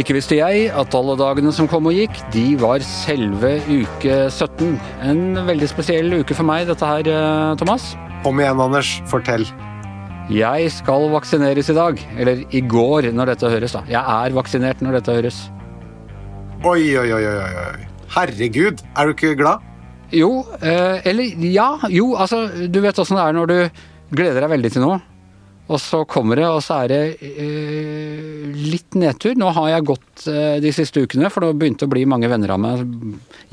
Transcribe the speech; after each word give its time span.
Ikke 0.00 0.14
visste 0.16 0.38
jeg 0.38 0.68
at 0.72 0.94
alle 0.96 1.14
dagene 1.20 1.50
som 1.52 1.66
kom 1.68 1.90
og 1.90 1.92
gikk, 1.92 2.22
de 2.32 2.54
var 2.60 2.80
selve 2.86 3.58
uke 3.68 4.14
17. 4.32 4.70
En 5.04 5.40
veldig 5.44 5.68
spesiell 5.68 6.14
uke 6.22 6.36
for 6.38 6.48
meg, 6.48 6.70
dette 6.70 6.86
her, 6.88 7.04
eh, 7.04 7.56
Thomas. 7.60 7.90
Kom 8.24 8.40
igjen, 8.40 8.62
Anders. 8.64 8.94
Fortell. 9.10 9.44
Jeg 10.32 10.70
skal 10.72 11.04
vaksineres 11.12 11.68
i 11.68 11.76
dag. 11.76 12.00
Eller 12.16 12.44
i 12.48 12.62
går, 12.64 13.10
når 13.12 13.34
dette 13.34 13.50
høres, 13.52 13.76
da. 13.76 13.82
Jeg 13.90 14.00
er 14.00 14.36
vaksinert 14.38 14.80
når 14.80 15.00
dette 15.00 15.18
høres. 15.18 15.42
Oi, 16.64 16.96
oi, 16.96 17.08
oi, 17.18 17.24
oi. 17.26 17.52
oi. 17.66 17.86
Herregud, 18.14 18.80
er 18.96 19.04
du 19.04 19.12
ikke 19.12 19.36
glad? 19.36 19.68
Jo, 20.16 20.46
eh, 20.62 21.04
eller 21.12 21.44
ja. 21.44 21.74
Jo, 21.92 22.14
altså, 22.16 22.46
du 22.48 22.80
vet 22.80 22.98
åssen 22.98 23.20
det 23.20 23.26
er 23.26 23.36
når 23.36 23.52
du 23.52 23.58
gleder 24.16 24.46
deg 24.46 24.54
veldig 24.56 24.72
til 24.72 24.86
noe. 24.86 25.00
Og 25.70 25.78
så 25.78 26.02
kommer 26.08 26.40
det, 26.40 26.48
og 26.48 26.62
så 26.64 26.80
er 26.82 26.90
det 26.90 27.02
eh, 27.20 27.89
litt 28.60 28.94
nedtur. 28.98 29.34
Nå 29.38 29.50
har 29.56 29.68
jeg 29.72 29.86
gått 29.88 30.26
eh, 30.30 30.56
de 30.62 30.70
siste 30.74 31.00
ukene, 31.04 31.30
for 31.32 31.40
det 31.44 31.58
begynte 31.60 31.86
å 31.88 31.92
bli 31.92 32.02
mange 32.08 32.28
venner 32.30 32.50
av 32.54 32.60
meg, 32.62 32.76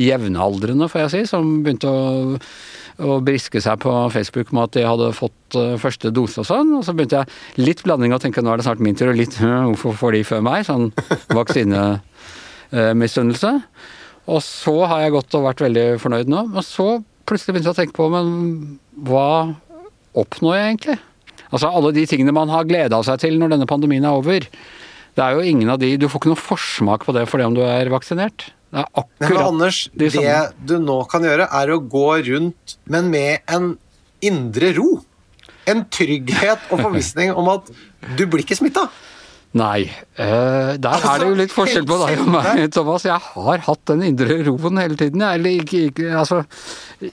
jevnaldrende 0.01 0.89
får 0.91 0.99
jeg 1.05 1.11
si, 1.13 1.21
som 1.31 1.43
begynte 1.65 1.87
å, 1.89 1.93
å 3.07 3.09
briske 3.25 3.59
seg 3.63 3.75
på 3.83 3.91
Facebook 4.13 4.49
med 4.55 4.63
at 4.67 4.73
de 4.77 4.83
hadde 4.87 5.17
fått 5.17 5.47
eh, 5.59 5.79
første 5.81 6.07
dose 6.15 6.37
og 6.43 6.47
sånn. 6.49 6.69
Og 6.79 6.83
så 6.85 6.91
begynte 6.97 7.17
jeg 7.21 7.27
litt 7.63 7.81
blanding 7.85 8.11
og 8.15 8.21
tenke 8.23 8.39
nå 8.43 8.49
er 8.53 8.57
det 8.61 8.67
snart 8.67 8.83
min 8.83 8.97
tur, 8.97 9.11
og 9.13 9.19
litt 9.19 9.35
«Hm, 9.41 9.63
hvorfor 9.73 9.93
får 10.05 10.11
de 10.17 10.21
før 10.31 10.41
meg? 10.47 10.59
Sånn 10.67 10.85
vaksinemisunnelse. 11.33 13.51
Og 14.27 14.39
så 14.43 14.75
har 14.91 14.99
jeg 15.05 15.15
gått 15.15 15.35
og 15.39 15.47
vært 15.47 15.63
veldig 15.63 15.87
fornøyd 16.03 16.27
nå. 16.31 16.39
Og 16.51 16.63
så 16.65 16.87
plutselig 17.27 17.51
begynte 17.55 17.69
jeg 17.71 17.75
å 17.75 17.81
tenke 17.81 17.97
på 17.97 18.05
men 18.11 18.25
hva 19.07 19.29
oppnår 20.17 20.53
jeg 20.57 20.67
egentlig? 20.71 20.97
Altså 21.47 21.69
alle 21.71 21.93
de 21.95 22.03
tingene 22.09 22.35
man 22.35 22.51
har 22.51 22.67
gleda 22.67 22.99
seg 23.05 23.21
til 23.23 23.37
når 23.39 23.55
denne 23.55 23.69
pandemien 23.69 24.05
er 24.07 24.17
over. 24.17 24.47
Det 25.17 25.25
er 25.25 25.33
jo 25.33 25.41
ingen 25.49 25.71
av 25.73 25.81
de 25.81 25.95
Du 25.97 26.05
får 26.05 26.21
ikke 26.21 26.29
noe 26.35 26.39
forsmak 26.39 27.07
på 27.07 27.15
det 27.17 27.25
for 27.29 27.41
det 27.41 27.49
om 27.49 27.57
du 27.57 27.63
er 27.65 27.89
vaksinert. 27.89 28.51
Det 28.67 28.83
er 28.83 28.87
akkurat 28.99 29.31
Men 29.31 29.43
Anders, 29.47 29.81
de 29.95 30.09
det 30.13 30.39
du 30.69 30.75
nå 30.83 30.99
kan 31.09 31.25
gjøre, 31.25 31.47
er 31.49 31.71
å 31.73 31.79
gå 31.81 32.07
rundt, 32.27 32.77
men 32.85 33.09
med 33.13 33.47
en 33.49 33.71
indre 34.21 34.73
ro. 34.77 34.89
En 35.67 35.83
trygghet 35.91 36.69
og 36.71 36.83
forvissning 36.83 37.33
om 37.35 37.49
at 37.51 37.71
du 38.19 38.25
blir 38.27 38.43
ikke 38.45 38.59
smitta. 38.59 38.85
Nei. 39.57 39.87
eh, 40.21 40.71
der 40.81 41.05
er 41.09 41.21
det 41.21 41.27
jo 41.31 41.35
litt 41.39 41.53
forskjell 41.55 41.85
på 41.89 41.97
deg 42.03 42.21
og 42.23 42.29
meg, 42.35 42.61
Thomas. 42.75 43.05
Jeg 43.07 43.17
har 43.23 43.63
hatt 43.67 43.83
den 43.91 44.03
indre 44.11 44.39
roen 44.47 44.79
hele 44.81 44.97
tiden. 44.99 45.23
Eller 45.25 45.57
ikke, 45.63 45.87
ikke 45.91 46.11
Altså, 46.21 46.43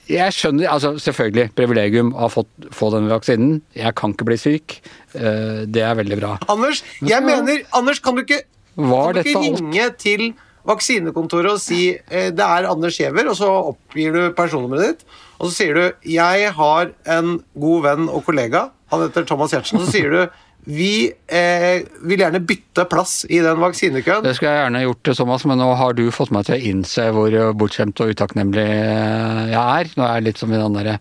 jeg 0.09 0.33
skjønner 0.37 0.69
altså 0.75 0.93
Selvfølgelig, 1.01 1.49
privilegium 1.57 2.13
å 2.15 2.29
få 2.31 2.91
denne 2.93 3.11
vaksinen. 3.11 3.59
Jeg 3.77 3.95
kan 3.97 4.13
ikke 4.15 4.29
bli 4.31 4.37
syk. 4.41 4.79
eh, 5.17 5.63
det 5.65 5.83
er 5.85 5.97
veldig 6.01 6.19
bra. 6.21 6.35
Anders, 6.51 6.83
jeg 7.01 7.23
mener 7.25 7.63
Anders, 7.75 7.99
kan 8.03 8.15
du 8.17 8.23
ikke, 8.25 8.43
kan 8.75 9.15
du 9.15 9.21
ikke 9.23 9.45
ringe 9.45 9.89
til 10.01 10.27
vaksinekontoret 10.65 11.51
og 11.55 11.61
si 11.61 11.81
eh, 11.93 12.31
det 12.33 12.45
er 12.45 12.65
Anders 12.71 12.97
Giæver, 12.99 13.27
og 13.29 13.37
så 13.37 13.49
oppgir 13.71 14.15
du 14.15 14.21
personnummeret 14.37 14.87
ditt, 14.95 15.03
og 15.37 15.49
så 15.49 15.53
sier 15.59 15.77
du 15.77 16.09
jeg 16.09 16.49
har 16.57 16.89
en 17.17 17.35
god 17.61 17.83
venn 17.85 18.07
og 18.09 18.23
kollega, 18.25 18.63
han 18.93 19.03
heter 19.05 19.27
Thomas 19.29 19.53
Giertsen, 19.53 19.81
så 19.83 19.91
sier 19.93 20.09
du 20.13 20.23
vi 20.65 21.11
eh, 21.29 21.85
vil 22.01 22.23
gjerne 22.23 22.41
bytte 22.41 22.87
plass 22.89 23.19
i 23.29 23.37
den 23.45 23.61
vaksinekøen. 23.61 24.25
Det 24.25 24.33
skulle 24.37 24.55
jeg 24.55 24.63
gjerne 24.63 24.83
gjort, 24.87 25.13
Thomas, 25.13 25.45
men 25.45 25.61
nå 25.61 25.69
har 25.77 25.93
du 25.97 26.03
fått 26.13 26.33
meg 26.33 26.47
til 26.47 26.57
å 26.57 26.65
innse 26.73 27.07
hvor 27.13 27.37
bortskjemt 27.57 28.01
og 28.01 28.15
utakknemlig 28.15 28.65
jeg 28.65 29.61
er. 29.61 29.93
Nå 29.93 30.07
er 30.07 30.19
jeg 30.19 30.27
litt 30.31 30.41
som 30.41 30.53
i 30.53 30.59
den 30.61 30.77
derre 30.79 30.99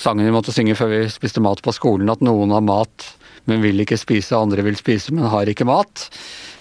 sangen 0.00 0.26
vi 0.26 0.32
måtte 0.34 0.54
synge 0.54 0.74
før 0.78 0.90
vi 0.90 1.02
spiste 1.12 1.42
mat 1.44 1.62
på 1.62 1.74
skolen, 1.74 2.10
at 2.10 2.22
noen 2.24 2.54
har 2.54 2.64
mat, 2.64 3.06
men 3.46 3.62
vil 3.62 3.82
ikke 3.84 3.98
spise, 4.00 4.36
andre 4.36 4.64
vil 4.66 4.78
spise, 4.78 5.12
men 5.14 5.28
har 5.30 5.50
ikke 5.50 5.66
mat. 5.68 6.06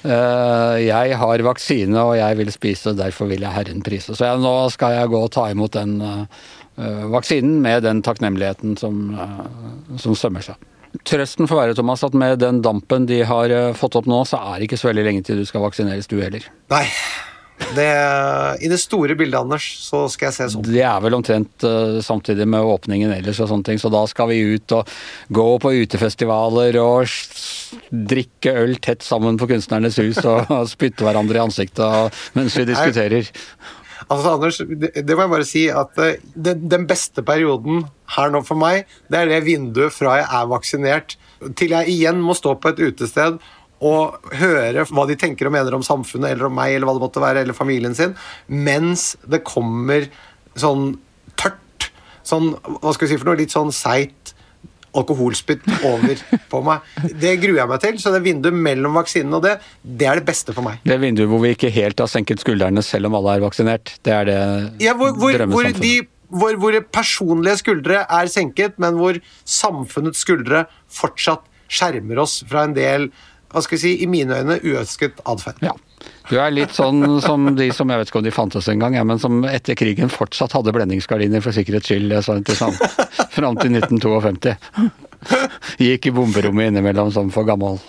Eh, 0.04 0.84
Jeg 0.84 1.18
har 1.18 1.46
vaksine, 1.48 1.96
og 2.02 2.18
jeg 2.18 2.38
vil 2.38 2.52
spise, 2.52 2.96
derfor 2.98 3.30
vil 3.32 3.46
jeg 3.46 3.56
Herren 3.56 3.82
prise. 3.86 4.16
Så 4.16 4.28
jeg, 4.28 4.42
nå 4.44 4.54
skal 4.74 4.98
jeg 4.98 5.14
gå 5.14 5.24
og 5.24 5.32
ta 5.32 5.48
imot 5.52 5.74
den 5.78 5.96
eh, 6.04 6.28
vaksinen 7.14 7.62
med 7.64 7.84
den 7.88 8.04
takknemligheten 8.04 8.78
som, 8.78 9.16
eh, 9.16 9.98
som 9.98 10.16
sømmer 10.16 10.44
seg. 10.44 10.60
Trøsten 11.08 11.50
får 11.50 11.60
være, 11.60 11.76
Thomas, 11.78 12.04
at 12.06 12.16
med 12.18 12.40
den 12.44 12.62
dampen 12.66 13.08
de 13.10 13.24
har 13.26 13.54
eh, 13.54 13.74
fått 13.78 13.98
opp 13.98 14.10
nå, 14.10 14.24
så 14.30 14.40
er 14.54 14.60
det 14.60 14.70
ikke 14.70 14.82
så 14.82 14.92
veldig 14.92 15.06
lenge 15.10 15.24
til 15.26 15.42
du 15.42 15.48
skal 15.50 15.66
vaksineres, 15.66 16.10
du 16.12 16.20
heller. 16.22 16.46
Nei. 16.74 16.86
Det, 17.76 17.86
I 18.66 18.70
det 18.70 18.78
store 18.82 19.16
bildet, 19.16 19.38
Anders, 19.40 19.66
så 19.86 20.04
skal 20.12 20.30
jeg 20.30 20.36
se 20.36 20.48
sånn. 20.54 20.66
Det 20.66 20.82
er 20.84 21.02
vel 21.04 21.16
omtrent 21.16 21.66
uh, 21.66 22.00
samtidig 22.04 22.48
med 22.50 22.66
åpningen 22.66 23.14
ellers 23.16 23.40
og 23.44 23.50
sånne 23.52 23.68
ting, 23.68 23.80
så 23.82 23.92
da 23.94 24.04
skal 24.10 24.30
vi 24.34 24.42
ut 24.56 24.76
og 24.76 24.90
gå 25.34 25.46
på 25.64 25.74
utefestivaler 25.86 26.78
og 26.82 27.14
drikke 28.14 28.56
øl 28.64 28.76
tett 28.84 29.06
sammen 29.06 29.40
på 29.40 29.48
Kunstnernes 29.54 30.02
hus 30.02 30.20
og, 30.26 30.50
og 30.50 30.68
spytte 30.74 31.06
hverandre 31.08 31.40
i 31.40 31.46
ansiktet 31.46 32.20
mens 32.38 32.58
vi 32.60 32.68
diskuterer. 32.70 33.32
Altså, 34.10 34.36
Anders, 34.36 34.60
det, 34.68 34.94
det 35.06 35.16
må 35.16 35.26
jeg 35.26 35.34
bare 35.34 35.48
si 35.48 35.66
at 35.72 35.92
det, 35.98 36.12
den, 36.36 36.68
den 36.72 36.88
beste 36.90 37.24
perioden 37.26 37.86
her 38.16 38.32
nå 38.34 38.44
for 38.46 38.60
meg, 38.60 38.88
det 39.12 39.22
er 39.22 39.32
det 39.32 39.44
vinduet 39.48 39.96
fra 39.96 40.20
jeg 40.20 40.30
er 40.40 40.50
vaksinert 40.52 41.18
til 41.60 41.76
jeg 41.76 41.92
igjen 41.92 42.22
må 42.24 42.36
stå 42.38 42.56
på 42.62 42.72
et 42.72 42.82
utested 42.84 43.40
og 43.84 44.30
høre 44.40 44.86
hva 44.88 45.06
de 45.10 45.18
tenker 45.20 45.50
og 45.50 45.56
mener 45.56 45.76
om 45.76 45.84
samfunnet 45.84 46.32
eller 46.32 46.48
om 46.48 46.56
meg 46.56 46.76
eller 46.76 46.88
hva 46.88 46.96
det 46.96 47.04
måtte 47.04 47.24
være, 47.24 47.44
eller 47.44 47.58
familien 47.58 47.96
sin, 47.98 48.16
mens 48.48 49.14
det 49.28 49.44
kommer 49.48 50.08
sånn 50.60 50.94
tørt, 51.40 51.90
sånn, 52.24 52.54
hva 52.80 52.94
skal 52.96 53.08
vi 53.08 53.12
si 53.12 53.20
for 53.20 53.32
noe, 53.32 53.42
litt 53.42 53.56
sånn 53.56 53.74
seigt 53.76 54.36
alkoholspytt 54.98 55.66
over 55.90 56.22
på 56.52 56.62
meg. 56.66 56.88
Det 57.20 57.36
gruer 57.42 57.62
jeg 57.64 57.72
meg 57.72 57.84
til, 57.84 58.00
så 58.02 58.14
det 58.14 58.24
vinduet 58.26 58.58
mellom 58.70 58.98
vaksinen 59.00 59.38
og 59.38 59.44
det, 59.46 59.58
det 59.84 60.10
er 60.10 60.22
det 60.22 60.28
beste 60.28 60.56
for 60.56 60.66
meg. 60.66 60.82
Det 60.86 61.00
vinduet 61.02 61.32
hvor 61.32 61.44
vi 61.44 61.54
ikke 61.56 61.72
helt 61.74 62.04
har 62.04 62.12
senket 62.12 62.44
skuldrene 62.44 62.84
selv 62.86 63.10
om 63.10 63.18
alle 63.20 63.38
er 63.38 63.46
vaksinert, 63.46 63.96
det 64.06 64.16
er 64.16 64.30
det 64.30 64.40
Ja, 64.84 64.96
hvor, 64.98 65.16
hvor, 65.18 65.46
hvor, 65.54 66.72
de, 66.74 66.82
personlige 66.94 67.60
skuldre 67.62 68.06
er 68.06 68.32
senket, 68.32 68.78
men 68.82 68.98
hvor 68.98 69.20
samfunnets 69.46 70.24
skuldre 70.26 70.66
fortsatt 70.90 71.46
skjermer 71.74 72.22
oss 72.22 72.42
fra 72.50 72.68
en 72.68 72.76
del 72.78 73.10
hva 73.54 73.62
skal 73.62 73.78
vi 73.78 73.82
si, 73.84 73.92
i 74.02 74.10
mine 74.10 74.34
øyne 74.42 74.58
uønsket 74.66 75.20
atferd. 75.30 75.60
Ja. 75.62 75.76
Du 76.30 76.38
er 76.40 76.54
litt 76.54 76.74
sånn 76.76 77.20
som 77.24 77.50
de 77.58 77.68
som 77.76 77.90
jeg 77.92 78.00
vet 78.00 78.12
ikke 78.12 78.22
om 78.22 78.28
de 78.28 78.34
fantes 78.34 78.70
engang, 78.72 78.96
ja, 78.96 79.04
men 79.08 79.20
som 79.20 79.44
etter 79.50 79.78
krigen 79.80 80.12
fortsatt 80.12 80.56
hadde 80.56 80.74
blendingsgardiner 80.76 81.44
for 81.44 81.56
sikkerhets 81.56 81.92
skyld 81.92 82.16
fram 83.38 83.60
til 83.60 83.76
1952. 83.80 84.56
Gikk 85.80 86.08
i 86.10 86.14
bomberommet 86.16 86.72
innimellom 86.72 87.12
sånn 87.16 87.32
for 87.34 87.48
gammel 87.48 87.80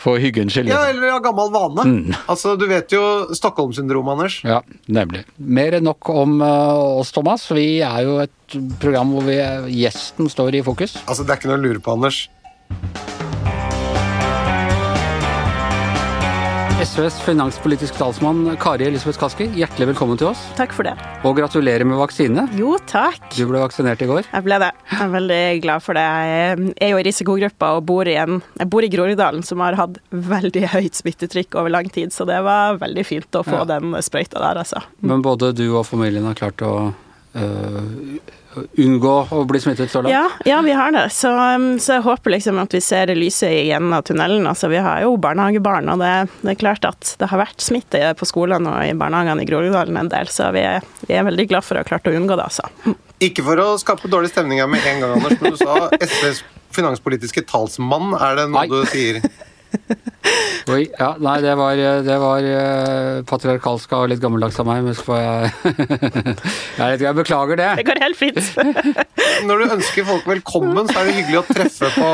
For 0.00 0.20
hyggens 0.20 0.52
skyld. 0.54 0.68
Ja, 0.68 0.82
liksom. 0.84 0.98
eller 0.98 1.14
av 1.16 1.22
gammel 1.24 1.52
vane. 1.54 1.86
Mm. 1.88 2.16
Altså, 2.28 2.54
Du 2.60 2.66
vet 2.68 2.92
jo 2.92 3.02
Stockholm-syndromet, 3.34 4.18
Anders. 4.18 4.38
Ja, 4.44 4.60
nemlig. 4.92 5.24
Mer 5.38 5.78
enn 5.78 5.88
nok 5.88 6.10
om 6.12 6.36
eh, 6.44 6.84
oss, 7.00 7.14
Thomas. 7.16 7.46
Vi 7.54 7.80
er 7.80 8.04
jo 8.04 8.18
et 8.26 8.58
program 8.82 9.14
hvor 9.16 9.26
vi, 9.30 9.38
gjesten 9.80 10.28
står 10.30 10.60
i 10.60 10.64
fokus. 10.66 10.98
Altså, 11.06 11.24
Det 11.24 11.36
er 11.36 11.42
ikke 11.42 11.54
noe 11.54 11.60
å 11.62 11.66
lure 11.68 11.84
på, 11.84 11.96
Anders. 11.96 12.24
SVs 16.84 17.16
finanspolitisk 17.24 17.96
talsmann 17.96 18.56
Kari 18.60 18.84
Elisabeth 18.88 19.16
Kaski, 19.20 19.46
hjertelig 19.56 19.86
velkommen 19.92 20.18
til 20.20 20.28
oss. 20.32 20.40
Takk 20.58 20.74
for 20.76 20.84
det. 20.84 20.92
Og 21.24 21.36
gratulerer 21.38 21.86
med 21.88 21.96
vaksine. 21.96 22.44
Jo, 22.58 22.74
takk. 22.90 23.22
Du 23.32 23.46
ble 23.48 23.62
vaksinert 23.62 24.02
i 24.04 24.08
går. 24.10 24.26
Jeg 24.28 24.44
ble 24.44 24.58
det. 24.60 24.68
Jeg 24.90 25.00
er 25.06 25.12
veldig 25.14 25.40
glad 25.64 25.84
for 25.86 25.96
det. 25.96 26.04
Jeg 26.04 26.74
er 26.84 26.92
jo 26.92 27.00
i 27.00 27.06
risikogruppa 27.08 27.70
og 27.78 27.86
bor 27.88 28.10
i, 28.10 28.18
en, 28.20 28.42
jeg 28.60 28.68
bor 28.74 28.84
i 28.84 28.90
Groruddalen, 28.92 29.46
som 29.46 29.62
har 29.64 29.78
hatt 29.80 29.96
veldig 30.12 30.66
høyt 30.74 31.00
smittetrykk 31.00 31.56
over 31.62 31.72
lang 31.72 31.88
tid, 31.94 32.12
så 32.12 32.26
det 32.28 32.42
var 32.44 32.76
veldig 32.82 33.06
fint 33.08 33.40
å 33.40 33.44
få 33.46 33.62
Ja. 33.62 33.66
den 33.76 33.96
sprøyta 34.04 34.42
der, 34.44 34.60
altså. 34.66 34.82
Men 35.00 35.24
både 35.24 35.54
du 35.56 35.64
og 35.78 35.86
familien 35.88 36.26
har 36.28 36.36
klart 36.36 36.60
å 36.66 36.74
øh, 37.38 38.18
unngå 38.54 39.14
å 39.34 39.42
bli 39.48 39.60
smittet 39.62 39.92
så 39.92 40.02
langt? 40.02 40.12
Ja, 40.12 40.28
ja, 40.48 40.60
vi 40.64 40.74
har 40.76 40.92
det. 40.94 41.06
Så, 41.14 41.30
um, 41.30 41.78
så 41.82 41.98
jeg 41.98 42.04
håper 42.06 42.34
liksom 42.36 42.58
at 42.62 42.74
vi 42.74 42.80
ser 42.84 43.12
lyset 43.16 43.50
i 43.50 43.70
enden 43.74 43.94
av 43.96 44.04
tunnelen. 44.08 44.46
Altså, 44.50 44.70
vi 44.72 44.82
har 44.82 45.02
jo 45.04 45.16
barnehagebarn, 45.20 45.90
og 45.94 46.02
det, 46.02 46.12
det 46.42 46.54
er 46.54 46.60
klart 46.60 46.88
at 46.88 47.14
det 47.20 47.30
har 47.30 47.42
vært 47.42 47.64
smitte 47.64 48.02
på 48.18 48.28
skolene 48.28 48.74
og 48.74 48.88
i 48.88 48.96
barnehagene 48.98 49.44
i 49.44 49.48
Groruddalen 49.48 50.00
en 50.00 50.12
del, 50.12 50.30
så 50.32 50.50
vi 50.54 50.64
er, 50.66 50.84
vi 51.08 51.18
er 51.18 51.26
veldig 51.28 51.48
glad 51.52 51.66
for 51.66 51.78
å 51.78 51.84
ha 51.84 51.88
klart 51.88 52.10
å 52.10 52.14
unngå 52.14 52.38
det, 52.38 52.50
altså. 52.50 52.96
Ikke 53.24 53.46
for 53.46 53.60
å 53.62 53.70
skape 53.80 54.10
dårlig 54.10 54.32
stemning 54.34 54.60
her 54.62 54.70
med 54.70 54.84
en 54.90 55.02
gang, 55.04 55.16
Anders, 55.18 55.40
men 55.40 55.54
du 55.54 55.60
sa 55.60 55.88
SVs 55.98 56.44
finanspolitiske 56.74 57.44
talsmann. 57.48 58.14
Er 58.18 58.40
det 58.40 58.48
noe 58.50 58.64
Nei. 58.64 58.70
du 58.70 58.90
sier? 58.90 59.22
Oi, 60.72 60.86
ja, 60.96 61.10
nei, 61.20 61.34
det 61.44 61.52
var, 61.60 61.76
det 62.06 62.14
var 62.22 62.46
øh, 62.48 63.18
patriarkalsk 63.28 63.90
og 63.98 64.06
litt 64.08 64.20
gammeldags 64.22 64.56
av 64.62 64.68
meg, 64.68 64.80
men 64.86 64.96
så 64.96 65.04
får 65.04 65.18
jeg 65.20 65.50
Jeg 66.78 66.86
vet 66.88 66.94
ikke, 66.96 67.04
jeg 67.04 67.16
beklager 67.18 67.60
det. 67.60 67.66
Det 67.80 67.84
går 67.90 68.00
helt 68.00 68.18
fint. 68.18 68.40
Når 69.48 69.60
du 69.60 69.74
ønsker 69.76 70.08
folk 70.08 70.26
velkommen, 70.30 70.88
så 70.88 71.02
er 71.02 71.10
det 71.10 71.16
hyggelig 71.18 71.40
å 71.42 71.44
treffe 71.50 71.90
på 71.98 72.08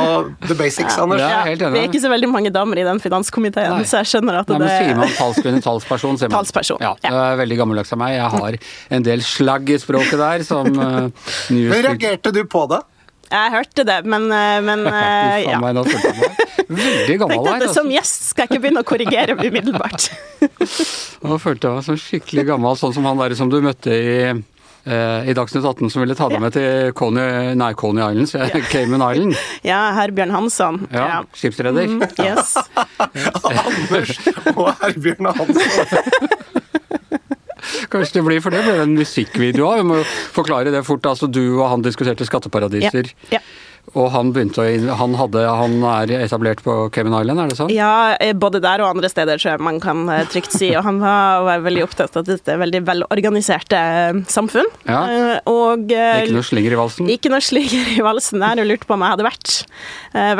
the 0.48 0.56
basics, 0.58 0.98
Anders. 0.98 1.22
Ja, 1.22 1.44
helt 1.46 1.62
enig. 1.62 1.76
Vi 1.76 1.82
er 1.84 1.88
ikke 1.92 2.02
så 2.02 2.10
veldig 2.12 2.30
mange 2.32 2.52
damer 2.54 2.82
i 2.82 2.86
den 2.86 3.02
finanskomiteen, 3.02 3.76
Nei. 3.78 3.86
så 3.88 4.02
jeg 4.02 4.12
skjønner 4.16 4.40
at 4.42 4.50
Nei, 4.50 4.58
men 4.58 4.66
det 4.66 4.76
Sier 4.80 4.98
man 4.98 5.16
talskvinne, 5.20 5.64
talsperson, 5.64 6.18
sier 6.20 6.32
man. 6.32 6.40
Talsperson, 6.40 6.82
Ja, 6.82 6.94
ja. 7.04 7.10
det 7.14 7.24
er 7.30 7.42
veldig 7.44 7.60
gammeldags 7.62 7.94
av 7.94 8.02
meg. 8.02 8.16
Jeg 8.18 8.34
har 8.34 8.58
en 8.98 9.06
del 9.06 9.24
slagg 9.26 9.70
i 9.70 9.78
språket 9.82 10.18
der 10.20 10.46
som 10.48 10.66
uh, 10.74 11.30
reagerte 11.50 12.34
du 12.34 12.42
på 12.50 12.66
det? 12.74 12.82
Jeg 13.30 13.52
hørte 13.54 13.84
det, 13.86 13.98
men, 14.10 14.26
eh, 14.34 14.58
men 14.66 14.86
eh, 14.90 15.46
ja. 15.46 15.58
Veldig 16.70 17.18
gammel 17.22 17.44
her. 17.46 17.56
Altså. 17.56 17.74
Som 17.80 17.90
gjest 17.92 18.30
skal 18.30 18.46
jeg 18.46 18.52
ikke 18.52 18.62
begynne 18.66 18.82
å 18.82 18.86
korrigere 18.86 19.36
umiddelbart. 19.38 20.10
Nå 21.24 21.38
følte 21.42 21.70
jeg 21.70 21.78
meg 21.78 21.86
som 21.86 21.98
skikkelig 22.00 22.46
gammel, 22.52 22.78
sånn 22.78 22.94
som 22.96 23.06
han 23.10 23.20
der 23.22 23.36
som 23.38 23.50
du 23.52 23.58
møtte 23.64 23.94
i 23.94 24.14
eh, 24.30 25.28
i 25.30 25.34
Dagsnytt 25.36 25.66
18 25.66 25.90
som 25.92 26.02
ville 26.02 26.16
ta 26.18 26.30
deg 26.32 26.42
med 26.42 26.54
til 26.56 26.94
Coney, 26.98 27.52
nei, 27.58 27.70
Coney 27.78 28.02
Islands, 28.06 28.34
Cayman 28.72 29.04
Island. 29.04 29.38
Ja, 29.70 29.82
Herbjørn 29.98 30.34
Hansson. 30.34 30.82
Ja, 30.94 31.22
skipsreder. 31.36 31.90
Mm, 31.90 32.06
yes. 32.24 32.56
Anders 33.44 34.16
og 34.56 34.72
Herbjørn 34.82 35.30
Hansen. 35.38 36.59
Kanskje 37.88 38.18
det 38.18 38.24
blir, 38.26 38.42
for 38.44 38.54
det 38.54 38.62
ble 38.66 38.76
det 38.76 38.86
en 38.88 38.96
musikkvideo 38.98 39.66
av. 39.70 39.80
Vi 39.80 39.88
må 39.88 40.00
jo 40.02 40.06
forklare 40.36 40.72
det 40.74 40.84
fort. 40.86 41.06
Altså, 41.08 41.30
du 41.30 41.42
og 41.60 41.66
han 41.72 41.84
diskuterte 41.86 42.26
skatteparadiser. 42.28 43.12
Ja. 43.30 43.40
Ja. 43.40 43.44
Og 43.98 44.06
han 44.14 44.30
begynte 44.34 44.62
å 44.62 44.96
han, 45.00 45.14
hadde, 45.18 45.42
han 45.44 45.80
er 45.96 46.12
etablert 46.20 46.62
på 46.62 46.74
Cayman 46.94 47.16
Island, 47.18 47.42
er 47.42 47.50
det 47.50 47.58
sånn? 47.58 47.72
Ja, 47.74 48.14
eh, 48.22 48.32
både 48.38 48.60
der 48.62 48.84
og 48.84 48.92
andre 48.92 49.10
steder, 49.10 49.40
tror 49.40 49.54
jeg 49.56 49.64
man 49.66 49.80
kan 49.82 50.04
eh, 50.12 50.22
trygt 50.30 50.54
si. 50.54 50.70
Og 50.78 50.84
han 50.86 51.00
var, 51.02 51.42
var 51.48 51.64
veldig 51.64 51.82
opptatt 51.88 52.18
av 52.20 52.26
dette 52.28 52.54
er 52.54 52.60
veldig 52.60 52.84
velorganiserte 52.86 53.80
eh, 53.80 54.20
samfunn. 54.30 54.70
Ja. 54.86 55.40
Og 55.50 55.90
Ikke 55.90 56.36
noe 56.36 56.46
slinger 56.46 56.76
i 56.76 56.78
valsen? 56.78 57.10
Ikke 57.10 57.32
noe 57.32 57.42
slinger 57.44 57.90
i 57.96 57.98
valsen 58.04 58.42
der, 58.44 58.62
og 58.62 58.70
lurte 58.70 58.86
på 58.86 58.94
om 58.94 59.06
jeg 59.06 59.16
hadde 59.16 59.26
vært, 59.26 59.56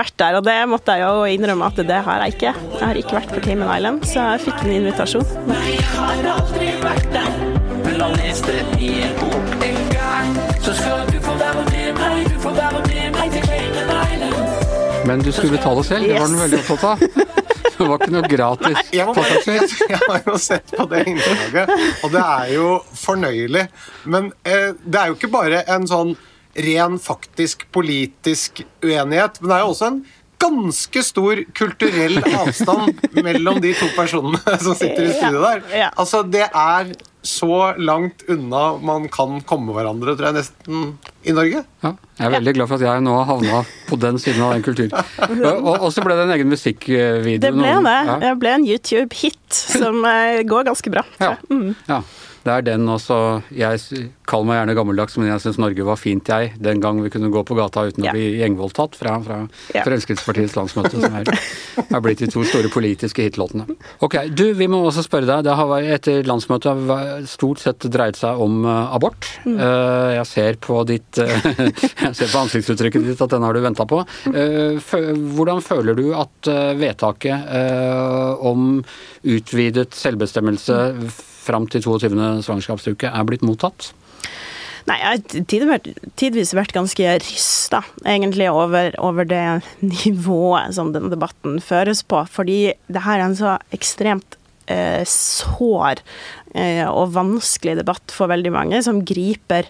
vært 0.02 0.16
der. 0.22 0.38
Og 0.38 0.46
det 0.46 0.58
måtte 0.70 0.98
jeg 0.98 1.06
jo 1.06 1.26
innrømme 1.34 1.70
at 1.72 1.82
det 1.90 2.00
har 2.06 2.24
jeg 2.26 2.36
ikke. 2.36 2.54
Jeg 2.76 2.84
har 2.84 3.02
ikke 3.02 3.18
vært 3.18 3.34
på 3.34 3.44
Cayman 3.48 3.72
Island, 3.74 4.06
så 4.06 4.28
jeg 4.34 4.44
fikk 4.46 4.62
en 4.66 4.76
invitasjon. 4.78 5.26
Jeg 5.50 5.88
har 5.96 6.30
aldri 6.36 6.70
vært 6.84 7.10
der, 7.16 7.34
men 7.82 7.98
la 7.98 8.12
leste 8.14 8.62
i 8.78 8.94
en 9.08 9.18
bok 9.18 9.66
en 9.66 9.82
gang. 9.96 10.32
Så 10.62 10.76
skal 10.78 11.06
du 11.10 11.18
få 11.24 11.34
være 11.40 11.64
med 11.64 11.69
Men 15.06 15.22
du 15.22 15.32
skulle 15.32 15.56
betale 15.56 15.84
selv, 15.84 16.08
det 16.08 16.18
var 16.18 16.28
den 16.28 16.40
veldig 16.40 16.58
opptatt 16.60 16.84
av. 16.84 17.04
Det 17.80 17.86
var 17.88 17.96
ikke 17.96 18.12
noe 18.12 18.28
gratis 18.28 18.90
Jeg, 18.92 19.06
bare, 19.16 19.38
jeg, 19.46 19.68
jeg 19.92 20.00
har 20.02 20.26
jo 20.26 20.34
sett 20.40 20.74
på 20.76 20.84
det 20.90 21.04
innslaget, 21.08 21.70
og 22.04 22.12
det 22.12 22.24
er 22.24 22.50
jo 22.52 22.66
fornøyelig. 23.00 23.66
Men 24.04 24.32
eh, 24.44 24.72
det 24.84 25.00
er 25.00 25.10
jo 25.10 25.16
ikke 25.16 25.32
bare 25.32 25.62
en 25.72 25.88
sånn 25.88 26.12
ren 26.60 26.98
faktisk 27.00 27.68
politisk 27.72 28.64
uenighet, 28.84 29.40
men 29.40 29.52
det 29.52 29.56
er 29.56 29.64
jo 29.64 29.72
også 29.72 29.88
en 29.88 30.00
ganske 30.40 31.02
stor 31.04 31.42
kulturell 31.56 32.20
avstand 32.24 33.00
mellom 33.16 33.60
de 33.62 33.74
to 33.76 33.88
personene 33.96 34.56
som 34.64 34.76
sitter 34.76 35.08
i 35.08 35.14
studio 35.14 35.42
der. 35.44 35.64
Altså, 35.90 36.22
det 36.24 36.46
er 36.48 36.92
så 37.22 37.74
langt 37.76 38.22
unna 38.32 38.78
man 38.80 39.08
kan 39.12 39.40
komme 39.44 39.74
hverandre, 39.76 40.14
tror 40.16 40.30
jeg 40.30 40.36
nesten, 40.38 40.86
i 41.28 41.34
Norge. 41.36 41.60
Ja, 41.84 41.90
jeg 42.16 42.26
er 42.26 42.34
veldig 42.38 42.54
glad 42.56 42.70
for 42.70 42.80
at 42.80 42.86
jeg 42.86 43.02
nå 43.04 43.12
har 43.18 43.26
havna 43.28 43.60
på 43.90 43.98
den 44.00 44.16
siden 44.22 44.40
av 44.46 44.54
den 44.56 44.64
kulturen. 44.64 44.94
Og, 45.60 45.68
og, 45.82 45.88
så 45.92 46.04
ble 46.04 46.16
det 46.16 46.24
en 46.28 46.34
egen 46.38 46.48
musikkvideo. 46.52 47.40
Det 47.44 47.52
ble 47.56 47.74
noen- 47.76 47.84
det. 47.90 47.98
Ja. 48.08 48.16
Det 48.24 48.32
ble 48.40 48.54
en 48.56 48.64
YouTube-hit 48.68 49.60
som 49.76 50.00
eh, 50.08 50.40
går 50.48 50.64
ganske 50.70 50.92
bra. 50.96 51.04
tror 51.18 51.28
Ja. 51.28 51.36
jeg. 51.36 51.50
Mm. 51.52 51.74
ja. 51.92 52.00
Det 52.40 52.52
er 52.54 52.62
den 52.64 52.86
også. 52.88 53.16
Jeg 53.52 53.80
kaller 54.30 54.46
meg 54.48 54.56
gjerne 54.60 54.74
gammeldags, 54.78 55.16
men 55.20 55.28
jeg 55.28 55.42
syns 55.44 55.58
Norge 55.60 55.84
var 55.84 55.98
fint, 56.00 56.28
jeg. 56.30 56.54
Den 56.62 56.80
gang 56.80 57.00
vi 57.04 57.10
kunne 57.12 57.28
gå 57.32 57.42
på 57.44 57.56
gata 57.58 57.82
uten 57.90 58.04
Ja. 58.06 58.12
å 58.12 58.16
bli 58.16 58.38
gjengvoldtatt 58.40 58.96
fra, 58.96 59.18
fra 59.24 59.40
Ja. 59.74 59.82
Fremskrittspartiets 59.84 60.54
landsmøte, 60.56 61.00
som 61.02 61.14
er, 61.20 61.28
er 61.84 62.00
blitt 62.00 62.22
de 62.24 62.28
to 62.32 62.44
store 62.48 62.70
politiske 62.72 63.26
hitlåtene. 63.26 63.66
Ok, 64.00 64.16
du, 64.32 64.46
vi 64.56 64.68
må 64.72 64.80
også 64.88 65.04
spørre 65.04 65.28
deg. 65.28 65.44
Det 65.44 65.56
har 65.58 65.74
etter 65.98 66.22
landsmøtet 66.24 67.28
stort 67.28 67.60
sett 67.60 67.84
dreid 67.92 68.16
seg 68.16 68.40
om 68.40 68.64
eh, 68.64 68.94
abort. 68.96 69.28
Mm. 69.44 69.58
Eh, 69.60 70.10
jeg 70.16 70.26
ser 70.32 70.60
på 70.64 70.80
ditt 70.88 71.20
eh, 71.20 71.48
Jeg 72.06 72.14
ser 72.16 72.30
på 72.32 72.40
ansiktsuttrykket 72.46 73.04
ditt 73.10 73.20
at 73.20 73.30
den 73.36 73.44
har 73.44 73.52
du 73.56 73.60
venta 73.64 73.84
på. 73.88 74.00
Hvordan 74.30 75.60
føler 75.64 75.96
du 75.98 76.06
at 76.16 76.48
vedtaket 76.80 77.50
om 78.46 78.80
utvidet 79.28 79.92
selvbestemmelse 79.96 80.78
fram 81.50 81.68
til 81.70 81.84
22. 81.84 82.14
svangerskapsuke 82.46 83.10
er 83.10 83.28
blitt 83.28 83.44
mottatt? 83.46 83.90
Nei, 84.88 84.96
jeg 84.96 85.20
har 85.60 85.78
tidvis, 86.18 86.54
vært 86.56 86.74
ganske 86.74 87.14
rysta, 87.20 87.82
egentlig, 88.08 88.48
over, 88.50 88.94
over 89.02 89.28
det 89.28 89.44
nivået 89.92 90.76
som 90.76 90.94
denne 90.94 91.12
debatten 91.12 91.60
føres 91.62 92.02
på. 92.02 92.24
Fordi 92.30 92.60
det 92.90 93.04
her 93.06 93.20
er 93.20 93.28
en 93.28 93.38
så 93.38 93.56
ekstremt 93.76 94.38
eh, 94.70 95.02
sår 95.06 96.00
eh, 96.54 96.86
og 96.88 97.14
vanskelig 97.16 97.76
debatt 97.80 98.14
for 98.14 98.32
veldig 98.32 98.54
mange, 98.54 98.80
som 98.86 99.02
griper 99.06 99.68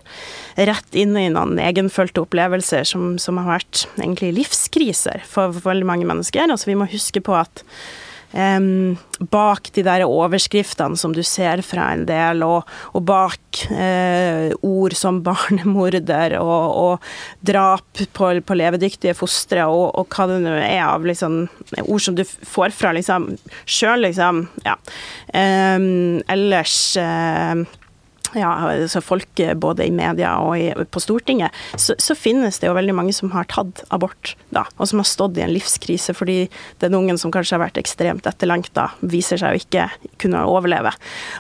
rett 0.70 0.98
inn 0.98 1.16
i 1.18 1.28
noen 1.32 1.58
egenfølte 1.62 2.24
opplevelser 2.24 2.86
som, 2.88 3.14
som 3.22 3.40
har 3.42 3.58
vært 3.58 3.86
egentlig 3.98 4.34
livskriser 4.38 5.24
for, 5.26 5.52
for 5.56 5.72
veldig 5.72 5.90
mange 5.90 6.08
mennesker. 6.08 6.46
Altså, 6.46 6.70
vi 6.70 6.78
må 6.78 6.88
huske 6.90 7.22
på 7.24 7.36
at 7.38 7.64
Em, 8.30 8.94
bak 9.32 9.72
de 9.74 9.82
der 9.82 10.04
overskriftene 10.06 10.98
som 10.98 11.10
du 11.14 11.22
ser 11.26 11.64
fra 11.66 11.88
en 11.96 12.04
del, 12.06 12.44
og, 12.46 12.68
og 12.94 13.02
bak 13.08 13.62
uh, 13.72 14.54
ord 14.62 14.94
som 14.94 15.18
barnemorder 15.26 16.36
og, 16.38 16.76
og 16.84 17.10
drap 17.46 18.04
på, 18.14 18.30
på 18.46 18.58
levedyktige 18.58 19.16
fostre, 19.18 19.66
og, 19.66 19.90
og 19.98 20.14
hva 20.14 20.28
det 20.30 20.38
nå 20.44 20.54
er 20.60 20.84
av 20.86 21.06
liksom, 21.08 21.42
ord 21.82 22.06
som 22.06 22.18
du 22.18 22.24
får 22.24 22.76
fra 22.76 22.94
liksom 22.96 23.32
sjøl, 23.66 24.06
liksom. 24.06 24.44
Ja. 24.66 24.78
Um, 25.34 26.20
ellers 26.30 26.76
eh, 27.00 27.66
ja, 28.34 28.50
altså 28.70 29.00
folk 29.02 29.40
eh, 29.40 29.54
både 29.54 29.86
i 29.86 29.90
media 29.90 30.36
og 30.44 30.56
i, 30.58 30.68
på 30.90 31.00
Stortinget, 31.02 31.50
så, 31.76 31.94
så 31.98 32.14
finnes 32.16 32.58
det 32.60 32.68
jo 32.68 32.74
veldig 32.76 32.94
mange 32.94 33.12
som 33.16 33.30
har 33.34 33.44
tatt 33.50 33.82
abort, 33.90 34.34
da, 34.54 34.64
og 34.78 34.88
som 34.90 34.98
har 35.02 35.08
stått 35.08 35.38
i 35.38 35.44
en 35.44 35.52
livskrise 35.54 36.14
fordi 36.16 36.48
den 36.82 36.94
ungen 36.94 37.18
som 37.18 37.32
kanskje 37.34 37.56
har 37.58 37.64
vært 37.66 37.78
ekstremt 37.80 38.26
etterlengta, 38.26 38.90
viser 39.00 39.40
seg 39.40 39.54
å 39.56 39.60
ikke 39.60 39.88
kunne 40.22 40.44
overleve. 40.46 40.92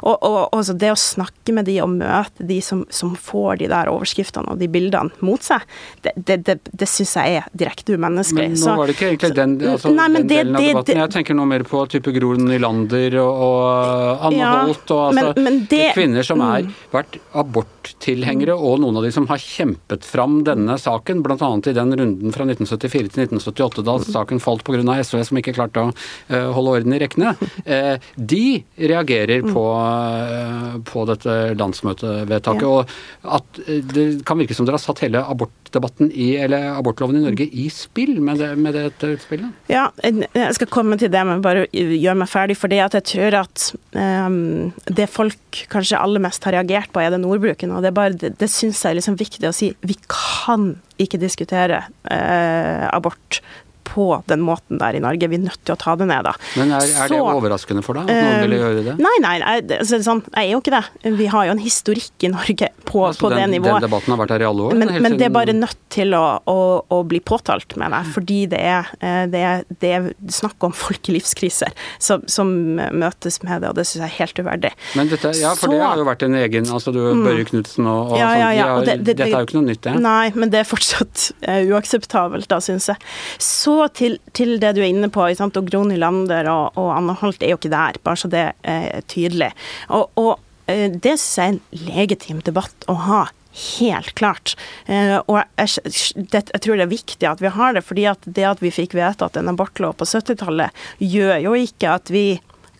Og, 0.02 0.16
og, 0.22 0.38
og 0.56 0.64
så 0.66 0.74
det 0.76 0.90
å 0.92 0.98
snakke 0.98 1.52
med 1.56 1.66
de 1.68 1.78
og 1.84 1.90
møte 1.94 2.46
de 2.46 2.60
som, 2.64 2.84
som 2.90 3.14
får 3.16 3.60
de 3.62 3.68
der 3.72 3.90
overskriftene 3.92 4.50
og 4.54 4.58
de 4.60 4.68
bildene 4.70 5.10
mot 5.26 5.42
seg, 5.42 5.62
det, 6.04 6.14
det, 6.16 6.38
det, 6.46 6.58
det 6.72 6.88
syns 6.90 7.16
jeg 7.18 7.40
er 7.40 7.48
direkte 7.52 7.94
umenneskelig. 7.96 8.50
Men 8.50 8.58
nå 8.58 8.64
Så- 8.64 8.76
var 8.80 8.86
det 8.90 8.96
ikke 8.96 9.08
egentlig 9.12 9.34
den, 9.36 9.56
altså, 9.74 9.92
Nei, 9.94 10.08
den 10.08 10.26
det- 10.26 10.36
delen 10.36 10.56
av 10.56 10.62
debatten. 10.62 10.86
det- 10.94 11.00
Jeg 11.00 11.10
tenker 11.16 11.34
nå 11.38 11.46
mer 11.50 11.62
på 11.68 11.82
type 11.90 12.12
Gro 12.16 12.34
Nylander 12.40 13.18
og, 13.22 13.42
og 13.46 14.26
Anne 14.30 14.38
Ja, 14.40 14.52
Holt 14.66 14.90
og 14.94 15.02
altså, 15.12 15.32
men- 15.36 15.44
men 15.44 15.58
det- 15.70 15.92
kvinner 15.94 16.22
som 16.26 16.40
er 16.40 16.62
Mm. 16.62 16.72
Vært 16.94 17.18
aborttilhengere, 17.38 18.54
og 18.54 18.80
noen 18.82 18.98
av 18.98 19.06
de 19.06 19.12
som 19.14 19.26
har 19.30 19.40
kjempet 19.42 20.06
fram 20.06 20.40
denne 20.46 20.76
saken, 20.80 21.22
bl.a. 21.24 21.50
i 21.70 21.76
den 21.76 21.94
runden 21.96 22.34
fra 22.34 22.46
1974 22.46 23.12
til 23.14 23.24
1978 23.26 23.84
da 23.86 23.96
saken 24.04 24.42
falt 24.42 24.64
pga. 24.66 24.80
SV 24.80 25.22
som 25.26 25.38
ikke 25.38 25.54
klarte 25.56 25.82
å 25.82 25.92
eh, 25.92 26.48
holde 26.54 26.74
orden 26.78 26.96
i 26.96 27.00
rekkene. 27.02 27.34
Eh, 27.64 27.96
de 28.16 28.60
reagerer 28.90 29.44
på, 29.46 29.64
eh, 29.78 30.76
på 30.88 31.04
dette 31.10 31.36
landsmøtevedtaket. 31.60 32.66
Ja. 32.66 32.70
Og 32.70 33.38
at 33.38 33.62
det 33.94 34.06
kan 34.28 34.40
virke 34.40 34.56
som 34.56 34.66
dere 34.68 34.78
har 34.78 34.82
satt 34.82 35.02
hele 35.04 35.22
abortdebatten 35.22 36.10
i, 36.10 36.32
eller 36.42 36.72
abortloven 36.74 37.20
i 37.20 37.24
Norge 37.24 37.46
i 37.46 37.68
spill 37.72 38.18
med, 38.24 38.40
det, 38.42 38.50
med 38.60 38.76
dette 38.78 39.14
utspillet? 39.14 39.62
Ja, 39.70 39.88
jeg 40.02 40.58
skal 40.58 40.72
komme 40.72 40.98
til 41.00 41.12
det, 41.12 41.22
men 41.28 41.44
bare 41.44 41.66
gjør 41.70 42.18
meg 42.22 42.30
ferdig. 42.32 42.58
For 42.60 42.72
det 42.72 42.82
at 42.84 42.98
jeg 42.98 43.08
tror 43.12 43.38
at 43.42 43.68
um, 43.94 44.70
det 44.90 45.08
folk 45.12 45.62
kanskje 45.72 46.00
aller 46.00 46.22
mest 46.22 46.44
har 46.46 46.56
reagert 46.56 46.79
på, 46.88 47.02
er 47.02 47.12
den 47.12 47.26
ordbruken. 47.28 47.74
Og 47.76 47.84
det, 47.84 47.92
bare, 47.96 48.16
det, 48.16 48.32
det 48.40 48.48
syns 48.52 48.80
jeg 48.80 48.94
er 48.94 49.00
liksom 49.00 49.18
viktig 49.20 49.44
å 49.48 49.54
si. 49.54 49.72
Vi 49.84 49.98
kan 50.08 50.72
ikke 51.00 51.20
diskutere 51.20 51.84
eh, 52.08 52.86
abort 52.88 53.42
på 53.90 54.06
den 54.30 54.42
måten 54.46 54.78
der 54.80 54.94
i 54.94 55.02
Norge. 55.02 55.28
Vi 55.30 55.36
er 55.38 55.44
nødt 55.48 55.60
til 55.66 55.74
å 55.74 55.78
ta 55.80 55.96
det 55.98 56.06
ned, 56.10 56.22
da. 56.28 56.32
Men 56.56 56.70
er, 56.76 56.86
er 56.86 57.10
det 57.10 57.18
Så- 57.18 57.26
overraskende 57.34 57.82
for 57.84 57.98
deg 57.98 58.10
at 58.10 58.14
noen 58.14 58.44
ville 58.46 58.60
gjøre 58.60 58.84
det? 58.86 58.94
Nei, 59.02 59.16
nei, 59.24 59.34
jeg, 59.40 59.86
sånn, 60.06 60.22
jeg 60.30 60.46
er 60.46 60.52
jo 60.54 60.60
ikke 60.62 60.74
det. 60.76 61.14
Vi 61.18 61.26
har 61.32 61.46
jo 61.48 61.54
en 61.56 61.62
historikk 61.64 62.26
i 62.26 62.30
Norge 62.32 62.68
på, 62.86 63.02
Altså, 63.08 63.20
på 63.24 63.30
det 63.34 63.48
nivået. 63.50 63.80
Den 63.80 63.88
debatten 63.88 64.14
har 64.14 64.20
vært 64.22 64.34
her 64.36 64.44
i 64.44 64.48
alle 64.50 64.68
år? 64.70 64.78
Men, 64.78 64.94
men 65.02 65.16
det 65.18 65.26
er 65.28 65.34
bare 65.34 65.54
nødt 65.56 65.76
til 65.90 66.14
å, 66.14 66.24
å, 66.46 66.56
å 66.90 67.00
bli 67.06 67.20
påtalt, 67.20 67.76
mener 67.80 68.04
jeg. 68.04 68.12
Fordi 68.14 68.38
det 68.54 68.60
er, 68.62 68.90
eh, 69.00 69.24
det 69.30 69.42
er, 69.50 69.64
det 69.82 69.92
er 69.98 70.08
snakk 70.30 70.62
om 70.68 70.72
folk 70.76 71.10
i 71.10 71.16
livskriser 71.18 71.74
som, 71.98 72.22
som 72.30 72.50
møtes 72.76 73.40
med 73.46 73.62
det, 73.62 73.70
og 73.72 73.78
det 73.78 73.86
syns 73.88 74.04
jeg 74.04 74.08
er 74.10 74.16
helt 74.20 74.38
uverdig. 74.44 74.72
Men 74.98 75.10
dette, 75.10 75.32
ja, 75.40 75.54
for 75.58 75.72
det 75.74 75.80
har 75.82 75.96
jo 76.00 76.06
vært 76.08 76.22
en 76.26 76.34
egen 76.40 76.70
altså 76.70 76.92
du, 76.94 77.00
Børre 77.24 77.44
Knutsen 77.48 77.86
og, 77.90 78.12
og 78.14 78.18
Ja, 78.20 78.30
ja, 78.36 78.46
sånt, 78.46 78.54
de 78.54 78.56
ja, 78.60 78.66
har- 78.66 78.78
og 78.78 78.84
det- 78.86 78.98
det- 79.04 79.16
Dette 79.16 79.28
er 79.34 79.40
jo 79.42 79.46
ikke 79.48 79.58
noe 79.60 79.68
nytt, 79.70 79.80
det. 79.82 79.94
Nei, 80.00 80.30
men 80.34 80.50
det 80.50 80.60
er 80.60 80.68
fortsatt 80.70 81.32
uh, 81.48 81.60
uakseptabelt, 81.74 82.48
da, 82.48 82.58
syns 82.62 82.86
jeg. 82.92 82.96
Så 83.38 83.79
til, 83.88 84.18
til 84.36 84.58
det 84.62 84.74
du 84.76 84.82
er 84.82 84.90
inne 84.90 85.10
på, 85.12 85.24
sant? 85.38 85.56
og 85.56 85.68
Gro 85.70 85.82
Nylander 85.88 86.48
og, 86.52 86.78
og 86.80 86.92
Anne 86.96 87.16
Holt 87.20 87.42
er 87.42 87.54
jo 87.54 87.60
ikke 87.60 87.72
der, 87.72 87.98
bare 88.04 88.20
så 88.20 88.30
det 88.30 88.46
er 88.62 89.04
tydelig. 89.10 89.50
Og, 89.88 90.10
og 90.20 90.32
eh, 90.70 90.88
det 90.90 91.16
syns 91.18 91.36
jeg 91.36 91.46
er 91.46 91.54
en 91.54 91.90
legitim 91.90 92.42
debatt 92.46 92.88
å 92.90 92.98
ha. 93.08 93.26
Helt 93.50 94.12
klart. 94.14 94.54
Eh, 94.86 95.16
og 95.26 95.40
jeg, 95.58 95.94
jeg 96.20 96.60
tror 96.62 96.78
det 96.78 96.84
er 96.84 96.92
viktig 96.92 97.26
at 97.26 97.42
vi 97.42 97.50
har 97.50 97.74
det, 97.74 97.82
fordi 97.82 98.06
at 98.06 98.28
det 98.38 98.46
at 98.46 98.62
vi 98.62 98.70
fikk 98.74 98.94
vedtatt 98.98 99.40
en 99.40 99.50
abortlov 99.50 99.96
på 99.98 100.06
70-tallet, 100.06 100.70
gjør 101.02 101.36
jo 101.48 101.56
ikke 101.58 101.96
at 101.98 102.12
vi 102.14 102.24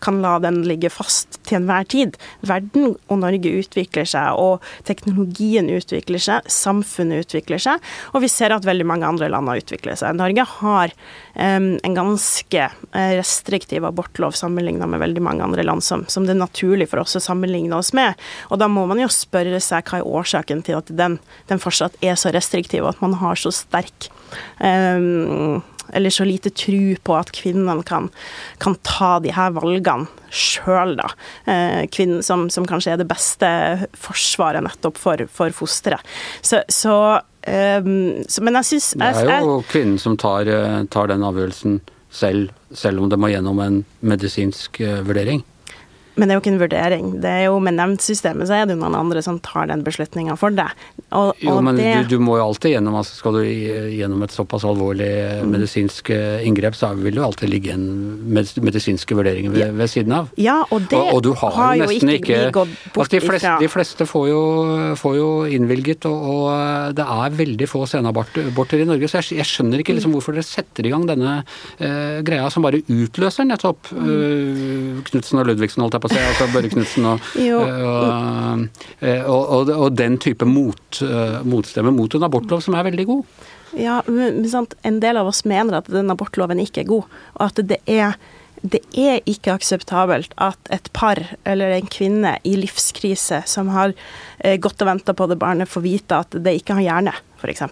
kan 0.03 0.21
la 0.23 0.37
den 0.43 0.63
ligge 0.67 0.91
fast 0.93 1.41
til 1.47 1.61
enhver 1.61 1.87
tid. 1.91 2.17
Verden 2.47 2.95
og 3.11 3.21
Norge 3.23 3.53
utvikler 3.61 4.09
seg, 4.09 4.39
og 4.41 4.65
teknologien 4.89 5.71
utvikler 5.73 6.23
seg, 6.23 6.49
samfunnet 6.51 7.27
utvikler 7.27 7.63
seg, 7.63 7.91
og 8.15 8.25
vi 8.25 8.31
ser 8.33 8.55
at 8.55 8.67
veldig 8.67 8.87
mange 8.89 9.09
andre 9.09 9.31
land 9.33 9.51
har 9.51 9.61
utviklet 9.63 10.01
seg. 10.01 10.17
Norge 10.19 10.47
har 10.57 10.95
um, 11.35 11.71
en 11.77 11.97
ganske 11.97 12.67
eh, 12.67 13.13
restriktiv 13.19 13.87
abortlov 13.89 14.37
sammenlignet 14.39 14.91
med 14.91 15.03
veldig 15.03 15.25
mange 15.25 15.45
andre 15.47 15.65
land 15.67 15.85
som, 15.85 16.07
som, 16.09 16.27
det 16.27 16.37
er 16.37 16.43
naturlig 16.43 16.91
for 16.91 17.03
oss 17.05 17.19
å 17.19 17.25
sammenligne 17.25 17.77
oss 17.77 17.93
med. 17.97 18.19
Og 18.51 18.61
da 18.63 18.71
må 18.71 18.87
man 18.91 19.03
jo 19.03 19.11
spørre 19.13 19.61
seg 19.65 19.89
hva 19.91 20.01
er 20.01 20.15
årsaken 20.21 20.65
til 20.67 20.81
at 20.81 20.93
den, 20.95 21.19
den 21.51 21.63
fortsatt 21.63 21.99
er 22.05 22.19
så 22.21 22.33
restriktiv, 22.35 22.85
og 22.85 22.95
at 22.95 23.05
man 23.05 23.19
har 23.21 23.39
så 23.41 23.53
sterk 23.55 24.11
um, 24.59 25.61
eller 25.93 26.13
så 26.15 26.27
lite 26.29 26.53
tro 26.55 26.95
på 27.05 27.17
at 27.19 27.33
kvinnene 27.37 27.83
kan, 27.87 28.09
kan 28.63 28.77
ta 28.87 29.19
de 29.23 29.33
her 29.35 29.53
valgene 29.57 30.09
sjøl, 30.31 30.97
da. 31.01 31.09
Eh, 31.51 31.87
kvinnen 31.91 32.23
som, 32.27 32.49
som, 32.53 32.67
kanskje 32.69 32.95
er 32.95 33.01
det 33.01 33.09
beste 33.11 33.51
forsvaret 33.99 34.65
nettopp 34.67 35.01
for, 35.01 35.27
for 35.35 35.55
fosteret. 35.55 36.07
Så, 36.43 36.63
så, 36.71 36.97
um, 37.47 38.23
så, 38.29 38.45
Men 38.47 38.61
jeg 38.61 38.71
syns 38.71 38.93
Det 39.01 39.11
er 39.27 39.47
jo 39.47 39.61
kvinnen 39.71 39.99
som 39.99 40.17
tar, 40.21 40.47
eh, 40.47 40.83
tar 40.93 41.11
den 41.11 41.27
avgjørelsen 41.27 41.81
selv, 42.11 42.55
selv 42.75 43.03
om 43.03 43.11
det 43.11 43.19
må 43.19 43.31
gjennom 43.31 43.59
en 43.63 43.83
medisinsk 44.03 44.83
vurdering. 45.07 45.45
Men 46.17 46.27
det 46.27 46.35
er 46.35 46.39
jo 46.39 46.43
ikke 46.43 46.53
en 46.55 46.61
vurdering. 46.61 47.11
Det 47.23 47.31
er 47.31 47.45
jo 47.47 47.59
Med 47.63 47.77
nemndsystemet 47.77 48.49
så 48.49 48.57
er 48.57 48.67
det 48.67 48.75
jo 48.75 48.81
noen 48.83 48.97
andre 48.99 49.23
som 49.25 49.39
tar 49.45 49.69
den 49.71 49.85
beslutninga 49.87 50.35
for 50.41 50.55
deg. 50.55 50.75
Og, 51.17 51.33
jo, 51.43 51.57
men 51.65 51.79
det... 51.79 51.91
du, 52.07 52.17
du, 52.17 52.23
må 52.23 52.37
jo 52.39 52.47
alltid 52.47 52.75
gjennom 52.77 52.97
altså 53.01 53.17
Skal 53.19 53.39
du 53.39 53.41
gjennom 53.45 54.23
et 54.27 54.35
såpass 54.35 54.65
alvorlig 54.69 55.09
mm. 55.41 55.51
medisinsk 55.51 56.11
eh, 56.15 56.45
inngrep, 56.47 56.77
så 56.79 56.93
vil 56.99 57.17
det 57.17 57.25
alltid 57.25 57.53
ligge 57.53 57.75
en 57.75 57.87
medisinske 58.31 59.17
vurderinger 59.17 59.55
ved, 59.55 59.75
ved 59.79 59.91
siden 59.91 60.15
av. 60.17 60.31
Ja, 60.41 60.61
og 60.71 60.87
det 60.91 60.99
og, 60.99 61.13
og 61.17 61.23
du 61.27 61.31
har, 61.35 61.55
har 61.57 61.79
jo 61.81 61.89
nesten 61.89 62.15
ikke, 62.15 62.39
ikke 62.49 62.55
gått 62.61 62.75
bort 62.95 63.07
altså 63.07 63.17
de, 63.17 63.23
fleste, 63.27 63.55
de 63.65 63.71
fleste 63.73 64.07
får 64.09 64.29
jo, 64.31 64.43
får 65.01 65.17
jo 65.19 65.31
innvilget, 65.59 66.07
og, 66.11 66.29
og, 66.35 66.45
eh, 66.55 66.87
det 67.01 67.07
er 67.17 67.39
veldig 67.41 67.71
få 67.71 67.85
senaborter 67.91 68.83
i 68.85 68.89
Norge. 68.89 69.11
Så 69.11 69.21
jeg, 69.21 69.41
jeg 69.41 69.51
skjønner 69.51 69.83
ikke 69.83 69.97
liksom 69.97 70.15
hvorfor 70.17 70.37
dere 70.37 70.47
setter 70.47 70.87
i 70.87 70.93
gang 70.93 71.07
denne 71.09 71.41
uh, 71.43 72.21
greia 72.27 72.49
som 72.53 72.65
bare 72.65 72.83
utløser 72.91 73.47
nettopp 73.49 73.91
uh, 73.95 75.01
Knutsen 75.09 75.41
og 75.41 75.49
Ludvigsen, 75.49 75.83
holdt 75.85 75.97
jeg 75.97 76.00
på 76.03 76.11
å 76.11 76.13
si, 76.13 76.21
altså 76.21 76.49
Børre 76.55 76.73
Knutsen 76.73 77.07
og, 77.11 77.31
og, 79.35 79.45
og, 79.57 79.73
og, 79.77 79.89
den 79.99 80.19
type 80.23 80.49
mot, 80.49 81.01
motstemme 81.47 81.95
mot 81.95 82.17
en 82.17 82.29
abortlov 82.29 82.65
som 82.65 82.77
er 82.79 82.89
veldig 82.91 83.09
god. 83.11 83.47
Ja, 83.79 84.01
men 84.11 84.43
sant? 84.51 84.75
En 84.87 84.99
del 85.03 85.21
av 85.21 85.31
oss 85.31 85.45
mener 85.47 85.79
at 85.79 85.91
den 85.93 86.11
abortloven 86.11 86.61
ikke 86.63 86.85
er 86.85 86.91
god, 86.91 87.19
og 87.39 87.49
at 87.51 87.65
det 87.71 87.83
er 87.87 88.19
det 88.61 88.83
er 88.93 89.23
ikke 89.31 89.55
akseptabelt 89.57 90.35
at 90.37 90.69
et 90.75 90.91
par 90.93 91.17
eller 91.49 91.73
en 91.73 91.87
kvinne 91.89 92.35
i 92.45 92.53
livskrise 92.61 93.41
som 93.49 93.71
har 93.73 93.95
gått 94.61 94.85
og 94.85 94.91
venta 94.91 95.15
på 95.17 95.31
det 95.31 95.39
barnet, 95.41 95.71
får 95.71 95.85
vite 95.87 96.19
at 96.27 96.37
det 96.45 96.59
ikke 96.59 96.77
har 96.77 96.85
hjerne, 96.85 97.15
f.eks. 97.41 97.65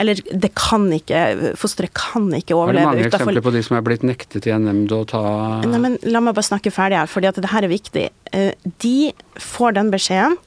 Eller 0.00 0.20
det 0.32 0.52
kan 0.56 0.86
ikke 0.96 1.52
Fosteret 1.60 1.92
kan 1.96 2.28
ikke 2.36 2.56
overleve 2.56 2.86
utenfor 2.86 2.96
Er 2.96 3.04
det 3.04 3.04
mange 3.04 3.08
eksempler 3.10 3.44
på 3.44 3.52
de 3.54 3.62
som 3.66 3.76
er 3.76 3.84
blitt 3.84 4.06
nektet 4.06 4.48
i 4.48 4.54
en 4.54 4.64
nemnd 4.68 4.94
å 4.96 5.02
ta 5.08 5.22
Nei, 5.66 5.80
men 5.82 5.98
La 6.08 6.22
meg 6.24 6.36
bare 6.36 6.48
snakke 6.48 6.72
ferdig 6.74 6.96
her, 7.00 7.10
fordi 7.10 7.28
at 7.30 7.40
det 7.40 7.50
her 7.52 7.66
er 7.66 7.72
viktig. 7.72 8.06
Eh, 8.32 8.52
de 8.82 9.12
får 9.40 9.76
den 9.76 9.92
beskjeden, 9.92 10.38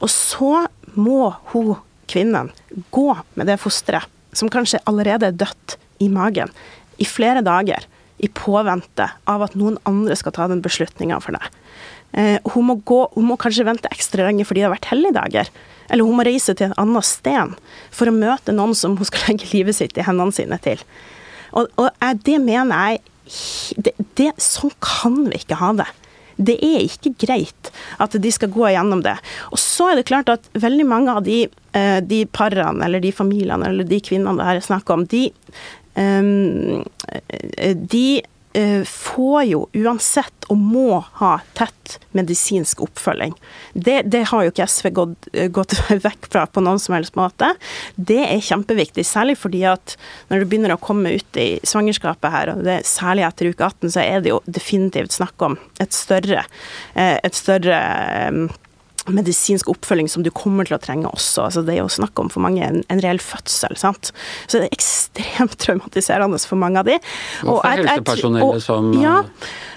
og 0.00 0.10
så 0.12 0.66
må 0.96 1.34
hun, 1.52 1.74
kvinnen, 2.10 2.50
gå 2.94 3.08
med 3.38 3.48
det 3.50 3.58
fosteret, 3.62 4.08
som 4.34 4.50
kanskje 4.52 4.82
allerede 4.90 5.30
er 5.30 5.36
dødt, 5.44 5.76
i 6.02 6.08
magen, 6.10 6.50
i 6.98 7.06
flere 7.06 7.42
dager, 7.46 7.84
i 8.18 8.30
påvente 8.34 9.06
av 9.30 9.44
at 9.46 9.54
noen 9.58 9.76
andre 9.88 10.16
skal 10.18 10.34
ta 10.34 10.48
den 10.50 10.62
beslutninga 10.64 11.20
for 11.22 11.36
deg. 11.36 11.60
Eh, 12.14 12.38
hun 12.54 12.68
må, 12.68 12.78
gå, 12.86 13.00
hun 13.14 13.28
må 13.30 13.38
kanskje 13.40 13.66
vente 13.66 13.90
ekstra 13.94 14.28
lenge 14.28 14.46
fordi 14.46 14.62
det 14.62 14.68
har 14.68 14.74
vært 14.76 14.90
helligdager. 14.92 15.50
Eller 15.88 16.06
hun 16.06 16.18
må 16.18 16.26
reise 16.26 16.54
til 16.56 16.70
et 16.70 16.78
annet 16.80 17.06
sted 17.06 17.56
for 17.94 18.10
å 18.10 18.16
møte 18.16 18.54
noen 18.54 18.74
som 18.78 18.96
hun 18.98 19.08
skal 19.08 19.30
legge 19.30 19.50
livet 19.52 19.78
sitt 19.78 19.98
i 19.98 20.06
hendene 20.06 20.34
sine 20.34 20.58
til. 20.64 20.82
Og, 21.54 21.68
og 21.78 21.90
det 22.26 22.38
mener 22.42 22.74
jeg 22.74 23.02
det, 23.76 23.92
det, 24.18 24.32
Sånn 24.42 24.74
kan 24.84 25.22
vi 25.30 25.40
ikke 25.40 25.60
ha 25.60 25.70
det. 25.78 25.88
Det 26.34 26.56
er 26.66 26.82
ikke 26.82 27.14
greit 27.22 27.70
at 28.02 28.16
de 28.20 28.32
skal 28.34 28.50
gå 28.52 28.66
gjennom 28.74 29.04
det. 29.04 29.14
Og 29.54 29.60
så 29.62 29.92
er 29.92 30.00
det 30.00 30.08
klart 30.10 30.32
at 30.32 30.48
veldig 30.58 30.86
mange 30.90 31.14
av 31.14 31.22
de, 31.26 31.44
eh, 31.78 32.00
de 32.02 32.24
parene, 32.26 32.82
eller 32.84 33.00
de 33.00 33.14
familiene, 33.14 33.70
eller 33.70 33.86
de 33.86 34.00
kvinnene 34.02 34.34
det 34.40 34.48
her 34.48 34.60
er 34.60 34.66
snakk 34.66 34.90
om, 34.90 35.06
de, 35.08 35.28
de 35.94 36.44
Eh, 37.56 37.76
får 38.86 39.44
jo 39.48 39.64
uansett 39.74 40.46
og 40.52 40.60
må 40.60 41.00
ha 41.18 41.38
tett 41.56 41.98
medisinsk 42.16 42.80
oppfølging. 42.84 43.34
Det, 43.72 44.02
det 44.10 44.24
har 44.30 44.44
jo 44.44 44.52
ikke 44.52 44.66
SV 44.70 44.90
gått, 44.96 45.28
eh, 45.32 45.50
gått, 45.52 45.74
vekk 46.06 46.28
fra 46.32 46.44
på 46.46 46.62
noen 46.64 46.80
som 46.82 46.96
helst 46.96 47.16
måte. 47.18 47.52
Det 47.96 48.20
er 48.26 48.44
kjempeviktig, 48.44 49.06
særlig 49.08 49.36
fordi 49.40 49.64
at 49.68 49.96
når 50.30 50.42
du 50.42 50.48
begynner 50.50 50.74
å 50.74 50.80
komme 50.80 51.16
ut 51.18 51.40
i 51.40 51.48
svangerskapet 51.66 52.34
her, 52.34 52.54
og 52.54 52.64
det, 52.66 52.80
særlig 52.88 53.26
etter 53.28 53.52
uke 53.52 53.70
18, 53.70 53.94
så 53.96 54.04
er 54.04 54.24
det 54.24 54.34
jo 54.34 54.42
definitivt 54.46 55.16
snakk 55.16 55.46
om 55.46 55.58
et 55.82 55.96
større, 55.96 56.46
eh, 56.94 57.16
et 57.22 57.38
større 57.38 57.80
medisinsk 59.12 59.68
oppfølging 59.68 60.08
som 60.08 60.24
du 60.24 60.30
kommer 60.34 60.68
til 60.68 60.76
å 60.76 60.80
trenge 60.82 61.10
også. 61.10 61.48
Altså, 61.48 61.64
det 61.66 61.76
er 61.76 61.82
jo 61.82 61.92
snakk 61.92 62.18
om 62.20 62.30
for 62.32 62.44
mange 62.44 62.64
en, 62.64 62.80
en 62.92 63.02
reell 63.04 63.20
fødsel. 63.22 63.76
sant? 63.80 64.12
Så 64.46 64.60
det 64.60 64.68
er 64.68 64.76
ekstremt 64.76 65.56
traumatiserende 65.64 66.40
for 66.44 66.60
mange 66.60 66.80
av 66.80 66.88
de. 66.88 66.98
Og 67.44 67.60
for 67.60 67.70
helsepersonellet 67.70 68.64
som 68.64 68.92
Ja, 69.00 69.20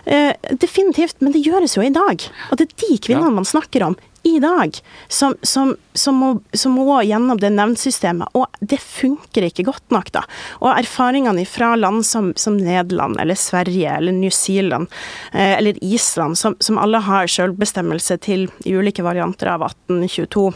eh, 0.06 0.34
definitivt. 0.62 1.20
Men 1.22 1.36
det 1.36 1.44
gjøres 1.46 1.78
jo 1.78 1.86
i 1.86 1.94
dag. 1.94 2.28
Og 2.52 2.60
det 2.60 2.70
er 2.70 2.78
de 2.86 3.02
kvinnene 3.10 3.32
ja. 3.32 3.38
man 3.42 3.48
snakker 3.48 3.90
om 3.90 4.00
i 4.28 4.40
dag, 4.44 4.78
som, 5.08 5.36
som, 5.42 5.76
som, 5.94 6.16
må, 6.16 6.30
som 6.54 6.78
gjennom 7.06 7.40
det 7.40 7.52
nevnsystemet. 7.56 8.36
Og 8.38 8.46
det 8.60 8.80
funker 8.84 9.48
ikke 9.48 9.68
godt 9.70 9.94
nok, 9.94 10.12
da. 10.16 10.24
Og 10.62 10.72
erfaringene 10.74 11.46
fra 11.50 11.74
land 11.80 12.06
som, 12.08 12.34
som 12.36 12.60
Nederland 12.60 13.20
eller 13.22 13.40
Sverige 13.40 13.98
eller 13.98 14.16
New 14.16 14.34
Zealand 14.34 14.92
eh, 15.32 15.58
eller 15.58 15.80
Island, 15.84 16.38
som, 16.38 16.58
alle 16.78 17.02
har 17.08 17.32
selvbestemmelse 17.32 18.20
til 18.24 18.48
i 18.66 18.76
ulike 18.76 19.06
varianter 19.06 19.54
av 19.56 19.68
1822, 19.70 20.48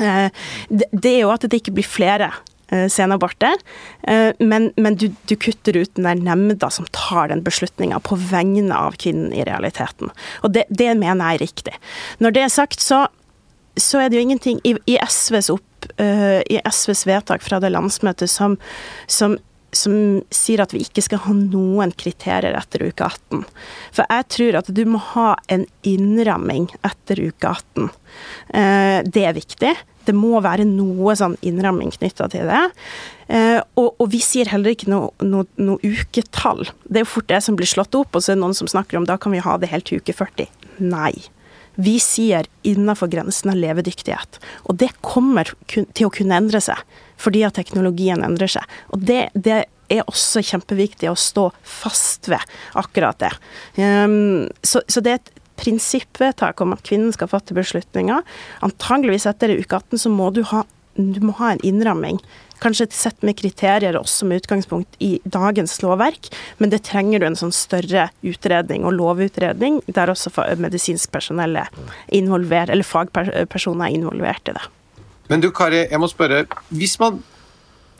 eh, 0.00 0.26
det, 0.68 0.90
det 0.92 1.14
er 1.14 1.22
jo 1.24 1.34
at 1.34 1.46
det 1.48 1.62
ikke 1.62 1.78
blir 1.78 1.88
flere 1.88 2.32
Eh, 2.74 3.04
abort 3.04 3.38
der. 3.38 3.60
men, 4.38 4.72
men 4.76 4.96
du, 4.96 5.08
du, 5.28 5.36
kutter 5.36 5.76
ut 5.76 5.94
den 5.94 6.08
der 6.08 6.18
nemnda 6.18 6.70
som 6.70 6.86
tar 6.90 7.28
den 7.28 7.42
beslutninga 7.44 8.00
på 8.02 8.16
vegne 8.18 8.74
av 8.74 8.96
kvinnen 8.98 9.32
i 9.32 9.44
realiteten. 9.46 10.10
Og 10.42 10.54
det, 10.56 10.64
det, 10.68 10.90
mener 10.98 11.22
jeg 11.22 11.38
er 11.38 11.44
riktig. 11.44 11.74
Når 12.18 12.34
det 12.34 12.42
er 12.42 12.52
sagt, 12.52 12.82
så, 12.82 13.04
så 13.76 14.02
er 14.02 14.10
det 14.10 14.18
jo 14.18 14.26
ingenting 14.26 14.60
i, 14.64 14.74
i, 14.90 14.98
SVs, 14.98 15.52
opp, 15.54 15.88
uh, 16.00 16.40
i 16.50 16.58
SVs 16.66 17.06
vedtak 17.06 17.44
fra 17.46 17.60
det 17.62 17.72
landsmøtet 17.74 18.32
som, 18.32 18.58
som 19.06 19.38
som 19.76 20.22
sier 20.34 20.62
at 20.64 20.74
vi 20.74 20.84
ikke 20.84 21.04
skal 21.04 21.22
ha 21.26 21.34
noen 21.36 21.92
kriterier 21.98 22.56
etter 22.58 22.86
uke 22.88 23.06
18. 23.06 23.44
For 23.94 24.06
jeg 24.08 24.28
tror 24.36 24.60
at 24.60 24.70
du 24.74 24.84
må 24.88 25.00
ha 25.14 25.32
en 25.52 25.66
innramming 25.86 26.70
etter 26.86 27.20
uke 27.26 27.50
18. 27.50 27.90
Det 29.10 29.26
er 29.26 29.36
viktig 29.36 29.74
det 30.04 30.14
må 30.16 30.40
være 30.44 30.66
noe 30.68 31.14
sånn 31.18 31.36
innramming 31.44 31.92
knytta 31.94 32.28
til 32.32 32.48
det. 32.50 32.62
Eh, 33.32 33.60
og, 33.80 33.94
og, 33.96 34.06
vi 34.12 34.20
sier 34.24 34.50
heller 34.52 34.74
ikke 34.74 34.90
noe, 34.92 35.12
noe, 35.24 35.46
noe, 35.60 35.80
uketall. 35.80 36.66
Det 36.84 37.00
er 37.00 37.06
jo 37.06 37.12
fort 37.14 37.30
det 37.30 37.40
som 37.46 37.56
blir 37.58 37.70
slått 37.70 37.96
opp, 37.98 38.12
og 38.12 38.24
så 38.24 38.32
er 38.32 38.38
det 38.38 38.44
noen 38.44 38.56
som 38.56 38.70
snakker 38.70 39.00
om 39.00 39.08
da 39.08 39.16
kan 39.20 39.34
vi 39.34 39.42
ha 39.44 39.56
det 39.60 39.72
helt 39.72 39.88
til 39.88 40.02
uke 40.02 40.16
40. 40.16 40.50
Nei. 40.84 41.14
Vi 41.74 41.96
sier 42.02 42.46
innenfor 42.62 43.10
grensen 43.10 43.50
av 43.50 43.58
levedyktighet. 43.58 44.38
Og 44.68 44.78
det 44.82 44.92
kommer 45.02 45.50
til 45.66 46.06
å 46.06 46.12
kunne 46.14 46.36
endre 46.38 46.60
seg, 46.62 46.78
fordi 47.20 47.44
at 47.46 47.56
teknologien 47.58 48.24
endrer 48.26 48.56
seg. 48.56 48.76
Og 48.94 49.04
det, 49.06 49.28
det 49.34 49.64
er 49.92 50.04
også 50.08 50.42
kjempeviktig 50.44 51.10
å 51.10 51.18
stå 51.18 51.48
fast 51.62 52.30
ved 52.32 52.42
akkurat 52.78 53.20
det. 53.22 53.32
Um, 53.78 54.46
så, 54.62 54.82
så, 54.88 55.02
det 55.04 55.12
er 55.12 55.20
et 55.20 55.34
prinsippvedtak 55.60 56.60
om 56.64 56.74
at 56.74 56.84
kvinnen 56.86 57.12
skal 57.14 57.30
fatte 57.30 57.56
beslutninger. 57.56 58.24
Antageligvis 58.66 59.28
etter 59.30 59.54
uke 59.54 59.82
18 59.82 60.06
så 60.06 60.12
må 60.12 60.30
du 60.34 60.42
ha, 60.50 60.64
du 60.96 61.20
må 61.24 61.36
ha 61.38 61.52
en 61.54 61.62
innramming. 61.66 62.18
Kanskje 62.62 62.86
et 62.88 62.96
sett 62.96 63.24
med 63.26 63.36
kriterier 63.36 63.96
også 63.98 64.26
med 64.28 64.42
utgangspunkt 64.42 64.96
i 65.02 65.18
dagens 65.24 65.76
lovverk, 65.82 66.30
men 66.62 66.70
det 66.72 66.84
trenger 66.86 67.20
du 67.20 67.26
en 67.28 67.38
sånn 67.38 67.52
større 67.54 68.08
utredning 68.24 68.86
og 68.86 68.96
lovutredning 68.96 69.82
der 69.90 70.12
også 70.12 70.32
medisinsk 70.62 71.12
personell 71.12 71.58
er 71.60 71.68
involvert, 72.14 72.72
eller 72.72 72.86
fagpersoner 72.86 73.90
er 73.90 73.98
involvert 73.98 74.48
i 74.48 74.56
det. 74.56 74.64
Men 75.30 75.40
du 75.40 75.50
Kari, 75.54 75.86
jeg 75.88 76.00
må 76.00 76.08
spørre. 76.10 76.44
Hvis 76.74 76.98
man, 77.00 77.22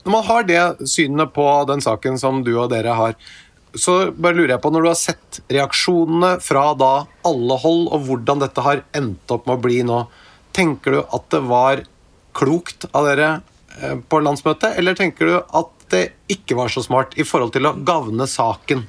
når 0.05 0.13
man 0.13 0.27
har 0.29 0.47
det 0.49 0.89
synet 0.91 1.33
på 1.37 1.47
den 1.71 1.85
saken 1.85 2.21
som 2.21 2.43
du 2.45 2.53
og 2.59 2.69
dere 2.73 2.97
har, 2.99 3.17
så 3.75 4.13
bare 4.13 4.37
lurer 4.39 4.55
jeg 4.55 4.63
på, 4.63 4.71
når 4.71 4.85
du 4.85 4.91
har 4.91 4.99
sett 4.99 5.41
reaksjonene 5.51 6.37
fra 6.45 6.69
da 6.79 6.93
alle 7.27 7.57
hold, 7.59 7.89
og 7.91 8.07
hvordan 8.07 8.45
dette 8.45 8.63
har 8.65 8.85
endt 8.95 9.35
opp 9.35 9.49
med 9.49 9.57
å 9.57 9.65
bli 9.65 9.81
nå, 9.87 10.05
tenker 10.55 10.95
du 10.95 11.01
at 11.03 11.27
det 11.35 11.43
var 11.49 11.83
klokt 12.39 12.87
av 12.93 13.09
dere 13.09 13.31
eh, 13.81 13.97
på 13.99 14.21
landsmøtet, 14.23 14.77
eller 14.79 14.99
tenker 14.99 15.31
du 15.31 15.37
at 15.41 15.73
det 15.91 16.05
ikke 16.31 16.57
var 16.59 16.71
så 16.73 16.85
smart 16.85 17.17
i 17.19 17.27
forhold 17.27 17.55
til 17.57 17.67
å 17.67 17.75
gagne 17.87 18.29
saken? 18.31 18.85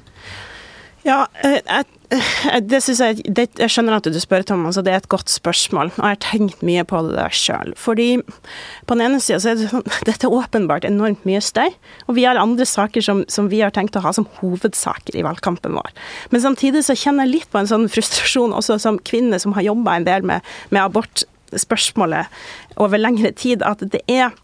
Ja, 1.06 1.28
eh, 1.46 1.60
jeg, 1.60 1.84
eh, 2.10 2.56
det 2.66 2.80
synes 2.82 3.00
jeg, 3.02 3.20
det, 3.30 3.44
jeg 3.60 3.70
skjønner 3.70 4.00
at 4.00 4.08
du 4.10 4.16
spør, 4.18 4.42
Thomas, 4.46 4.78
og 4.78 4.86
det 4.86 4.92
er 4.92 5.04
et 5.04 5.10
godt 5.12 5.30
spørsmål. 5.30 5.92
Og 5.94 6.02
jeg 6.02 6.16
har 6.16 6.22
tenkt 6.24 6.64
mye 6.66 6.82
på 6.88 7.02
det 7.06 7.14
der 7.14 7.36
sjøl. 7.36 7.74
Fordi 7.78 8.08
på 8.26 8.96
den 8.96 9.04
ene 9.04 9.20
sida 9.22 9.38
så 9.42 9.52
er 9.52 9.60
det 9.60 9.68
sånn 9.70 9.86
Dette 10.08 10.26
er 10.26 10.34
åpenbart 10.34 10.88
enormt 10.88 11.22
mye 11.28 11.42
støy. 11.44 11.70
Og 12.08 12.18
vi 12.18 12.26
har 12.26 12.40
andre 12.40 12.66
saker 12.66 13.06
som, 13.06 13.22
som 13.30 13.52
vi 13.52 13.62
har 13.62 13.74
tenkt 13.76 13.98
å 13.98 14.02
ha 14.02 14.14
som 14.16 14.26
hovedsaker 14.40 15.14
i 15.14 15.22
valgkampen 15.26 15.78
vår. 15.78 15.94
Men 16.34 16.42
samtidig 16.42 16.82
så 16.88 16.98
kjenner 16.98 17.28
jeg 17.28 17.36
litt 17.36 17.54
på 17.54 17.62
en 17.62 17.70
sånn 17.70 17.86
frustrasjon 17.92 18.56
også 18.56 18.80
som 18.82 18.98
kvinne 18.98 19.38
som 19.42 19.54
har 19.54 19.68
jobba 19.68 20.00
en 20.00 20.10
del 20.10 20.26
med, 20.26 20.42
med 20.74 20.82
abortspørsmålet 20.88 22.34
over 22.82 22.98
lengre 22.98 23.30
tid, 23.30 23.62
at 23.62 23.86
det 23.94 24.02
er, 24.10 24.34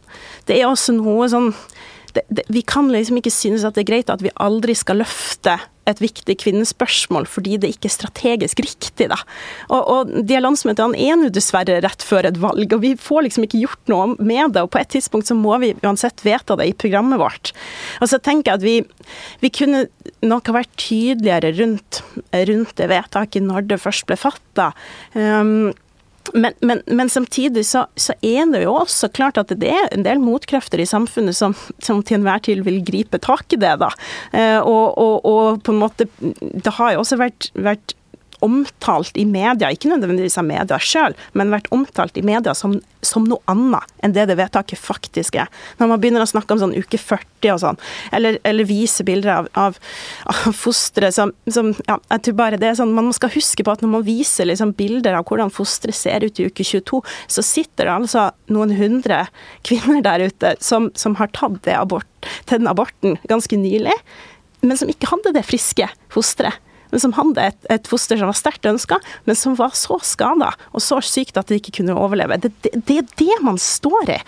det 0.47 0.61
er 0.61 0.71
også 0.71 0.95
noe 0.95 1.26
sånn 1.33 1.50
det, 2.12 2.23
det, 2.28 2.45
vi 2.52 2.61
kan 2.69 2.90
liksom 2.92 3.19
ikke 3.19 3.33
synes 3.33 3.64
at 3.64 3.75
det 3.75 3.87
er 3.87 3.88
greit 3.88 4.11
at 4.12 4.23
vi 4.25 4.33
aldri 4.45 4.75
skal 4.76 5.00
løfte 5.00 5.57
et 5.91 6.03
viktig 6.03 6.37
kvinnespørsmål 6.43 7.27
fordi 7.31 7.59
det 7.62 7.73
ikke 7.75 7.89
er 7.91 7.95
strategisk 7.97 8.62
riktig. 8.62 9.09
Da. 9.11 9.19
Og, 9.69 9.81
og 9.81 10.12
De 10.29 10.41
landsmøtene 10.41 10.99
er 10.99 11.19
nå 11.19 11.31
dessverre 11.35 11.81
rett 11.85 12.07
før 12.07 12.29
et 12.29 12.41
valg, 12.43 12.67
og 12.75 12.85
vi 12.85 12.95
får 13.01 13.27
liksom 13.27 13.47
ikke 13.47 13.62
gjort 13.65 13.93
noe 13.93 14.09
med 14.19 14.55
det. 14.55 14.65
og 14.65 14.73
På 14.75 14.83
et 14.83 14.93
tidspunkt 14.95 15.31
så 15.31 15.37
må 15.39 15.59
vi 15.62 15.75
uansett 15.83 16.25
vedta 16.27 16.57
det 16.59 16.71
i 16.71 16.77
programmet 16.77 17.21
vårt. 17.23 17.55
Og 18.01 18.11
så 18.12 18.21
tenker 18.23 18.53
jeg 18.53 18.61
at 18.61 18.67
vi, 18.67 18.77
vi 19.43 19.53
kunne 19.55 19.87
nok 20.23 20.51
ha 20.51 20.59
vært 20.61 20.75
tydeligere 20.81 21.55
rundt, 21.59 22.03
rundt 22.33 22.77
det 22.79 22.91
vedtaket 22.93 23.47
når 23.47 23.71
det 23.73 23.83
først 23.83 24.07
ble 24.09 24.19
fatta. 24.21 24.71
Um, 25.15 25.73
men, 26.33 26.53
men, 26.61 26.83
men, 26.87 27.11
samtidig 27.12 27.65
så, 27.67 27.87
så, 27.97 28.15
er 28.23 28.47
det 28.53 28.62
jo 28.65 28.75
også 28.81 29.11
klart 29.15 29.39
at 29.41 29.53
det 29.61 29.71
er 29.71 29.89
en 29.93 30.07
del 30.07 30.21
motkrefter 30.23 30.81
i 30.83 30.89
samfunnet 30.89 31.37
som, 31.37 31.57
som 31.83 32.03
til 32.03 32.21
enhver 32.21 32.43
tid 32.47 32.62
vil 32.67 32.81
gripe 32.87 33.21
tak 33.23 33.53
i 33.53 33.61
det. 33.61 33.75
da. 33.83 33.91
Eh, 34.33 34.59
og, 34.59 34.99
og, 34.99 35.27
og, 35.29 35.62
på 35.62 35.75
en 35.75 35.83
måte 35.83 36.09
Det 36.19 36.77
har 36.79 36.95
jo 36.95 37.03
også 37.03 37.19
vært, 37.21 37.51
vært 37.55 37.97
omtalt 38.43 39.17
i 39.17 39.25
media, 39.29 39.71
ikke 39.71 39.91
nødvendigvis 39.93 40.39
av 40.41 40.47
media 40.49 40.79
sjøl, 40.83 41.15
men 41.39 41.53
vært 41.53 41.71
omtalt 41.75 42.17
i 42.19 42.25
media 42.27 42.55
som, 42.59 42.75
som, 43.05 43.27
noe 43.29 43.43
annet 43.51 43.87
enn 44.03 44.15
det 44.17 44.27
det 44.31 44.37
vedtaket 44.41 44.81
faktisk 44.81 45.39
er. 45.39 45.51
Når 45.79 45.93
man 45.93 46.03
begynner 46.03 46.25
å 46.25 46.29
snakke 46.29 46.55
om 46.55 46.63
sånn 46.63 46.75
uke 46.75 46.99
40 46.99 47.53
og 47.55 47.61
sånn, 47.63 47.79
eller, 48.15 48.39
eller 48.49 48.69
vise 48.69 49.07
bilder 49.07 49.35
av, 49.35 49.51
av, 49.59 49.79
av 50.33 50.57
fostre 50.57 51.13
som, 51.15 51.35
som, 51.51 51.71
ja, 51.87 51.99
jeg 52.15 52.27
tror 52.27 52.39
bare 52.41 52.61
det 52.61 52.73
er 52.73 52.79
sånn, 52.79 52.95
Man 52.97 53.13
skal 53.15 53.33
huske 53.35 53.65
på 53.65 53.73
at 53.73 53.83
når 53.85 53.95
man 53.95 54.07
viser 54.07 54.49
liksom 54.49 54.75
bilder 54.79 55.17
av 55.19 55.27
hvordan 55.29 55.53
fosteret 55.53 55.97
ser 55.97 56.27
ut 56.27 56.41
i 56.41 56.49
uke 56.51 56.67
22, 56.67 57.03
så 57.31 57.45
sitter 57.47 57.89
det 57.89 57.95
altså 57.95 58.29
noen 58.53 58.75
hundre 58.79 59.25
kvinner 59.67 60.03
der 60.05 60.27
ute 60.29 60.55
som, 60.63 60.91
som 60.99 61.17
har 61.21 61.33
tatt 61.37 61.63
det 61.67 61.79
abort, 61.79 62.09
den 62.51 62.69
aborten 62.71 63.19
ganske 63.31 63.57
nylig, 63.59 63.95
men 64.63 64.79
som 64.79 64.91
ikke 64.91 65.11
hadde 65.11 65.35
det 65.35 65.47
friske 65.49 65.89
fosteret 66.13 66.61
men 66.93 67.03
som 67.03 67.15
hadde 67.17 67.47
et, 67.51 67.59
et 67.73 67.89
foster 67.91 68.21
som 68.21 68.31
var 68.31 68.39
sterkt 68.39 68.69
ønska, 68.69 68.99
men 69.29 69.39
som 69.39 69.57
var 69.59 69.75
så 69.79 69.99
skada 70.05 70.53
og 70.73 70.85
så 70.85 71.01
sykt 71.05 71.39
at 71.41 71.49
det 71.51 71.63
ikke 71.63 71.79
kunne 71.81 71.97
overleve. 71.99 72.39
Det, 72.43 72.53
det, 72.65 72.75
det 72.89 72.99
er 73.03 73.09
det 73.21 73.39
man 73.45 73.59
står 73.61 74.15
i. 74.19 74.21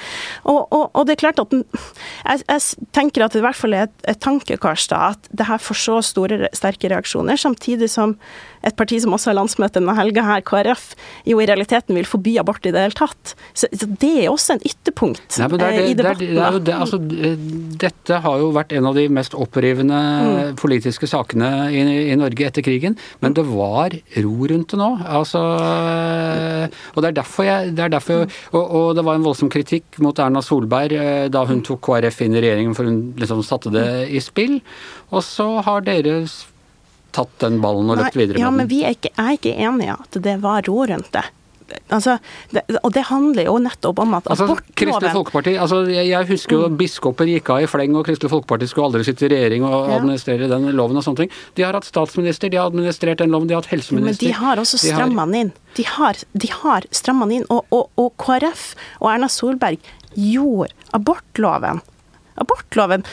Og, 0.49 0.65
og, 0.65 0.89
og, 0.93 1.05
det 1.07 1.17
er 1.17 1.23
klart 1.27 1.43
at 1.43 1.55
jeg, 1.55 2.43
jeg, 2.49 2.89
tenker 2.97 3.27
at 3.27 3.37
det 3.37 3.43
i 3.43 3.47
hvert 3.47 3.59
fall 3.59 3.77
er 3.77 3.89
et, 3.89 3.95
et 4.11 4.21
tankekors 4.25 4.89
da, 4.91 5.13
at 5.15 5.31
det 5.31 5.49
her 5.49 5.63
får 5.63 5.81
så 5.85 6.01
store, 6.15 6.49
sterke 6.57 6.91
reaksjoner, 6.93 7.41
samtidig 7.41 7.91
som 7.93 8.17
et 8.65 8.77
parti 8.79 8.99
som 9.03 9.13
også 9.15 9.31
har 9.31 9.39
landsmøte 9.39 9.77
denne 9.77 9.95
helga 9.99 10.25
her, 10.25 10.43
KrF, 10.47 10.95
jo 11.29 11.41
i 11.43 11.49
realiteten 11.49 11.97
vil 11.99 12.09
forby 12.09 12.37
abort 12.41 12.65
i 12.65 12.73
det 12.73 12.87
hele 12.87 12.97
tatt. 12.97 13.35
Så, 13.53 13.69
så 13.69 13.89
det 13.89 14.13
er 14.23 14.31
også 14.33 14.57
en 14.57 14.65
ytterpunkt 14.65 15.39
Nei, 15.41 15.49
det 15.53 15.61
det, 15.61 15.69
eh, 15.69 15.91
i 15.91 15.97
debatten. 15.99 16.33
Det 16.39 16.63
det, 16.65 16.77
altså, 16.87 17.01
dette 17.85 18.21
har 18.25 18.41
jo 18.41 18.51
vært 18.57 18.73
en 18.77 18.89
av 18.89 18.97
de 18.97 19.07
mest 19.13 19.37
opprivende 19.37 20.01
mm. 20.01 20.55
politiske 20.61 21.09
sakene 21.11 21.51
i, 21.75 21.83
i, 22.09 22.17
Norge 22.19 22.54
etter 22.55 22.65
krigen, 22.65 22.97
men 23.21 23.35
det 23.35 23.45
var 23.51 23.97
ro 24.23 24.49
rundt 24.51 24.71
det 24.71 24.79
nå. 24.79 24.91
Altså, 25.03 25.43
og 26.95 27.03
det 27.03 27.11
er 27.11 27.19
derfor 27.19 27.49
jeg, 27.49 27.75
det 27.75 27.87
er 27.87 27.95
derfor, 27.97 28.25
og, 28.55 28.63
og, 28.63 28.89
det 28.97 29.05
var 29.07 29.19
en 29.19 29.27
voldsom 29.27 29.51
kritikk 29.53 29.99
mot 30.05 30.19
Erna 30.23 30.43
Solberg 30.45 30.95
eh, 30.97 31.27
da 31.35 31.45
hun 31.49 31.63
tok 31.67 31.83
KrF 31.85 32.25
inn 32.25 32.39
i 32.39 32.43
regjeringen, 32.45 32.75
for 32.79 32.89
hun 32.89 33.01
liksom 33.21 33.43
satte 33.47 33.73
det 33.75 33.87
i 34.15 34.23
spill. 34.23 34.61
Og 35.11 35.25
så 35.27 35.49
har 35.67 35.85
dere 35.87 36.23
tatt 37.15 37.39
den 37.43 37.61
ballen 37.63 37.91
og 37.91 38.01
løpt 38.01 38.19
videre 38.19 38.35
med 38.35 38.41
den. 38.41 38.47
Ja, 38.47 38.53
men 38.55 38.71
vi 38.71 38.83
er 38.87 38.97
ikke, 38.97 39.15
er 39.19 39.37
ikke 39.37 39.55
enige 39.55 39.91
i 39.91 39.95
at 39.95 40.23
det 40.25 40.39
var 40.43 40.65
ro 40.69 40.85
rundt 40.91 41.11
det. 41.15 41.27
Altså, 41.93 42.17
det, 42.51 42.63
og 42.81 42.93
det 42.95 43.05
handler 43.11 43.49
jo 43.49 43.55
nettopp 43.63 44.01
om 44.03 44.17
at 44.19 44.29
altså, 44.33 44.57
Kristelig 44.77 45.13
Folkeparti, 45.15 45.55
altså, 45.61 45.83
jeg, 45.91 46.09
jeg 46.11 46.29
husker 46.31 46.57
jo 46.57 46.69
mm. 46.73 46.77
biskoper 46.81 47.31
gikk 47.31 47.51
av 47.55 47.65
i 47.65 47.69
fleng, 47.71 47.97
og 47.99 48.07
Kristelig 48.09 48.33
Folkeparti 48.33 48.69
skulle 48.71 48.91
aldri 48.91 49.07
sitte 49.07 49.29
i 49.29 49.33
regjering 49.35 49.67
og 49.69 49.77
ja. 49.77 49.99
administrere 49.99 50.51
den 50.51 50.71
loven 50.77 51.01
og 51.01 51.07
sånne 51.07 51.25
ting. 51.25 51.33
De 51.59 51.67
har 51.67 51.77
hatt 51.77 51.89
statsminister, 51.89 52.53
de 52.53 52.61
har 52.61 52.73
administrert 52.73 53.23
den 53.23 53.35
loven, 53.35 53.51
de 53.51 53.57
har 53.57 53.65
hatt 53.65 53.73
helseminister. 53.73 54.25
Men 54.25 54.35
de 54.35 54.39
har 54.41 54.63
også 54.65 54.81
stramma 54.83 55.27
den 55.31 55.41
inn. 55.43 55.55
De 55.79 55.89
har, 55.89 56.21
de 56.33 56.53
har 56.61 56.87
stramma 56.95 57.29
den 57.29 57.41
inn. 57.41 57.49
Og, 57.53 57.67
og, 57.75 57.91
og 58.01 58.15
KrF 58.23 58.71
og 59.01 59.11
Erna 59.13 59.31
Solberg 59.33 59.93
gjorde 60.15 60.73
abortloven 60.95 61.83
abortloven, 62.35 63.05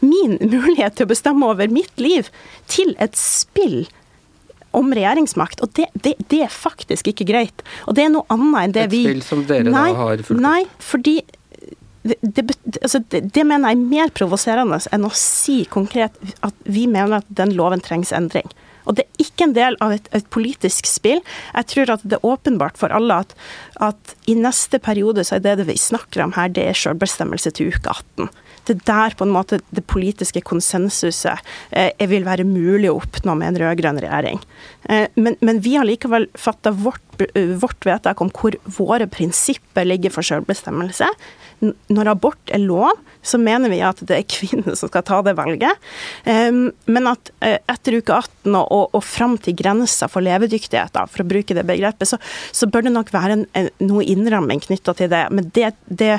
min 0.00 0.38
mulighet 0.40 0.96
til 0.96 1.04
å 1.04 1.10
bestemme 1.10 1.48
over 1.52 1.68
mitt 1.68 2.00
liv, 2.00 2.30
til 2.70 2.94
et 3.02 3.18
spill 3.18 3.82
om 4.76 4.90
regjeringsmakt. 4.94 5.62
Og 5.64 5.72
det, 5.78 5.88
det, 5.94 6.16
det, 6.32 6.42
er 6.46 6.52
faktisk 6.52 7.12
ikke 7.12 7.28
greit. 7.28 7.64
Og 7.86 7.96
det 7.98 8.06
er 8.06 8.12
noe 8.14 8.26
annet 8.32 8.58
enn 8.64 8.74
det 8.76 8.84
et 8.86 8.94
vi 8.94 9.04
Et 9.04 9.12
spill 9.12 9.24
som 9.26 9.46
dere 9.48 9.70
nei, 9.70 9.86
da 9.92 10.00
har 10.00 10.26
fulgt 10.26 10.42
Nei, 10.42 10.60
fordi 10.82 11.16
det, 12.02 12.16
det, 12.20 12.56
altså 12.80 12.98
det, 13.12 13.44
mener 13.46 13.70
jeg 13.70 13.78
er 13.78 13.90
mer 13.92 14.10
provoserende 14.14 14.80
enn 14.90 15.06
å 15.06 15.12
si 15.14 15.62
konkret 15.70 16.16
at 16.42 16.56
vi 16.66 16.88
mener 16.90 17.20
at 17.20 17.28
den 17.30 17.54
loven 17.54 17.82
trengs 17.84 18.10
endring. 18.16 18.48
Og 18.86 18.98
det 18.98 19.06
er 19.06 19.24
ikke 19.26 19.48
en 19.48 19.56
del 19.56 19.76
av 19.84 19.94
et, 19.96 20.08
et, 20.16 20.28
politisk 20.32 20.88
spill. 20.88 21.22
Jeg 21.52 21.68
tror 21.72 21.96
at 21.96 22.06
det 22.06 22.18
er 22.18 22.28
åpenbart 22.28 22.78
for 22.80 22.94
alle 22.94 23.22
at, 23.24 23.34
at 23.82 24.14
i 24.30 24.36
neste 24.38 24.80
periode 24.82 25.24
så 25.26 25.38
er 25.38 25.44
det 25.44 25.58
det 25.60 25.68
vi 25.70 25.78
snakker 25.80 26.24
om 26.24 26.34
her, 26.36 26.52
det 26.52 26.68
er 26.68 26.78
selvbestemmelse 26.78 27.54
til 27.56 27.72
uke 27.72 27.92
18. 27.92 28.30
Det 28.62 28.76
er 28.76 28.84
der 28.86 29.16
på 29.18 29.26
en 29.26 29.34
måte 29.34 29.58
det 29.74 29.82
politiske 29.90 30.42
konsensuset 30.46 31.40
eh, 31.74 31.90
vil 32.08 32.26
være 32.26 32.46
mulig 32.46 32.92
å 32.92 33.00
oppnå 33.00 33.34
med 33.38 33.52
en 33.52 33.60
rød-grønn 33.64 33.98
regjering. 34.04 34.38
Eh, 34.86 35.08
men, 35.18 35.36
men, 35.42 35.58
vi 35.64 35.74
har 35.74 35.88
likevel 35.88 36.28
fatta 36.38 36.70
vårt, 36.70 37.02
vårt 37.62 37.88
vedtak 37.88 38.22
om 38.22 38.30
hvor 38.30 38.56
våre 38.78 39.08
prinsipper 39.10 39.88
ligger 39.88 40.14
for 40.14 40.26
selvbestemmelse 40.26 41.10
når 41.62 42.10
abort 42.10 42.52
er 42.52 42.62
lov, 42.62 42.98
så 43.22 43.38
mener 43.38 43.70
vi 43.70 43.78
at 43.86 44.00
det 44.06 44.16
er 44.16 44.26
kvinnen 44.26 44.74
som 44.78 44.90
skal 44.90 45.04
ta 45.06 45.20
det 45.22 45.36
valget. 45.38 45.78
Men 46.26 47.08
at 47.10 47.30
eh, 47.44 47.60
etter 47.70 48.00
uke 48.00 48.16
18 48.16 48.56
og, 48.58 48.90
og, 48.90 49.02
fram 49.06 49.36
til 49.42 49.54
grensa 49.58 50.08
for 50.10 50.24
levedyktighet, 50.26 50.98
for 51.12 51.22
å 51.22 51.28
bruke 51.28 51.54
det 51.54 51.64
begrepet, 51.68 52.10
så, 52.10 52.18
så 52.50 52.66
bør 52.66 52.88
det 52.88 52.94
nok 52.96 53.12
være 53.14 53.38
en, 53.38 53.46
en, 53.58 53.70
noe 53.84 54.02
innramming 54.02 54.62
knytta 54.66 54.96
til 54.98 55.12
det. 55.12 55.22
Men 55.30 55.50
det, 55.54 55.72
det, 55.86 56.12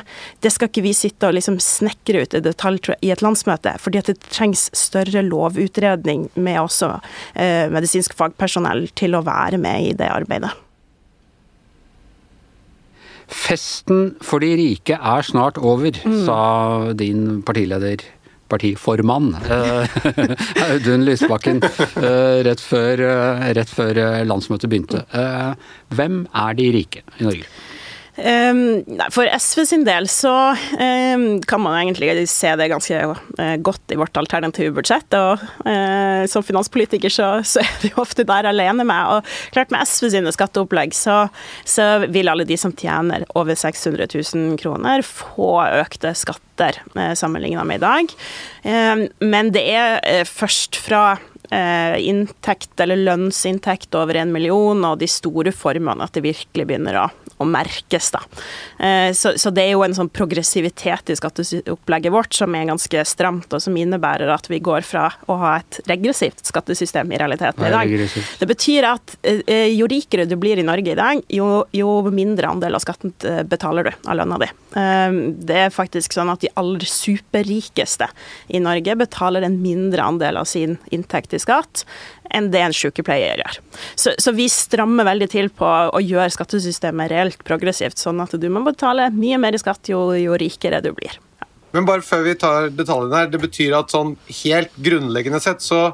det, 0.43 0.53
skal 0.55 0.71
ikke 0.71 0.85
vi 0.87 0.95
sitte 0.95 1.27
og 1.27 1.35
liksom 1.37 1.59
snekre 1.63 2.23
ut 2.23 2.37
i 2.39 2.43
detalj 2.43 2.93
i 3.03 3.11
et 3.13 3.23
landsmøte. 3.23 3.75
fordi 3.79 3.99
at 3.99 4.11
det 4.11 4.19
trengs 4.31 4.69
større 4.77 5.23
lovutredning 5.27 6.29
med 6.35 6.61
også 6.63 6.95
eh, 7.35 7.67
medisinsk 7.73 8.15
fagpersonell 8.17 8.87
til 8.95 9.15
å 9.17 9.25
være 9.25 9.59
med 9.61 9.91
i 9.91 9.97
det 9.97 10.11
arbeidet. 10.11 10.53
Festen 13.33 14.13
for 14.23 14.43
de 14.43 14.53
rike 14.59 14.97
er 14.97 15.25
snart 15.25 15.57
over, 15.57 15.95
mm. 16.05 16.19
sa 16.27 16.93
din 16.97 17.41
partileder 17.45 18.03
partiformann 18.53 19.33
eh, 19.49 19.87
Audun 20.69 21.05
Lysbakken 21.07 21.61
eh, 21.63 22.43
rett 22.45 22.61
før, 22.61 23.01
eh, 23.07 23.45
rett 23.57 23.71
før 23.71 23.99
landsmøtet 24.27 24.69
begynte. 24.71 25.03
Hvem 25.93 26.25
er 26.29 26.59
de 26.59 26.71
rike 26.77 27.05
i 27.17 27.29
Norge? 27.29 27.49
Um, 28.13 28.83
for 29.09 29.25
SV 29.25 29.63
sin 29.65 29.83
del 29.87 30.05
så 30.11 30.31
um, 30.53 31.23
kan 31.49 31.61
man 31.63 31.79
egentlig 31.79 32.27
se 32.29 32.51
det 32.59 32.67
ganske 32.69 32.99
uh, 33.09 33.55
godt 33.65 33.93
i 33.93 33.97
vårt 33.97 34.17
alternative 34.21 34.75
budsjett. 34.75 35.15
Og 35.17 35.41
uh, 35.65 36.21
som 36.29 36.45
finanspolitiker 36.45 37.13
så, 37.13 37.31
er 37.63 37.73
vi 37.81 37.93
ofte 37.97 38.25
der 38.29 38.49
alene 38.51 38.85
med. 38.85 39.17
Og 39.17 39.55
klart 39.55 39.73
med 39.73 39.89
SV 39.89 40.11
sine 40.13 40.33
skatteopplegg 40.35 40.93
så, 40.97 41.23
vil 42.13 42.29
alle 42.29 42.45
de 42.45 42.57
som 42.59 42.75
tjener 42.77 43.25
over 43.33 43.57
600 43.57 44.05
000 44.13 44.59
kroner, 44.61 45.01
få 45.01 45.55
økte 45.81 46.13
skatter 46.17 46.83
uh, 46.93 47.13
sammenligna 47.17 47.65
med 47.65 47.81
i 47.81 47.85
dag. 47.87 48.17
Um, 48.63 49.07
men 49.25 49.53
det 49.55 49.65
er 49.73 50.29
først 50.29 50.77
fra 50.85 51.15
inntekt 51.99 52.79
eller 52.83 52.99
lønnsinntekt 52.99 53.95
over 53.99 54.17
en 54.19 54.31
million 54.33 54.85
og 54.87 54.99
de 55.01 55.09
store 55.11 55.53
formene 55.55 56.05
at 56.05 56.15
det 56.15 56.25
virkelig 56.25 56.67
begynner 56.69 56.97
å 57.03 57.07
å 57.43 57.47
merkes. 57.47 58.11
Da. 58.13 58.21
Eh, 58.85 59.11
så, 59.13 59.33
så, 59.39 59.51
det 59.53 59.65
er 59.67 59.73
jo 59.75 59.83
en 59.85 59.95
sånn 59.95 60.11
progressivitet 60.13 61.11
i 61.11 61.17
skatteopplegget 61.17 62.13
vårt 62.13 62.35
som 62.37 62.55
er 62.57 62.69
ganske 62.69 63.05
stramt, 63.07 63.51
og 63.53 63.63
som 63.63 63.77
innebærer 63.77 64.31
at 64.33 64.49
vi 64.51 64.61
går 64.63 64.85
fra 64.87 65.09
å 65.27 65.37
ha 65.41 65.55
et 65.59 65.81
regressivt 65.89 66.45
skattesystem 66.47 67.11
i 67.13 67.21
realiteten 67.21 67.67
i 67.67 67.73
dag. 67.73 67.93
Det 68.39 68.49
betyr 68.49 68.89
at 68.93 69.15
eh, 69.21 69.69
jo 69.73 69.89
rikere 69.89 70.27
du 70.29 70.37
blir 70.39 70.61
i 70.61 70.67
Norge 70.67 70.93
i 70.93 70.99
dag, 70.99 71.23
jo, 71.33 71.49
jo 71.75 71.95
mindre 72.13 72.53
andel 72.53 72.77
av 72.77 72.83
skatten 72.83 73.15
eh, 73.27 73.43
betaler 73.47 73.89
du 73.89 73.93
av 73.93 74.19
lønna 74.19 74.39
di. 74.41 74.51
Det 74.73 75.57
er 75.67 75.73
faktisk 75.73 76.15
sånn 76.15 76.31
at 76.31 76.41
de 76.41 76.49
aller 76.57 76.81
superrikeste 76.89 78.07
i 78.49 78.61
Norge 78.63 78.95
betaler 78.97 79.45
en 79.45 79.59
mindre 79.61 80.01
andel 80.01 80.39
av 80.41 80.47
sin 80.49 80.79
inntekt 80.95 81.35
i 81.37 81.41
skatt 81.43 81.83
enn 82.33 82.49
det 82.53 82.63
en 82.63 82.73
sykepleier 82.75 83.43
gjør. 83.43 83.59
Så, 83.95 84.15
så 84.17 84.33
vi 84.35 84.47
strammer 84.51 85.07
veldig 85.07 85.29
til 85.33 85.51
på 85.53 85.67
å 85.67 86.01
gjøre 86.01 86.31
skattesystemet 86.33 87.11
reelt 87.11 87.43
progressivt, 87.45 87.99
sånn 88.01 88.23
at 88.23 88.33
du 88.39 88.49
må 88.49 88.63
betale 88.65 89.11
mye 89.13 89.37
mer 89.41 89.55
i 89.55 89.61
skatt 89.61 89.91
jo, 89.91 90.07
jo 90.17 90.39
rikere 90.39 90.81
du 90.83 90.91
blir. 90.97 91.19
Men 91.73 91.87
bare 91.89 92.05
før 92.05 92.25
vi 92.27 92.35
tar 92.37 92.69
detaljene 92.73 93.23
her, 93.23 93.29
det 93.33 93.41
betyr 93.41 93.73
at 93.79 93.93
sånn 93.93 94.15
helt 94.43 94.73
grunnleggende 94.85 95.41
sett 95.41 95.63
så 95.65 95.87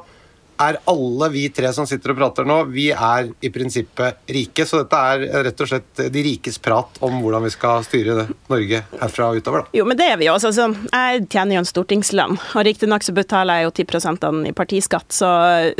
er 0.60 0.78
alle 0.90 1.28
vi 1.32 1.46
tre 1.54 1.70
som 1.74 1.86
sitter 1.88 2.12
og 2.12 2.20
prater 2.20 2.48
nå, 2.48 2.58
vi 2.72 2.90
er 2.92 3.30
i 3.40 3.50
prinsippet 3.52 4.30
rike. 4.30 4.66
Så 4.68 4.82
dette 4.82 5.00
er 5.12 5.24
rett 5.48 5.62
og 5.64 5.70
slett 5.70 6.02
de 6.12 6.24
rikes 6.24 6.60
prat 6.62 7.00
om 7.06 7.20
hvordan 7.22 7.46
vi 7.46 7.52
skal 7.54 7.84
styre 7.86 8.26
Norge 8.50 8.82
herfra 9.00 9.30
og 9.30 9.40
utover. 9.40 9.64
da. 9.64 9.78
Jo, 9.80 9.86
men 9.88 9.98
det 9.98 10.10
er 10.12 10.20
vi 10.20 10.28
jo. 10.28 10.34
Altså, 10.36 10.50
altså, 10.52 10.90
jeg 10.92 11.26
tjener 11.32 11.56
jo 11.56 11.62
en 11.62 11.70
stortingslønn, 11.70 12.36
og 12.38 12.66
riktignok 12.66 13.06
så 13.06 13.14
betaler 13.16 13.60
jeg 13.60 13.68
jo 13.68 13.74
10 13.84 14.10
av 14.10 14.18
den 14.26 14.50
i 14.50 14.54
partiskatt, 14.56 15.08
så, 15.14 15.30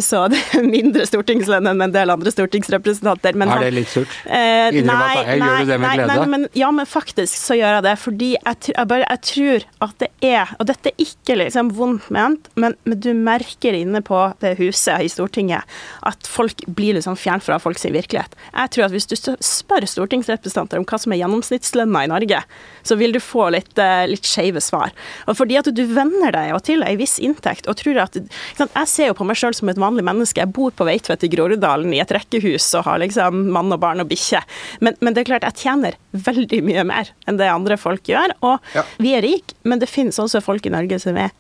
så 0.01 0.25
det 0.33 0.41
er 0.57 0.67
mindre 0.67 1.07
stortingslønn 1.09 1.71
enn 1.71 1.87
en 1.87 1.95
del 1.95 2.15
andre 2.15 2.33
stortingsrepresentanter. 2.35 3.39
Men 3.39 3.53
Er 3.57 3.67
det 3.67 3.75
litt 3.77 3.93
surt? 3.93 4.17
Eh, 4.27 4.71
Innrøm 4.81 5.05
at 5.05 5.21
nei, 5.21 5.39
gjør 5.41 5.61
du 5.61 5.73
det 5.75 5.81
med 5.81 5.87
nei, 5.89 5.95
glede? 6.01 6.19
Nei, 6.21 6.31
men, 6.35 6.49
ja, 6.57 6.73
men 6.75 6.89
faktisk 6.89 7.37
så 7.37 7.59
gjør 7.59 7.79
jeg 7.79 7.87
det. 7.89 7.97
Fordi 8.01 8.31
jeg, 8.35 8.61
jeg, 8.73 8.89
bare, 8.95 9.07
jeg 9.07 9.25
tror 9.31 9.69
at 9.85 9.97
det 10.01 10.09
er 10.25 10.51
Og 10.61 10.67
dette 10.69 10.91
er 10.91 11.03
ikke 11.03 11.37
liksom 11.39 11.71
vondt 11.77 12.09
ment, 12.13 12.49
men, 12.61 12.75
men 12.89 13.01
du 13.03 13.11
merker 13.17 13.77
inne 13.77 14.01
på 14.05 14.19
det 14.41 14.55
huset 14.59 14.70
i 14.75 15.09
Stortinget 15.09 15.63
at 16.07 16.27
folk 16.27 16.65
blir 16.67 16.95
liksom 16.95 17.17
fjernt 17.17 17.43
fra 17.45 17.59
folk 17.59 17.79
sin 17.79 17.93
virkelighet. 17.95 18.35
Jeg 18.55 18.71
tror 18.71 18.85
at 18.87 18.93
hvis 18.95 19.07
du 19.11 19.17
spør 19.17 19.87
stortingsrepresentanter 19.89 20.79
om 20.81 20.85
hva 20.89 20.99
som 21.01 21.13
er 21.13 21.21
gjennomsnittslønna 21.23 22.05
i 22.05 22.11
Norge, 22.11 22.43
så 22.83 22.97
vil 22.97 23.13
du 23.13 23.21
få 23.21 23.51
litt, 23.55 23.79
eh, 23.79 24.07
litt 24.11 24.25
skeive 24.27 24.61
svar. 24.61 24.91
Og 25.27 25.37
fordi 25.37 25.59
at 25.59 25.71
du 25.75 25.83
venner 25.87 26.33
deg 26.33 26.55
til 26.67 26.83
ei 26.87 26.97
viss 26.97 27.19
inntekt 27.19 27.69
og 27.69 27.77
tror 27.77 28.01
at 28.05 28.17
Jeg 28.21 28.89
ser 28.89 29.07
jo 29.09 29.15
på 29.15 29.25
meg 29.27 29.37
sjøl 29.37 29.55
som 29.55 29.69
et 29.69 29.77
vanlig 29.81 30.05
menneske. 30.05 30.41
Jeg 30.41 30.53
bor 30.53 30.71
på 30.71 30.85
Veitvet 30.85 31.25
i 31.25 31.29
Groruddalen 31.29 31.93
i 31.95 32.01
et 32.01 32.11
rekkehus 32.11 32.75
og 32.79 32.85
har 32.85 32.99
liksom 32.99 33.51
mann 33.53 33.73
og 33.73 33.81
barn 33.81 34.01
og 34.01 34.09
bikkje. 34.09 34.43
Men, 34.81 34.97
men 35.01 35.15
det 35.15 35.23
er 35.23 35.31
klart, 35.33 35.43
jeg 35.43 35.55
tjener 35.65 35.97
veldig 36.13 36.63
mye 36.67 36.85
mer 36.85 37.11
enn 37.27 37.37
det 37.41 37.49
andre 37.51 37.77
folk 37.81 38.03
gjør. 38.05 38.35
Og 38.43 38.59
Ja. 38.75 38.85
vi 38.99 39.15
er 39.15 39.23
rike, 39.23 39.55
men 39.65 39.79
det 39.79 39.89
finnes 39.89 40.19
også 40.19 40.43
folk 40.43 40.67
i 40.67 40.71
Norge 40.71 40.99
som 41.01 41.17
er 41.17 41.31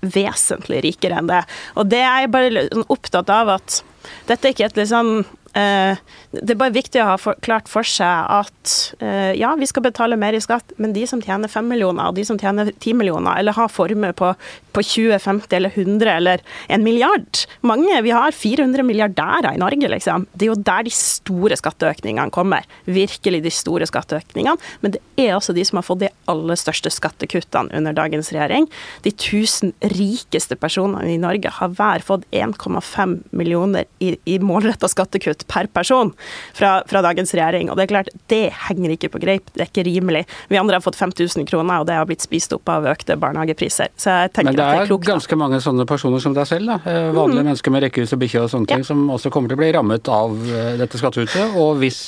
vesentlig 0.00 0.82
rikere 0.86 1.20
enn 1.20 1.30
det. 1.30 1.42
Og 1.80 1.88
det 1.90 2.02
er 2.02 2.24
jeg 2.24 2.34
bare 2.34 2.66
sånn 2.68 2.88
opptatt 2.92 3.32
av 3.34 3.54
at 3.58 3.80
dette 4.28 4.48
er 4.48 4.54
ikke 4.54 4.70
et 4.70 4.82
sånn 4.88 5.20
eh, 5.58 5.98
det 6.30 6.54
er 6.54 6.58
bare 6.58 6.74
viktig 6.74 7.00
å 7.02 7.08
ha 7.08 7.16
for, 7.18 7.38
klart 7.42 7.68
for 7.70 7.86
seg 7.86 8.28
at 8.30 8.74
eh, 9.02 9.32
ja, 9.38 9.50
vi 9.58 9.66
skal 9.66 9.82
betale 9.82 10.18
mer 10.20 10.36
i 10.36 10.42
skatt, 10.42 10.76
men 10.78 10.94
de 10.94 11.02
som 11.10 11.22
tjener 11.22 11.50
5 11.50 11.66
millioner, 11.66 12.06
og 12.06 12.18
de 12.18 12.24
som 12.26 12.38
tjener 12.38 12.70
10 12.70 12.94
millioner, 13.00 13.34
eller 13.40 13.56
har 13.56 13.72
formue 13.72 14.12
på, 14.16 14.30
på 14.70 14.84
20, 14.86 15.18
50 15.18 15.58
eller 15.58 15.74
100 15.74 16.12
eller 16.14 16.44
en 16.70 16.86
milliard 16.86 17.42
Mange, 17.66 17.92
Vi 18.02 18.12
har 18.14 18.32
400 18.32 18.84
milliardærer 18.86 19.56
i 19.56 19.60
Norge, 19.60 19.88
liksom. 19.90 20.26
Det 20.32 20.46
er 20.46 20.50
jo 20.52 20.62
der 20.64 20.86
de 20.86 20.92
store 20.94 21.56
skatteøkningene 21.58 22.32
kommer. 22.32 22.64
Virkelig 22.86 23.42
de 23.44 23.52
store 23.52 23.86
skatteøkningene. 23.88 24.56
Men 24.80 24.94
det 24.94 25.00
er 25.20 25.34
også 25.36 25.54
de 25.56 25.64
som 25.66 25.80
har 25.80 25.86
fått 25.86 26.02
de 26.04 26.10
aller 26.30 26.58
største 26.58 26.92
skattekuttene 26.94 27.74
under 27.76 27.96
dagens 27.96 28.30
regjering. 28.32 28.68
De 29.04 29.12
1000 29.12 29.74
rikeste 29.92 30.56
personene 30.60 31.10
i 31.12 31.20
Norge 31.20 31.52
har 31.58 31.74
hver 31.76 32.06
fått 32.06 32.24
1,5 32.32 33.18
millioner 33.36 33.88
i, 34.00 34.14
i 34.28 34.38
målretta 34.42 34.88
skattekutt 34.90 35.46
per 35.50 35.68
person 35.72 36.12
fra, 36.56 36.80
fra 36.90 37.02
dagens 37.04 37.34
regjering. 37.36 37.70
Og 37.70 37.78
det 37.78 37.86
er 37.86 37.92
klart, 37.94 38.12
det 38.32 38.42
henger 38.68 38.96
ikke 38.96 39.12
på 39.14 39.22
greip. 39.22 39.52
Det 39.54 39.64
er 39.64 39.70
ikke 39.70 39.86
rimelig. 39.88 40.24
Vi 40.50 40.60
andre 40.60 40.78
har 40.80 40.84
fått 40.84 40.98
5000 41.00 41.48
kroner, 41.48 41.82
og 41.82 41.88
det 41.88 41.98
har 41.98 42.08
blitt 42.08 42.24
spist 42.24 42.54
opp 42.56 42.68
av 42.72 42.88
økte 42.90 43.16
barnehagepriser. 43.20 43.92
Så 44.00 44.16
jeg 44.24 44.34
tenker 44.36 44.52
Men 44.52 44.60
det 44.60 44.66
at 44.66 44.74
det 44.74 44.82
er 44.82 44.86
er 44.86 44.92
klokt. 44.92 45.06
da. 45.06 45.14
ganske 45.14 45.40
mange 45.40 45.62
sånne 45.64 45.88
personer 45.88 46.22
som 46.22 46.36
deg 46.36 46.48
selv, 46.48 46.74
da. 46.74 46.78
Vanlige 46.84 47.30
vanlige 47.30 47.48
mennesker 47.50 47.74
med 47.74 47.84
rekkehus 47.86 48.14
og 48.16 48.22
bikkje 48.22 48.44
og 48.44 48.52
sånne 48.52 48.70
ting, 48.70 48.84
som 48.86 49.02
også 49.12 49.32
kommer 49.32 49.50
til 49.50 49.58
å 49.58 49.62
bli 49.62 49.72
rammet 49.76 50.08
av 50.12 50.36
eh, 50.50 50.76
dette 50.80 51.00
skattehuset, 51.00 51.56
og 51.60 51.80
hvis 51.82 52.00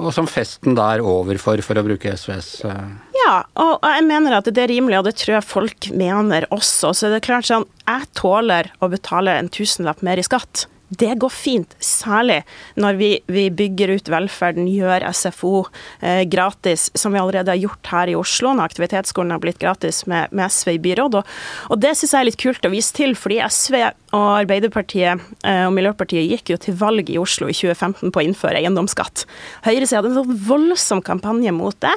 og 0.00 0.08
som 0.16 0.24
festen 0.24 0.72
da 0.72 0.86
er 0.94 1.02
over 1.04 1.36
for, 1.36 1.60
for 1.60 1.76
å 1.76 1.82
bruke 1.84 2.14
SVs 2.16 2.62
eh, 2.64 2.92
Ja, 3.18 3.42
og 3.60 3.84
jeg 3.84 4.06
mener 4.08 4.38
at 4.38 4.48
det 4.48 4.62
er 4.62 4.70
rimelig, 4.72 5.02
og 5.02 5.04
det 5.10 5.18
tror 5.20 5.34
jeg 5.36 5.44
folk 5.44 5.88
mener 5.92 6.46
også. 6.48 6.94
Så 6.96 7.10
det 7.12 7.20
er 7.20 7.26
klart 7.26 7.48
sånn, 7.48 7.66
jeg 7.84 8.08
tåler 8.16 8.70
å 8.80 8.88
betale 8.92 9.36
en 9.36 9.50
tusenlapp 9.52 10.00
mer 10.06 10.16
i 10.16 10.24
skatt. 10.24 10.64
Det 10.92 11.14
går 11.20 11.32
fint, 11.32 11.74
særlig 11.80 12.42
når 12.76 12.98
vi, 12.98 13.10
vi 13.32 13.46
bygger 13.54 13.94
ut 13.96 14.10
velferden, 14.12 14.66
gjør 14.68 15.06
SFO 15.16 15.62
eh, 16.04 16.22
gratis, 16.28 16.90
som 16.98 17.14
vi 17.14 17.20
allerede 17.22 17.54
har 17.54 17.60
gjort 17.60 17.92
her 17.94 18.12
i 18.12 18.16
Oslo, 18.18 18.52
når 18.52 18.68
aktivitetsskolen 18.72 19.32
har 19.32 19.40
blitt 19.40 19.60
gratis 19.62 20.02
med, 20.10 20.28
med 20.36 20.52
SV 20.52 20.74
i 20.74 20.82
byråd. 20.84 21.16
Og, 21.22 21.34
og 21.72 21.80
det 21.80 21.94
syns 21.96 22.12
jeg 22.12 22.20
er 22.20 22.28
litt 22.28 22.40
kult 22.42 22.68
å 22.68 22.72
vise 22.74 22.92
til, 22.96 23.16
fordi 23.16 23.40
SV 23.46 23.78
og 24.12 24.26
Arbeiderpartiet 24.42 25.22
eh, 25.48 25.62
og 25.64 25.72
Miljøpartiet 25.78 26.28
gikk 26.28 26.52
jo 26.52 26.60
til 26.60 26.76
valg 26.76 27.08
i 27.08 27.16
Oslo 27.20 27.48
i 27.48 27.56
2015 27.56 28.12
på 28.12 28.20
å 28.20 28.26
innføre 28.26 28.60
eiendomsskatt. 28.60 29.24
Høyresida 29.64 30.02
hadde 30.02 30.12
en 30.12 30.18
sånn 30.20 30.42
voldsom 30.50 31.00
kampanje 31.04 31.54
mot 31.56 31.78
det, 31.80 31.94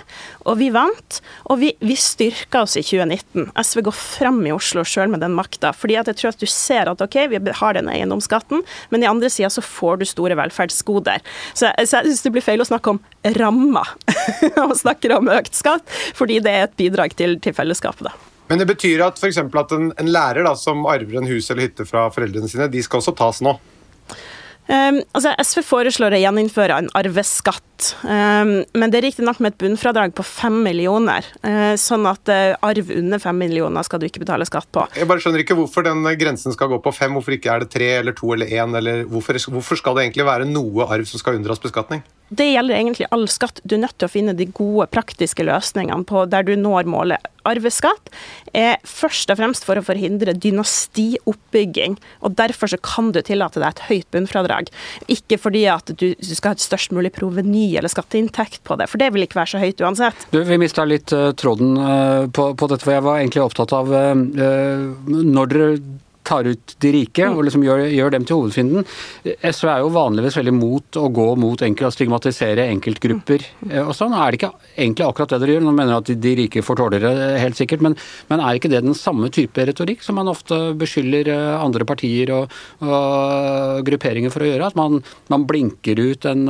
og 0.48 0.62
vi 0.62 0.72
vant. 0.72 1.20
Og 1.52 1.60
vi, 1.60 1.74
vi 1.84 1.98
styrka 2.00 2.64
oss 2.64 2.78
i 2.80 2.86
2019. 2.86 3.52
SV 3.60 3.84
går 3.90 3.98
fram 3.98 4.40
i 4.48 4.56
Oslo 4.56 4.86
sjøl 4.88 5.12
med 5.12 5.24
den 5.26 5.36
makta, 5.36 5.74
fordi 5.76 6.00
at 6.00 6.12
jeg 6.12 6.22
tror 6.22 6.32
at 6.32 6.42
du 6.46 6.48
ser 6.48 6.92
at 6.92 7.04
ok, 7.04 7.20
vi 7.34 7.42
har 7.60 7.76
den 7.76 7.92
eiendomsskatten, 7.92 8.64
men 8.94 9.04
i 9.04 9.10
andre 9.10 9.32
sida 9.34 9.50
så 9.54 9.64
får 9.66 10.02
du 10.02 10.06
store 10.10 10.38
velferdsgoder. 10.40 11.24
Så, 11.54 11.70
så 11.72 12.02
jeg 12.02 12.12
syns 12.12 12.24
det 12.26 12.34
blir 12.36 12.46
feil 12.46 12.64
å 12.64 12.68
snakke 12.68 12.96
om 12.96 13.02
rammer 13.40 13.96
og 14.66 14.78
snakker 14.80 15.18
om 15.18 15.32
økt 15.34 15.58
skatt, 15.58 15.98
fordi 16.18 16.42
det 16.46 16.54
er 16.54 16.70
et 16.70 16.80
bidrag 16.80 17.16
til, 17.18 17.40
til 17.44 17.56
fellesskapet, 17.58 18.10
da. 18.10 18.32
Men 18.46 18.62
det 18.62 18.68
betyr 18.70 19.02
at, 19.02 19.18
eksempel 19.26 19.64
at 19.64 19.72
en, 19.74 19.90
en 19.98 20.12
lærer 20.12 20.46
da, 20.46 20.54
som 20.60 20.86
arver 20.90 21.18
en 21.18 21.30
hus 21.30 21.50
eller 21.50 21.66
hytte 21.66 21.88
fra 21.90 22.08
foreldrene 22.14 22.50
sine, 22.50 22.70
de 22.70 22.84
skal 22.86 23.02
også 23.02 23.16
tas 23.18 23.42
nå. 23.46 23.56
Um, 24.66 24.98
altså 25.14 25.36
SV 25.38 25.62
foreslår 25.66 26.16
å 26.16 26.20
gjeninnføre 26.24 26.80
en 26.82 26.88
arveskatt, 26.98 27.92
um, 28.02 28.54
men 28.74 28.90
det 28.90 28.98
er 28.98 29.06
riktignok 29.06 29.38
med 29.44 29.54
et 29.54 29.60
bunnfradrag 29.62 30.16
på 30.18 30.26
fem 30.26 30.58
millioner. 30.66 31.28
Uh, 31.46 31.76
sånn 31.78 32.08
at 32.10 32.32
uh, 32.34 32.56
arv 32.66 32.90
under 32.96 33.22
fem 33.22 33.38
millioner 33.38 33.86
skal 33.86 34.02
du 34.02 34.08
ikke 34.10 34.24
betale 34.24 34.48
skatt 34.50 34.72
på. 34.74 34.88
Jeg 34.98 35.10
bare 35.10 35.22
skjønner 35.22 35.46
ikke 35.46 35.60
hvorfor 35.60 35.86
den 35.86 36.02
grensen 36.18 36.56
skal 36.56 36.72
gå 36.74 36.82
på 36.82 36.96
fem. 36.98 37.14
Hvorfor 37.14 37.38
ikke 37.38 37.54
er 37.54 37.66
det 37.66 37.74
tre 37.76 37.92
eller 38.00 38.18
to 38.18 38.34
eller 38.34 38.50
én? 38.50 38.74
Eller 38.78 39.06
hvorfor, 39.10 39.38
hvorfor 39.54 39.82
skal 39.82 40.00
det 40.00 40.08
egentlig 40.08 40.30
være 40.32 40.50
noe 40.50 40.90
arv 40.90 41.06
som 41.10 41.22
skal 41.22 41.38
unndras 41.38 41.62
beskatning? 41.62 42.02
Det 42.36 42.48
gjelder 42.50 42.76
egentlig 42.76 43.08
all 43.16 43.28
skatt. 43.32 43.62
Du 43.64 43.78
er 43.78 43.86
nødt 43.86 43.98
til 44.00 44.10
å 44.10 44.12
finne 44.12 44.36
de 44.36 44.48
gode, 44.50 44.90
praktiske 44.92 45.46
løsningene 45.46 46.08
på 46.08 46.26
der 46.32 46.46
du 46.48 46.56
når 46.60 46.90
målet. 46.90 47.32
Arveskatt 47.46 48.10
er 48.58 48.80
først 48.90 49.30
og 49.30 49.38
fremst 49.38 49.68
for 49.68 49.78
å 49.78 49.84
forhindre 49.86 50.34
dynastioppbygging, 50.42 51.98
og 52.26 52.38
derfor 52.40 52.72
så 52.72 52.80
kan 52.82 53.12
du 53.14 53.22
tillate 53.26 53.62
deg 53.62 53.70
et 53.70 53.84
høyt 53.90 54.08
bunnfradrag. 54.16 54.72
Ikke 55.14 55.38
fordi 55.42 55.66
at 55.70 55.94
du, 55.94 56.08
skal 56.26 56.54
ha 56.54 56.58
et 56.58 56.66
størst 56.66 56.96
mulig 56.96 57.14
proveny 57.16 57.68
eller 57.78 57.92
skatteinntekt 57.92 58.64
på 58.66 58.80
det, 58.82 58.90
for 58.90 59.02
det 59.02 59.12
vil 59.14 59.28
ikke 59.28 59.44
være 59.44 59.54
så 59.54 59.62
høyt 59.62 59.86
uansett. 59.86 60.26
Du, 60.34 60.42
Vi 60.46 60.58
mista 60.62 60.88
litt 60.90 61.14
eh, 61.14 61.32
tråden 61.38 61.78
eh, 61.78 62.26
på, 62.34 62.50
på 62.58 62.72
dette, 62.72 62.86
for 62.88 62.98
jeg 62.98 63.06
var 63.06 63.22
egentlig 63.22 63.46
opptatt 63.46 63.76
av 63.78 63.94
eh, 63.94 64.16
når 65.06 65.54
dere 65.54 65.70
tar 66.26 66.48
ut 66.50 66.76
de 66.82 66.92
rike 66.96 67.28
og 67.30 67.44
liksom 67.46 67.64
gjør, 67.66 67.84
gjør 67.94 68.14
dem 68.16 68.26
til 68.28 68.40
hovedfienden. 68.40 68.86
SV 69.24 69.70
er 69.72 69.84
jo 69.84 69.92
vanligvis 69.96 70.38
veldig 70.40 70.54
mot 70.58 71.00
å 71.00 71.06
gå 71.14 71.28
mot 71.42 71.64
enkelt, 71.68 71.90
å 71.90 71.96
stigmatisere 71.96 72.68
enkeltgrupper 72.74 73.46
eh, 73.70 73.82
og 73.84 73.94
sånn. 73.98 74.16
Er 74.18 74.34
det 74.34 74.40
ikke 74.40 74.52
egentlig 74.74 75.08
akkurat 75.08 75.36
det 75.36 75.42
dere 75.44 75.58
gjør? 75.58 75.68
Nå 75.68 75.76
mener 75.76 75.94
jeg 75.94 76.04
at 76.04 76.24
de, 76.26 76.36
rike 76.42 76.66
får 76.66 76.80
tålere, 76.82 77.12
eh, 77.28 77.42
helt 77.44 77.60
sikkert, 77.60 77.84
men, 77.86 77.98
men 78.32 78.44
er 78.44 78.60
ikke 78.60 78.72
det 78.74 78.84
den 78.86 78.98
samme 78.98 79.32
type 79.34 79.68
retorikk 79.70 80.06
som 80.06 80.20
man 80.20 80.32
ofte 80.32 80.60
beskylder 80.80 81.32
eh, 81.34 81.52
andre 81.60 81.88
partier 81.88 82.34
og, 82.36 82.56
og 82.86 83.86
grupperinger 83.88 84.34
for 84.34 84.46
å 84.46 84.50
gjøre? 84.50 84.72
At 84.72 84.80
man, 84.80 85.02
man 85.32 85.46
blinker 85.50 86.02
ut 86.02 86.32
en 86.32 86.50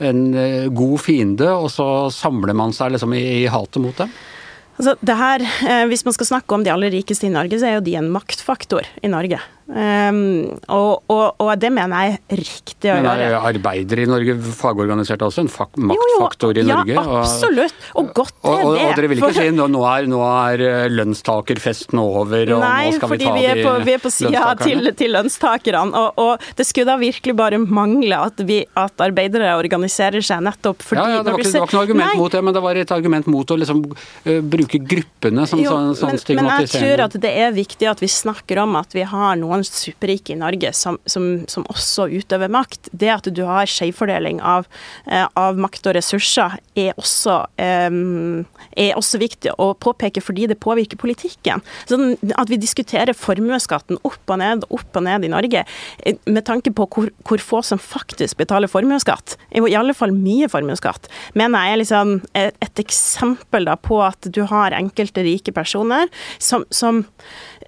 en 0.00 0.20
god 0.72 1.00
fiende, 1.04 1.44
og 1.52 1.66
så 1.68 1.84
samler 2.14 2.56
man 2.56 2.72
seg 2.72 2.94
liksom 2.94 3.12
i, 3.12 3.20
i 3.42 3.48
hatet 3.52 3.82
mot 3.84 3.98
dem? 4.00 4.08
Altså, 4.80 4.96
her, 5.04 5.42
eh, 5.44 5.86
hvis 5.90 6.06
man 6.06 6.14
skal 6.16 6.30
snakke 6.30 6.56
om 6.56 6.62
de 6.64 6.72
aller 6.72 6.94
rikeste 6.94 7.26
i 7.28 7.32
Norge, 7.32 7.58
så 7.60 7.68
er 7.68 7.74
jo 7.74 7.82
de 7.84 7.98
en 8.00 8.06
maktfaktor 8.08 8.86
i 9.04 9.10
Norge. 9.12 9.36
Um, 9.70 10.58
og, 10.66 11.04
og, 11.12 11.36
og 11.38 11.50
det 11.62 11.68
mener 11.70 12.08
jeg 12.08 12.14
er 12.18 12.40
riktig 12.40 12.90
å 12.90 12.96
Men 12.96 13.04
gjøre. 13.06 13.26
er 13.28 13.44
arbeidere 13.52 14.02
i 14.02 14.08
Norge 14.10 14.34
fagorganisert 14.58 15.22
også? 15.22 15.44
En 15.44 15.50
fak 15.52 15.78
maktfaktor 15.78 16.58
i 16.58 16.64
Norge? 16.66 16.96
Ja, 16.96 17.04
absolutt. 17.20 17.76
Og 18.00 18.10
godt 18.16 18.34
er 18.42 18.50
og, 18.50 18.72
det. 18.74 18.82
og 18.88 18.98
dere 18.98 19.10
vil 19.12 19.20
ikke 19.20 19.28
For- 19.28 19.38
si 19.38 19.52
nå, 19.54 19.68
nå 19.70 19.84
er, 19.86 20.08
nå 20.10 20.18
er 20.26 20.64
eh, 20.66 20.88
lønnstakerfesten 20.90 22.02
over, 22.02 22.50
og 22.56 22.64
Nei, 22.64 22.88
nå 22.88 22.96
skal 22.98 23.12
vi 23.14 23.20
ta 23.22 23.34
vi 23.36 23.44
er 23.46 23.62
på, 23.62 23.76
vi 23.86 23.94
er 23.94 24.02
på 24.02 24.12
sida 24.14 24.56
til, 24.58 24.90
til 24.98 25.14
lønnstakerne. 25.14 26.02
Og, 26.18 26.50
det 26.58 26.66
skulle 26.66 26.90
da 26.90 26.98
virkelig 26.98 27.36
bare 27.38 27.62
mangle 27.62 28.18
at, 28.26 28.42
vi, 28.46 28.64
at 28.74 29.06
arbeidere 29.06 29.52
organiserer 29.54 30.24
seg 30.24 30.42
nettopp 30.48 30.82
fordi 30.82 30.98
Ja, 30.98 31.20
ja, 31.20 31.22
det, 31.22 31.36
var 31.36 31.44
ikke, 31.44 31.52
det 31.52 31.62
var 31.62 31.70
ikke 31.70 31.78
noe 31.78 31.86
argument 31.86 32.10
Nei, 32.10 32.18
mot 32.18 32.34
det, 32.34 32.42
men 32.48 32.56
det 32.58 32.64
var 32.66 32.82
et 32.82 32.94
argument 32.96 33.30
mot 33.30 33.54
å 33.54 33.60
liksom 33.60 33.84
eh, 34.26 34.42
bruke 34.42 34.82
gruppene 34.82 35.46
som 35.46 35.62
jo, 35.62 35.70
sånn, 35.70 35.94
sånn 35.94 36.18
men, 36.34 36.42
men 36.42 36.52
jeg 36.64 36.72
tror 36.74 37.06
at 37.06 37.16
det 37.22 37.32
er 37.46 37.54
viktig 37.54 37.90
at 37.90 38.02
vi 38.02 38.10
snakker 38.10 38.64
om 38.64 38.74
at 38.80 38.98
vi 38.98 39.06
har 39.06 39.38
noen 39.38 39.59
en 39.60 39.66
superrike 39.66 40.34
i 40.34 40.38
Norge 40.40 40.72
som, 40.76 40.98
som, 41.08 41.28
som, 41.50 41.66
også 41.70 42.08
utøver 42.10 42.50
makt. 42.52 42.90
Det 42.92 43.10
at 43.12 43.28
du 43.34 43.42
har 43.48 43.68
skjevfordeling 43.70 44.40
av, 44.42 44.68
eh, 45.06 45.26
av, 45.38 45.60
makt 45.60 45.90
og 45.90 45.96
ressurser, 45.98 46.56
er 46.78 46.96
også, 47.00 47.36
um, 47.90 48.46
er 48.78 48.96
også 48.98 49.20
viktig 49.20 49.52
å 49.60 49.70
påpeke 49.78 50.22
fordi 50.24 50.48
det 50.50 50.58
påvirker 50.62 51.00
politikken. 51.00 51.62
Sånn 51.90 52.16
at 52.40 52.50
vi 52.50 52.58
diskuterer 52.60 53.16
formuesskatten 53.16 54.00
opp 54.06 54.32
og 54.32 54.40
ned, 54.40 54.66
opp 54.70 54.96
og 54.96 55.06
ned 55.06 55.26
i 55.26 55.32
Norge, 55.32 55.64
med 56.26 56.44
tanke 56.48 56.72
på 56.74 56.86
hvor, 56.90 57.10
hvor 57.26 57.42
få 57.44 57.62
som 57.66 57.80
faktisk 57.80 58.40
betaler 58.40 58.70
formuesskatt, 58.70 59.36
i 59.54 59.76
alle 59.76 59.94
fall 59.96 60.14
mye 60.16 60.48
formuesskatt, 60.50 61.10
mener 61.38 61.66
jeg 61.66 61.74
er 61.74 61.82
liksom 61.82 62.14
et, 62.38 62.56
et 62.64 62.82
eksempel 62.82 63.68
da 63.68 63.76
på 63.80 64.00
at 64.04 64.30
du 64.32 64.42
har 64.50 64.76
enkelte 64.76 65.24
rike 65.26 65.54
personer 65.56 66.08
som, 66.38 66.64
som, 66.74 67.04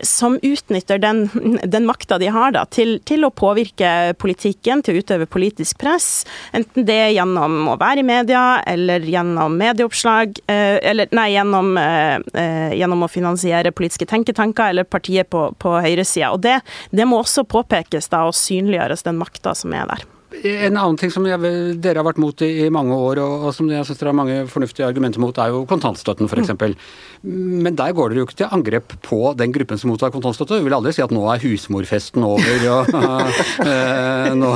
som 0.00 0.38
utnytter 0.42 0.98
den, 0.98 1.30
den 1.64 1.86
makta 1.86 2.18
de 2.18 2.26
har 2.32 2.52
da, 2.54 2.64
til, 2.64 2.98
til, 3.08 3.26
å 3.26 3.32
påvirke 3.34 4.14
politikken, 4.20 4.82
til 4.82 4.96
å 4.96 5.02
utøve 5.02 5.28
politisk 5.30 5.78
press. 5.82 6.24
Enten 6.56 6.86
det 6.88 7.00
gjennom 7.16 7.68
å 7.72 7.76
være 7.80 8.02
i 8.02 8.06
media, 8.06 8.62
eller 8.66 9.04
gjennom 9.06 9.58
medieoppslag, 9.60 10.40
eh, 10.46 10.78
eller 10.92 11.12
nei, 11.14 11.28
gjennom, 11.36 11.74
eh, 11.80 12.16
eh, 12.34 12.72
gjennom 12.80 13.06
å 13.06 13.10
finansiere 13.12 13.74
politiske 13.74 14.08
tenketanker 14.08 14.72
eller 14.72 14.88
partiet 14.88 15.30
på, 15.30 15.50
på 15.58 15.76
høyresida. 15.84 16.32
Det, 16.42 16.58
det 16.90 17.08
må 17.08 17.20
også 17.22 17.46
påpekes 17.48 18.10
da, 18.12 18.24
og 18.28 18.36
synliggjøres, 18.38 19.06
den 19.06 19.20
makta 19.20 19.54
som 19.58 19.74
er 19.76 19.88
der. 19.90 20.08
En 20.32 20.76
annen 20.76 20.98
ting 21.00 21.12
som 21.12 21.26
jeg, 21.28 21.54
dere 21.82 22.00
har 22.00 22.06
vært 22.06 22.20
mot 22.22 22.44
i, 22.44 22.50
i 22.64 22.70
mange 22.72 22.96
år, 22.96 23.20
og, 23.22 23.48
og 23.48 23.56
som 23.56 23.68
jeg 23.70 23.84
syns 23.86 24.00
dere 24.00 24.12
har 24.12 24.18
mange 24.18 24.38
fornuftige 24.50 24.88
argumenter 24.88 25.22
mot, 25.22 25.36
er 25.38 25.52
jo 25.52 25.64
kontantstøtten 25.68 26.30
f.eks. 26.30 26.54
Mm. 26.56 26.76
Men 27.22 27.76
der 27.78 27.92
går 27.94 28.10
dere 28.10 28.22
jo 28.22 28.26
ikke 28.26 28.38
til 28.40 28.50
angrep 28.50 28.94
på 29.04 29.18
den 29.38 29.52
gruppen 29.54 29.78
som 29.78 29.92
mottar 29.92 30.10
kontantstøtte. 30.14 30.58
Du 30.58 30.66
vil 30.66 30.74
aldri 30.74 30.94
si 30.96 31.04
at 31.04 31.12
nå 31.14 31.22
er 31.30 31.42
husmorfesten 31.44 32.24
over, 32.26 32.64
og 32.72 32.90
uh, 32.96 34.32
nå, 34.42 34.50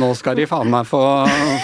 nå, 0.00 0.08
skal 0.18 0.38
de 0.40 0.48
faen 0.50 0.72
meg 0.72 0.88
få, 0.88 1.02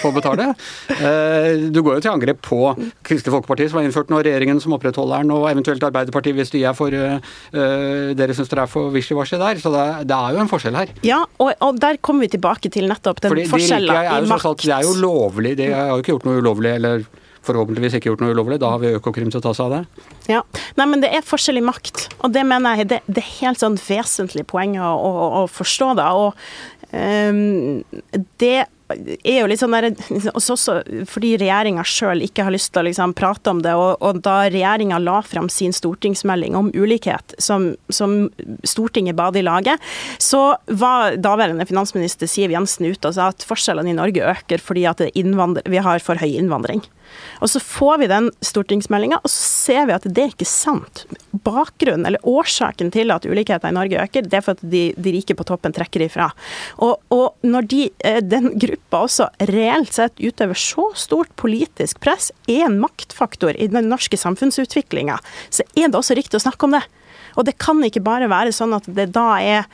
få 0.02 0.12
betale. 0.14 0.52
Uh, 0.92 1.70
du 1.74 1.80
går 1.82 1.98
jo 1.98 2.04
til 2.04 2.12
angrep 2.12 2.42
på 2.46 2.60
Kristelig 3.02 3.34
Folkeparti, 3.34 3.66
som 3.70 3.80
har 3.80 3.88
innført 3.88 4.12
nå, 4.12 4.20
regjeringen 4.22 4.62
som 4.62 4.76
opprettholder 4.76 5.24
den, 5.24 5.34
og 5.34 5.48
eventuelt 5.50 5.88
Arbeiderpartiet 5.88 6.38
hvis 6.38 6.54
de 6.54 6.62
er 6.68 6.76
for 6.76 6.94
uh, 6.94 7.18
dere 7.52 8.36
syns 8.36 8.52
dere 8.52 8.68
er 8.68 8.70
for 8.70 8.94
wishy-washy 8.94 9.40
der. 9.40 9.58
Så 9.62 9.74
det, 9.74 9.86
det, 10.10 10.18
er 10.18 10.36
jo 10.36 10.44
en 10.44 10.52
forskjell 10.52 10.78
her. 10.78 10.94
Ja, 11.06 11.22
og, 11.42 11.54
og 11.64 11.82
der 11.82 11.98
kommer 11.98 12.28
vi 12.28 12.34
tilbake 12.36 12.70
til 12.72 12.86
nettopp 12.90 13.21
den 13.22 13.34
Fordi 13.34 13.48
forskjellen 13.50 13.90
i 13.90 14.30
makt. 14.30 14.64
Det 14.66 14.76
er 14.76 14.86
jo 14.86 14.94
lovlig, 15.00 15.56
de 15.60 15.72
har 15.72 15.92
jo 15.94 16.02
ikke 16.02 16.16
gjort 16.16 16.28
noe 16.28 16.42
ulovlig. 16.42 16.76
eller 16.78 17.04
forhåpentligvis 17.46 17.96
ikke 17.98 18.12
gjort 18.12 18.20
noe 18.22 18.34
ulovlig. 18.36 18.58
Da 18.62 18.70
har 18.74 18.82
vi 18.82 18.92
Økokrim 18.96 19.30
til 19.32 19.40
å 19.40 19.44
ta 19.44 19.54
seg 19.56 19.66
av 19.66 19.72
det. 19.74 20.06
Ja, 20.30 20.42
Nei, 20.78 20.86
men 20.88 21.02
det 21.02 21.10
er 21.14 21.24
forskjell 21.26 21.58
i 21.60 21.64
makt, 21.64 22.06
og 22.22 22.34
det 22.34 22.44
mener 22.48 22.82
jeg 22.82 22.92
det, 22.94 23.00
det 23.08 23.24
er 23.24 23.32
helt 23.40 23.62
sånn 23.62 23.78
vesentlig 23.82 24.46
poeng 24.50 24.76
å, 24.80 24.92
å, 24.94 25.26
å 25.40 25.42
forstå. 25.50 25.92
da, 25.98 26.12
og 26.14 26.38
um, 26.94 27.82
det 28.42 28.68
er 28.94 29.38
jo 29.40 29.48
litt 29.50 29.60
sånn 29.62 29.74
der, 29.74 29.88
også, 30.32 30.78
fordi 31.08 31.34
regjeringa 31.40 31.84
sjøl 31.86 32.22
ikke 32.24 32.46
har 32.46 32.54
lyst 32.54 32.72
til 32.72 32.82
å 32.82 32.86
liksom 32.88 33.14
prate 33.18 33.52
om 33.52 33.62
det. 33.64 33.74
Og, 33.78 33.96
og 34.04 34.22
da 34.24 34.42
regjeringa 34.46 35.00
la 35.02 35.20
fram 35.26 35.48
sin 35.52 35.74
stortingsmelding 35.76 36.56
om 36.58 36.70
ulikhet, 36.74 37.36
som, 37.42 37.72
som 37.92 38.30
Stortinget 38.68 39.16
ba 39.18 39.30
de 39.34 39.42
lage, 39.44 39.76
så 40.22 40.42
var 40.66 41.18
daværende 41.22 41.66
finansminister 41.68 42.30
Siv 42.30 42.52
Jensen 42.54 42.88
ute 42.88 43.10
og 43.10 43.16
sa 43.16 43.30
at 43.32 43.46
forskjellene 43.46 43.92
i 43.92 43.98
Norge 43.98 44.26
øker 44.32 44.62
fordi 44.62 44.86
at 44.88 45.02
vi 45.02 45.82
har 45.82 46.04
for 46.04 46.20
høy 46.20 46.30
innvandring. 46.30 46.84
Og 47.42 47.50
så 47.50 47.60
får 47.62 48.02
vi 48.02 48.10
den 48.10 48.30
stortingsmeldinga, 48.44 49.20
og 49.22 49.30
så 49.30 49.42
ser 49.66 49.88
vi 49.88 49.96
at 49.96 50.06
det 50.06 50.24
er 50.24 50.32
ikke 50.34 50.48
sant. 50.48 51.04
Bakgrunnen, 51.44 52.06
eller 52.08 52.22
årsaken 52.28 52.92
til 52.94 53.12
at 53.14 53.26
ulikheter 53.28 53.72
i 53.72 53.76
Norge 53.76 54.00
øker, 54.02 54.26
det 54.26 54.38
er 54.38 54.44
for 54.44 54.58
at 54.58 54.64
de, 54.74 54.84
de 54.96 55.14
rike 55.16 55.36
på 55.38 55.46
toppen 55.48 55.74
trekker 55.74 56.06
ifra. 56.06 56.30
Og, 56.84 56.98
og 57.14 57.46
når 57.46 57.68
de, 57.72 57.82
eh, 58.06 58.20
den 58.24 58.52
gruppa 58.62 59.04
også 59.08 59.28
reelt 59.50 59.92
sett 59.96 60.22
utøver 60.22 60.58
så 60.58 60.88
stort 60.98 61.32
politisk 61.40 62.02
press, 62.04 62.30
er 62.50 62.66
en 62.68 62.80
maktfaktor 62.82 63.56
i 63.56 63.70
den 63.72 63.90
norske 63.92 64.18
samfunnsutviklinga, 64.20 65.18
så 65.50 65.66
er 65.76 65.88
det 65.88 65.98
også 65.98 66.18
riktig 66.18 66.40
å 66.40 66.46
snakke 66.46 66.68
om 66.68 66.78
det. 66.78 66.84
Og 67.36 67.46
det 67.48 67.56
kan 67.62 67.80
ikke 67.84 68.04
bare 68.04 68.30
være 68.30 68.54
sånn 68.54 68.74
at 68.76 68.88
det 68.96 69.08
da 69.14 69.28
er 69.40 69.66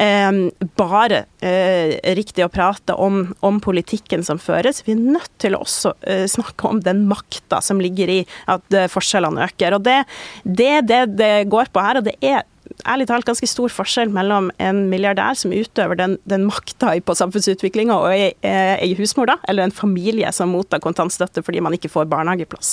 eh, 0.00 0.40
bare 0.78 1.24
eh, 1.44 1.96
riktig 2.18 2.44
å 2.46 2.52
prate 2.52 2.96
om, 2.98 3.24
om, 3.44 3.60
politikken 3.62 4.24
som 4.26 4.40
føres. 4.42 4.84
Vi 4.86 4.94
er 4.94 5.02
nødt 5.16 5.32
til 5.42 5.56
å 5.56 5.62
også 5.64 5.94
eh, 6.08 6.26
snakke 6.30 6.70
om 6.70 6.82
den 6.84 7.06
makta 7.10 7.60
som 7.64 7.82
ligger 7.82 8.10
i 8.12 8.20
at 8.50 8.76
eh, 8.76 8.90
forskjellene 8.92 9.48
øker. 9.48 9.78
Og 9.78 9.86
det 9.86 9.98
er 9.98 10.06
det, 10.44 10.74
det 10.88 11.02
det 11.18 11.34
går 11.50 11.72
på 11.72 11.82
her. 11.84 12.00
og 12.00 12.08
det 12.08 12.16
er 12.24 12.46
ærlig 12.88 13.08
talt 13.10 13.26
ganske 13.28 13.48
stor 13.48 13.72
forskjell 13.72 14.12
mellom 14.14 14.50
en 14.62 14.84
milliardær 14.90 15.36
som 15.38 15.52
utøver 15.54 15.98
den, 15.98 16.16
den 16.28 16.46
makta 16.48 16.94
på 17.04 17.16
samfunnsutviklinga 17.18 17.96
og 17.96 18.08
ei, 18.12 18.32
ei 18.42 18.90
husmor, 18.98 19.28
da, 19.30 19.38
eller 19.48 19.68
en 19.68 19.74
familie 19.74 20.30
som 20.34 20.52
mottar 20.54 20.82
kontantstøtte 20.84 21.44
fordi 21.46 21.62
man 21.64 21.76
ikke 21.76 21.90
får 21.92 22.08
barnehageplass. 22.10 22.72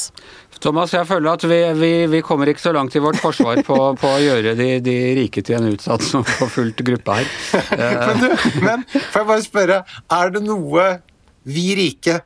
Thomas, 0.64 0.94
jeg 0.96 1.08
føler 1.10 1.36
at 1.36 1.48
vi, 1.50 1.60
vi, 1.80 1.92
vi 2.12 2.22
kommer 2.26 2.50
ikke 2.52 2.64
så 2.64 2.74
langt 2.76 2.96
i 2.96 3.04
vårt 3.04 3.20
forsvar 3.22 3.62
på, 3.66 3.80
på 4.00 4.12
å 4.12 4.22
gjøre 4.24 4.56
de, 4.58 4.70
de, 4.84 4.96
rike 5.20 5.44
til 5.46 5.60
en 5.60 5.72
utsatt 5.74 6.06
som 6.06 6.24
får 6.26 6.54
fullt 6.54 6.86
gruppe 6.88 7.20
her. 7.20 7.34
men, 8.08 8.24
du, 8.24 8.30
men 8.64 8.86
får 8.94 9.22
jeg 9.22 9.30
bare 9.34 9.46
spørre, 9.46 9.82
er 10.20 10.34
det 10.36 10.46
noe 10.46 10.88
vi 11.46 11.68
rike, 11.78 12.22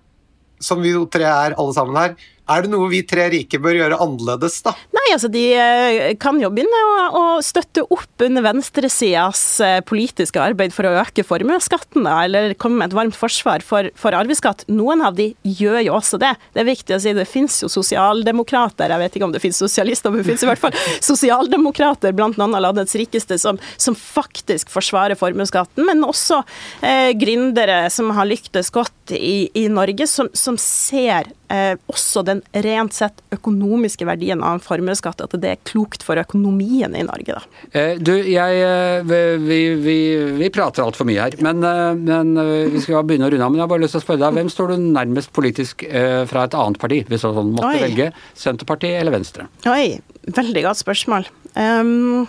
som 0.63 0.82
vi 0.84 0.93
jo 0.93 1.06
tre 1.12 1.28
er 1.28 1.56
alle 1.60 1.75
sammen 1.75 1.97
her, 1.99 2.15
er 2.49 2.65
det 2.65 2.71
noe 2.71 2.89
vi 2.91 3.01
tre 3.07 3.27
rike 3.33 3.59
bør 3.62 3.77
gjøre 3.77 3.99
annerledes, 4.01 4.59
da? 4.65 4.73
Nei, 4.95 5.05
altså 5.13 5.29
de 5.31 5.43
eh, 5.53 6.13
kan 6.21 6.39
jo 6.41 6.49
begynne 6.53 6.81
å, 6.85 6.95
å 7.19 7.23
støtte 7.45 7.85
opp 7.85 8.25
under 8.25 8.45
venstresidas 8.45 9.43
eh, 9.65 9.79
politiske 9.85 10.41
arbeid 10.41 10.73
for 10.75 10.89
å 10.89 10.95
øke 11.03 11.25
formuesskatten, 11.27 12.07
eller 12.09 12.55
komme 12.59 12.81
med 12.81 12.91
et 12.91 12.97
varmt 12.97 13.17
forsvar 13.17 13.63
for, 13.65 13.91
for 13.99 14.17
arveskatt. 14.17 14.65
Noen 14.71 15.03
av 15.05 15.17
de 15.19 15.31
gjør 15.43 15.79
jo 15.85 15.95
også 15.99 16.19
det. 16.21 16.33
Det 16.55 16.63
er 16.63 16.69
viktig 16.69 16.97
å 16.97 17.01
si. 17.03 17.15
Det 17.17 17.27
finnes 17.29 17.59
jo 17.63 17.71
sosialdemokrater, 17.71 18.89
jeg 18.89 19.03
vet 19.03 19.17
ikke 19.17 19.29
om 19.29 19.35
det 19.35 19.43
finnes 19.43 19.62
sosialister, 19.62 20.13
men 20.13 20.23
det 20.23 20.29
finnes 20.31 20.45
i 20.45 20.49
hvert 20.49 20.63
fall 20.63 20.77
sosialdemokrater 21.12 22.15
blant 22.17 22.39
noen 22.41 22.57
av 22.57 22.65
landets 22.69 22.97
rikeste 22.99 23.39
som, 23.41 23.59
som 23.77 23.97
faktisk 23.97 24.71
forsvarer 24.73 25.19
formuesskatten, 25.19 25.85
men 25.88 26.05
også 26.07 26.41
eh, 26.81 27.12
gründere 27.19 27.85
som 27.93 28.09
har 28.17 28.29
lyktes 28.29 28.71
godt 28.73 29.13
i, 29.15 29.49
i 29.57 29.67
Norge, 29.71 30.07
som, 30.09 30.29
som 30.33 30.57
ser 30.59 31.29
eh, 31.49 31.75
også 31.91 32.23
den 32.27 32.41
rent 32.65 32.95
sett 32.95 33.21
økonomiske 33.35 34.07
verdien 34.07 34.43
av 34.45 34.57
en 34.57 34.63
formuesskatt, 34.63 35.21
at 35.25 35.35
det 35.41 35.51
er 35.51 35.62
klokt 35.67 36.05
for 36.05 36.19
økonomien 36.21 36.95
i 36.95 37.03
Norge. 37.05 37.35
Da. 37.35 37.62
Eh, 37.73 37.99
du, 37.99 38.13
jeg, 38.15 38.62
eh, 38.65 39.09
vi, 39.43 39.59
vi, 39.81 39.97
vi 40.39 40.51
prater 40.53 40.85
altfor 40.85 41.09
mye 41.09 41.27
her, 41.27 41.38
men, 41.45 41.63
eh, 41.65 41.93
men, 41.99 42.33
eh, 42.41 42.69
vi 42.73 42.83
skal 42.83 43.05
begynne 43.07 43.29
å 43.29 43.33
runde 43.33 43.45
av. 43.45 43.53
Men 43.53 43.62
jeg 43.62 43.67
har 43.67 43.73
bare 43.73 43.85
lyst 43.85 43.97
til 43.97 44.03
å 44.03 44.07
spørre 44.07 44.23
deg, 44.25 44.39
hvem 44.39 44.51
står 44.53 44.73
du 44.73 44.89
nærmest 44.99 45.33
politisk 45.35 45.85
eh, 45.89 46.23
fra 46.29 46.47
et 46.47 46.57
annet 46.57 46.81
parti, 46.81 47.03
hvis 47.09 47.25
du 47.25 47.29
sånn 47.29 47.55
måtte 47.55 47.73
Oi. 47.75 47.85
velge? 47.88 48.12
Senterpartiet 48.39 48.99
eller 49.01 49.17
Venstre? 49.17 49.49
Oi, 49.69 49.99
veldig 50.39 50.67
godt 50.69 50.83
spørsmål. 50.83 51.29
Um, 51.55 52.27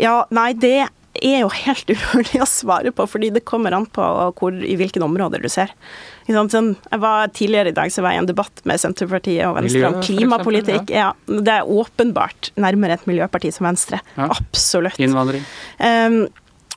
ja, 0.00 0.22
nei, 0.32 0.52
det 0.56 0.88
er 1.24 1.42
jo 1.42 1.50
helt 1.52 1.90
umulig 1.94 2.40
å 2.42 2.48
svare 2.48 2.92
på, 2.94 3.06
fordi 3.10 3.30
det 3.34 3.44
kommer 3.48 3.74
an 3.76 3.86
på 3.90 4.06
hvor, 4.38 4.54
i 4.54 4.76
hvilke 4.80 5.02
områder 5.04 5.42
du 5.42 5.48
ser. 5.52 5.74
Sånn, 6.30 6.74
jeg 6.86 7.02
var 7.02 7.30
Tidligere 7.34 7.72
i 7.72 7.76
dag 7.76 7.90
så 7.90 8.04
var 8.04 8.14
jeg 8.14 8.20
i 8.20 8.22
en 8.24 8.28
debatt 8.28 8.62
med 8.68 8.78
Senterpartiet 8.78 9.48
og 9.48 9.56
Venstre 9.56 9.80
Miljø, 9.80 9.90
om 9.90 10.04
klimapolitikk. 10.06 10.92
Ja. 10.94 11.10
ja. 11.10 11.40
Det 11.40 11.56
er 11.56 11.70
åpenbart 11.70 12.52
nærmere 12.60 12.98
et 12.98 13.08
miljøparti 13.10 13.50
som 13.54 13.66
Venstre. 13.66 14.02
Ja. 14.14 14.28
Absolutt. 14.30 15.00
Innvandring. 15.02 15.42
Um, 15.82 16.22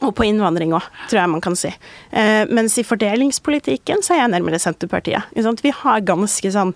og 0.03 0.11
på 0.17 0.25
innvandring 0.27 0.73
òg, 0.75 0.85
tror 1.07 1.21
jeg 1.21 1.31
man 1.31 1.43
kan 1.43 1.55
si. 1.59 1.71
Uh, 2.11 2.43
mens 2.51 2.75
i 2.81 2.85
fordelingspolitikken 2.87 4.03
så 4.03 4.15
er 4.15 4.23
jeg 4.23 4.33
nærmere 4.33 4.59
Senterpartiet. 4.61 5.29
Vi 5.63 5.75
har 5.83 6.05
ganske 6.07 6.53
sånn 6.55 6.73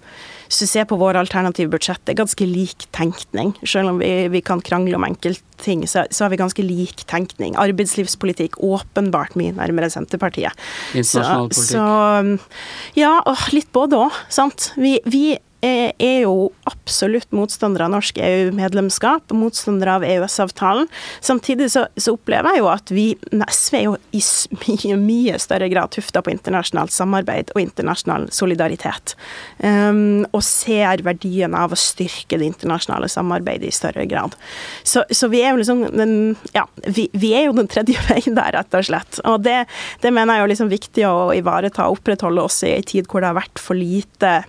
hvis 0.47 0.61
du 0.63 0.69
ser 0.69 0.87
på 0.89 0.97
våre 0.99 1.21
alternative 1.21 1.71
budsjett, 1.73 2.01
det 2.05 2.15
er 2.15 2.21
ganske 2.21 2.47
lik 2.47 2.87
tenkning. 2.95 3.53
Selv 3.67 3.93
om 3.93 4.01
vi, 4.01 4.11
vi 4.33 4.41
kan 4.45 4.63
krangle 4.63 4.97
om 4.97 5.05
enkeltting, 5.07 5.85
så, 5.89 6.05
så 6.11 6.25
har 6.25 6.33
vi 6.33 6.39
ganske 6.41 6.65
lik 6.65 7.03
tenkning. 7.09 7.57
Arbeidslivspolitikk 7.59 8.59
åpenbart 8.63 9.37
mye 9.39 9.55
nærmere 9.57 9.91
Senterpartiet. 9.93 10.55
Internasjonal 10.95 11.51
politikk. 11.51 11.73
Så, 11.73 11.83
så 11.83 12.99
ja, 12.99 13.13
litt 13.55 13.71
både 13.75 14.05
òg, 14.07 14.21
sant. 14.33 14.71
Vi, 14.79 14.97
vi 15.07 15.25
er 15.65 16.21
jo 16.21 16.51
absolutt 16.69 17.31
motstandere 17.33 17.87
av 17.87 17.95
norsk 17.95 18.19
EU-medlemskap, 18.21 19.33
motstandere 19.33 19.95
av 19.97 20.05
EØS-avtalen. 20.05 20.87
Samtidig 21.19 21.71
så, 21.73 21.87
så, 21.97 22.13
opplever 22.13 22.53
jeg 22.53 22.61
jo 22.61 22.69
at 22.69 22.93
vi, 22.93 23.05
SV 23.33 23.77
er 23.79 23.85
jo 23.87 23.95
i 24.13 24.21
mye, 24.61 24.97
mye 25.09 25.39
større 25.41 25.69
grad 25.71 25.93
tufta 25.95 26.21
på 26.21 26.33
internasjonalt 26.33 26.93
samarbeid 26.93 27.53
og 27.55 27.61
internasjonal 27.63 28.27
solidaritet. 28.35 29.15
Um, 29.63 30.27
og 30.31 30.43
ser 30.45 31.01
verdien 31.05 31.55
av 31.57 31.73
å 31.73 31.79
styrke 31.79 32.37
det 32.37 32.51
internasjonale 32.51 33.09
samarbeidet 33.11 33.71
i 33.71 33.75
større 33.75 34.05
grad. 34.09 34.37
Så, 34.83 35.03
så 35.09 35.29
vi 35.31 35.41
er 35.43 35.55
jo 35.55 35.63
liksom 35.63 35.85
den, 35.93 36.15
Ja, 36.53 36.67
vi, 36.85 37.07
vi, 37.13 37.33
er 37.37 37.47
jo 37.47 37.57
den 37.57 37.69
tredje 37.71 37.97
veien 38.11 38.37
der, 38.37 38.53
rett 38.59 38.77
og 38.77 38.85
slett. 38.87 39.21
Og 39.25 39.41
det, 39.45 39.63
det 40.03 40.13
mener 40.13 40.37
jeg 40.37 40.45
er 40.45 40.53
liksom 40.53 40.71
viktig 40.71 41.07
å 41.09 41.31
ivareta 41.35 41.87
og 41.87 41.97
opprettholde 41.99 42.45
også 42.45 42.69
i 42.69 42.75
en 42.77 42.87
tid 42.87 43.09
hvor 43.09 43.23
det 43.23 43.31
har 43.31 43.41
vært 43.41 43.61
for 43.61 43.77
lite 43.77 44.39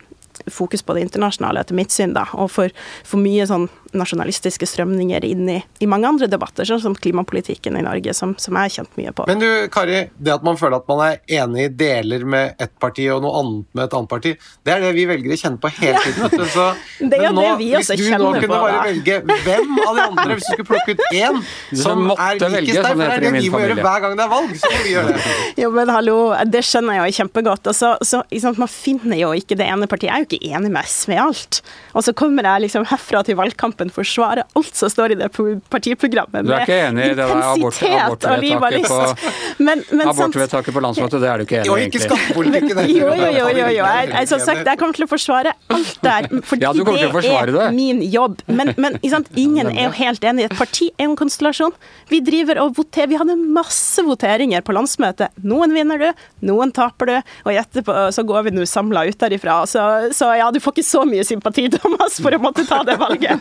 fokus 0.54 0.84
på 0.84 0.96
det 0.96 1.06
internasjonale, 1.06 1.64
etter 1.64 1.78
mitt 1.78 1.94
syn, 1.94 2.14
da, 2.16 2.26
og 2.34 2.52
for, 2.54 2.74
for 3.06 3.22
mye 3.22 3.46
sånn 3.48 3.68
nasjonalistiske 3.96 4.66
strømninger 4.68 5.24
inn 5.28 5.48
i, 5.52 5.58
i 5.80 5.88
mange 5.90 6.08
andre 6.08 6.28
debatter, 6.30 6.68
sånn 6.68 6.82
som 6.82 6.96
klimapolitikken 6.96 7.78
i 7.78 7.84
Norge, 7.86 8.14
som, 8.16 8.34
som 8.40 8.56
jeg 8.58 8.68
har 8.68 8.74
kjent 8.78 8.98
mye 9.00 9.14
på. 9.16 9.26
Men 9.30 9.42
du, 9.42 9.48
Kari, 9.72 10.04
det 10.16 10.34
at 10.34 10.46
man 10.46 10.58
føler 10.60 10.80
at 10.80 10.88
man 10.90 11.04
er 11.06 11.20
enig 11.40 11.68
i 11.68 11.72
deler 11.84 12.26
med 12.28 12.58
ett 12.62 12.74
parti 12.80 13.08
og 13.12 13.22
noe 13.24 13.42
annet 13.42 13.68
med 13.76 13.84
et 13.86 13.98
annet 13.98 14.12
parti, 14.12 14.34
det 14.66 14.74
er 14.74 14.84
det 14.86 14.94
vi 14.96 15.06
velgere 15.10 15.38
kjenner 15.40 15.62
på 15.62 15.72
hele 15.78 16.02
tiden. 16.04 16.24
vet 16.24 16.38
du. 16.38 16.46
Så, 16.54 16.68
Det 17.08 17.18
er 17.18 17.28
jo 17.28 17.34
men 17.34 17.44
det 17.44 17.54
vi 17.60 17.68
også 17.78 17.96
hvis 17.98 18.08
du 18.08 18.18
nå 18.18 18.32
kunne 18.38 18.50
bare 18.52 18.72
da. 18.74 18.82
velge 18.88 19.20
hvem 19.44 19.78
av 19.84 19.98
de 19.98 20.06
andre, 20.08 20.28
hvis 20.34 20.48
du 20.48 20.52
skulle 20.54 20.70
plukke 20.72 20.96
ut 20.96 21.04
én 21.12 21.40
som 21.84 22.08
er 22.14 22.42
likest 22.58 22.82
deg, 22.82 22.88
for 22.88 23.04
det 23.04 23.08
det 23.08 23.16
er 23.16 23.24
det 23.24 23.32
vi 23.38 23.50
må 23.52 23.60
gjøre 23.62 23.78
hver 23.80 24.02
gang 24.04 24.16
det 24.18 24.24
er 24.24 24.32
valg, 24.32 24.54
så 24.60 24.72
må 24.72 24.80
vi 24.84 24.94
gjøre 24.94 25.14
det. 25.14 25.36
Jo, 25.62 25.70
men 25.74 25.90
hallo, 25.92 26.16
det 26.46 26.62
skjønner 26.66 26.98
jeg 26.98 27.12
jo 27.12 27.16
kjempegodt. 27.22 27.70
Og 27.70 27.76
så, 27.76 27.92
så, 28.06 28.22
sant, 28.42 28.60
man 28.60 28.70
finner 28.70 29.18
jo 29.18 29.32
ikke 29.36 29.58
det 29.58 29.66
ene 29.68 29.88
partiet. 29.90 30.10
Jeg 30.10 30.14
er 30.14 30.24
jo 30.24 30.28
ikke 30.28 30.52
enig 30.58 30.72
med 30.74 30.88
SV 30.88 31.14
i 31.16 31.20
alt. 31.22 31.60
Og 31.98 32.06
så 32.06 32.14
kommer 32.16 32.46
jeg 32.46 32.66
liksom 32.66 32.86
herfra 32.88 33.24
til 33.26 33.38
valgkampen 33.78 33.90
forsvare 33.94 34.42
alt 34.56 34.74
som 34.74 34.90
står 34.90 35.12
i 35.12 35.14
det 35.14 35.28
partiprogrammet. 35.70 36.46
Du 36.46 36.52
er 36.52 36.64
ikke 36.64 36.78
enig 36.88 37.04
i 37.04 37.08
det 37.08 37.16
der 37.16 37.30
abort- 37.30 37.82
abortvedtaket 37.82 38.88
på- 38.88 39.64
Men, 39.64 39.82
men 39.90 40.08
Abortvedtaket 40.08 40.74
på 40.74 40.80
landsmøtet, 40.82 41.20
det 41.20 41.28
er 41.28 41.38
du 41.38 41.44
ikke 41.44 41.60
enig 41.62 41.78
i, 41.78 41.86
ikke 41.88 42.02
skattepolitikken. 42.06 42.78
Jo, 42.88 43.08
jo, 43.14 43.30
jo. 43.32 43.48
jo, 43.48 43.66
jo. 43.68 43.84
Jeg, 43.84 44.08
jeg, 44.12 44.28
som 44.28 44.38
sagt, 44.40 44.64
jeg 44.66 44.78
kommer 44.78 44.94
til 44.94 45.04
å 45.04 45.08
forsvare 45.10 45.52
alt 45.68 45.98
der. 46.02 46.28
Fordi 46.48 46.62
Ja, 46.62 46.72
det 46.72 47.30
er 47.32 47.52
det. 47.52 47.74
min 47.74 48.02
jobb. 48.02 48.40
Men, 48.46 48.74
men 48.76 48.98
sant? 49.08 49.28
ingen 49.36 49.66
er 49.72 49.88
jo 49.88 49.90
helt 49.98 50.24
enig. 50.24 50.44
Et 50.50 50.56
parti 50.58 50.90
er 50.98 51.04
jo 51.06 51.10
en 51.14 51.16
konstellasjon. 51.16 51.72
Vi 52.10 52.20
driver 52.20 52.60
og 52.64 52.74
voterer. 52.76 53.08
Vi 53.08 53.16
hadde 53.20 53.36
masse 53.36 54.02
voteringer 54.04 54.62
på 54.62 54.74
landsmøtet. 54.76 55.30
Noen 55.44 55.72
vinner 55.74 55.98
du, 55.98 56.08
noen 56.48 56.72
taper 56.72 57.06
du, 57.06 57.16
og 57.44 57.52
etterpå 57.52 57.96
så 58.14 58.24
går 58.26 58.48
vi 58.48 58.50
nå 58.56 58.66
samla 58.68 59.06
ut 59.08 59.18
derifra. 59.18 59.60
Så, 59.68 59.80
så 60.16 60.32
ja, 60.38 60.50
du 60.50 60.60
får 60.60 60.76
ikke 60.78 60.86
så 60.88 61.04
mye 61.08 61.24
sympati, 61.26 61.68
Thomas, 61.72 62.18
for 62.22 62.34
å 62.34 62.40
måtte 62.42 62.64
ta 62.68 62.82
det 62.86 62.96
valget. 63.00 63.40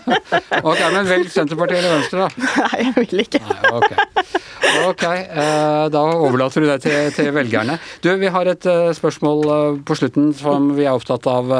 Ok, 0.61 0.81
men 0.93 1.07
velg 1.07 1.31
Senterpartiet 1.31 1.81
eller 1.81 1.97
Venstre, 1.97 2.25
da. 2.25 2.47
Nei, 2.63 2.81
jeg 2.83 2.93
vil 2.97 3.23
ikke. 3.23 3.41
Nei, 3.47 3.71
ok. 3.77 3.91
okay 4.89 5.23
eh, 5.23 5.85
da 5.93 6.03
overlater 6.17 6.63
du 6.63 6.69
det 6.69 6.81
til, 6.85 7.11
til 7.15 7.31
velgerne. 7.35 7.77
Du, 8.03 8.11
vi 8.19 8.31
har 8.33 8.49
et 8.51 8.67
eh, 8.67 8.91
spørsmål 8.97 9.47
eh, 9.53 9.79
på 9.87 9.97
slutten 9.99 10.33
som 10.37 10.73
vi 10.77 10.87
er 10.87 10.97
opptatt 10.97 11.27
av. 11.31 11.53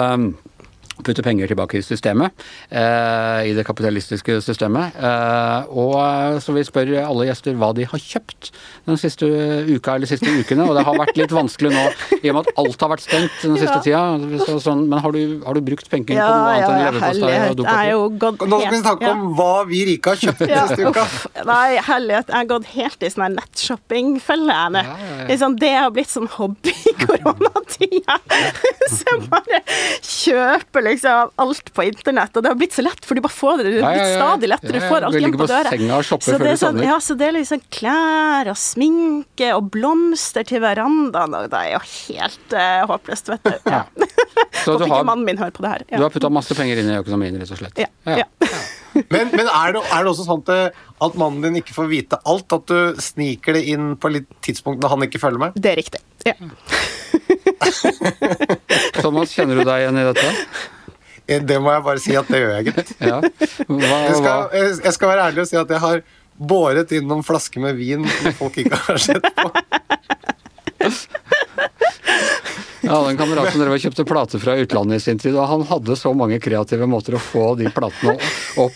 Putte 1.03 1.21
penger 1.21 1.49
tilbake 1.51 1.77
i 1.77 1.83
systemet, 1.85 2.33
eh, 2.69 3.49
i 3.49 3.53
det 3.53 3.65
kapitalistiske 3.67 4.39
systemet. 4.41 4.95
Eh, 4.97 5.67
og 5.69 5.93
eh, 6.01 6.39
så 6.41 6.55
vi 6.55 6.63
spør 6.65 6.93
alle 7.03 7.27
gjester 7.29 7.57
hva 7.59 7.69
de 7.77 7.85
har 7.87 8.01
kjøpt 8.01 8.49
den 8.87 8.97
siste 8.97 9.27
uka 9.67 9.97
eller 9.97 10.09
siste 10.09 10.31
ukene. 10.31 10.65
Og 10.65 10.73
det 10.77 10.85
har 10.87 10.97
vært 10.97 11.19
litt 11.19 11.33
vanskelig 11.35 11.73
nå 11.75 11.83
i 12.21 12.31
og 12.31 12.39
med 12.39 12.41
at 12.47 12.61
alt 12.63 12.85
har 12.85 12.93
vært 12.95 13.05
stengt 13.05 13.37
den 13.43 13.57
siste 13.59 13.77
tida. 13.85 14.03
Så, 14.47 14.57
sånn, 14.63 14.87
men 14.89 15.03
har 15.03 15.13
du, 15.13 15.21
har 15.45 15.57
du 15.57 15.61
brukt 15.69 15.89
penger 15.91 16.15
på 16.15 16.17
noe 16.17 16.39
annet 16.47 16.63
ja, 16.63 16.71
enn 16.71 16.81
ja, 16.81 16.89
leverpostei 16.89 17.35
og 17.45 17.59
dopapir? 17.61 18.47
Nå 18.47 18.61
skal 18.63 18.75
vi 18.75 18.81
snakke 18.81 19.07
ja. 19.07 19.13
om 19.13 19.37
hva 19.37 19.53
vi 19.69 19.83
rike 19.91 20.13
har 20.13 20.23
kjøpt 20.23 20.45
Ja, 20.47 20.65
siste 20.71 20.89
uka. 20.89 21.05
uff. 21.05 21.27
Nei, 21.47 21.77
herlighet. 21.87 22.31
Jeg 22.33 22.39
har 22.41 22.49
gått 22.49 22.69
helt 22.73 23.05
i 23.05 23.11
sånn 23.13 23.27
her 23.27 23.35
nettshoppingfelle. 23.37 24.57
Ja, 24.57 24.81
ja, 24.81 24.97
ja. 25.21 25.29
Liksom, 25.29 25.57
det 25.61 25.73
har 25.75 25.93
blitt 25.93 26.11
sånn 26.11 26.29
hobby 26.37 26.73
i 26.73 26.95
koronatida. 27.03 28.17
Så 28.97 29.03
jeg 29.03 29.23
bare 29.29 29.61
kjøper 30.01 30.86
liksom 30.93 31.31
alt 31.43 31.71
på 31.73 31.85
internett. 31.87 32.37
Og 32.37 32.45
det 32.45 32.51
har 32.51 32.59
blitt 32.59 32.75
så 32.75 32.83
lett, 32.85 33.03
for 33.05 33.17
du 33.17 33.23
bare 33.25 33.35
får 33.35 33.61
det. 33.61 33.65
Det 33.67 33.81
er 33.81 33.97
blitt 33.97 34.15
stadig 34.15 34.51
lettere. 34.51 34.77
Du 34.77 34.87
får 34.87 35.07
alt 35.07 35.19
hjem 35.19 35.35
på 35.35 35.41
på 35.41 35.49
døra. 35.51 36.01
Så 36.03 36.37
det 36.41 36.51
er 36.51 36.59
sånn, 36.61 36.81
ja, 36.85 36.97
så 37.03 37.17
det 37.19 37.29
er 37.29 37.37
liksom 37.39 37.63
klær 37.73 38.51
og 38.51 38.59
sminke 38.61 39.51
og 39.55 39.69
blomster 39.73 40.47
til 40.47 40.63
verandaen. 40.63 41.35
Og 41.37 41.49
det 41.51 41.63
er 41.63 41.75
jo 41.75 41.83
helt 41.91 42.57
uh, 42.57 42.81
håpløst, 42.93 43.33
vet 43.35 43.47
du. 43.47 43.55
Ja. 43.77 43.83
Håper 44.67 44.87
ikke 44.87 45.05
mannen 45.05 45.25
min 45.27 45.39
hører 45.39 45.53
på 45.53 45.63
det 45.63 45.71
her. 45.73 45.83
du 45.89 46.01
har 46.01 46.11
putta 46.13 46.29
masse 46.33 46.55
penger 46.57 46.79
inn 46.81 46.89
i 46.91 46.97
økonomien, 46.97 47.35
rett 47.39 47.51
og 47.53 47.59
slett? 47.59 47.81
Ja. 47.81 47.89
ja. 48.23 48.27
Men, 49.13 49.27
men 49.29 49.45
er, 49.45 49.75
det, 49.75 49.81
er 49.93 50.05
det 50.05 50.09
også 50.09 50.23
sånn 50.25 50.39
at, 50.47 50.77
at 51.05 51.17
mannen 51.21 51.43
din 51.45 51.59
ikke 51.59 51.75
får 51.75 51.89
vite 51.91 52.17
alt? 52.25 52.53
At 52.55 52.71
du 52.71 53.01
sniker 53.03 53.53
det 53.53 53.61
inn 53.69 53.91
på 54.01 54.09
litt 54.09 54.31
tidspunkt 54.41 54.81
når 54.81 54.95
han 54.95 55.05
ikke 55.05 55.21
følger 55.21 55.43
med? 55.43 55.59
Det 55.59 55.69
er 55.69 55.77
riktig. 55.77 56.01
Ja. 56.25 56.33
Thomas, 59.01 59.33
kjenner 59.35 59.59
du 59.59 59.63
deg 59.67 59.83
igjen 59.83 60.01
i 60.01 60.07
dette? 60.09 60.27
Det 61.27 61.57
må 61.59 61.73
jeg 61.75 61.83
bare 61.83 61.99
si 62.01 62.15
at 62.15 62.29
det 62.31 62.39
gjør 62.39 62.53
jeg, 62.55 62.69
gitt. 62.71 62.93
Ja. 63.03 63.17
Jeg 63.19 64.15
skal, 64.15 64.47
jeg 64.55 64.77
jeg 64.85 64.93
skal 64.95 65.11
være 65.11 65.25
ærlig 65.27 65.43
og 65.43 65.49
si 65.49 65.59
at 65.59 65.73
jeg 65.75 65.83
har 65.83 66.03
båret 66.37 66.91
inn 66.93 67.07
noen 67.09 67.25
flasker 67.25 67.63
med 67.63 67.75
vin 67.79 68.05
som 68.07 68.35
folk 68.37 68.59
ikke 68.61 68.79
har 68.87 69.01
sett 69.01 69.25
på. 69.35 69.49
Jeg 72.83 72.91
hadde 72.93 73.09
en 73.13 73.17
kamerat 73.19 73.51
som 73.51 73.61
drev 73.63 73.73
og 73.73 73.81
kjøpte 73.81 74.05
plater 74.07 74.41
fra 74.43 74.55
utlandet 74.61 74.99
i 74.99 75.03
sin 75.03 75.17
tid, 75.21 75.33
og 75.37 75.47
han 75.49 75.63
hadde 75.69 75.95
så 75.97 76.11
mange 76.17 76.37
kreative 76.43 76.85
måter 76.89 77.17
å 77.17 77.21
få 77.21 77.55
de 77.59 77.71
platene 77.73 78.17
opp 78.61 78.73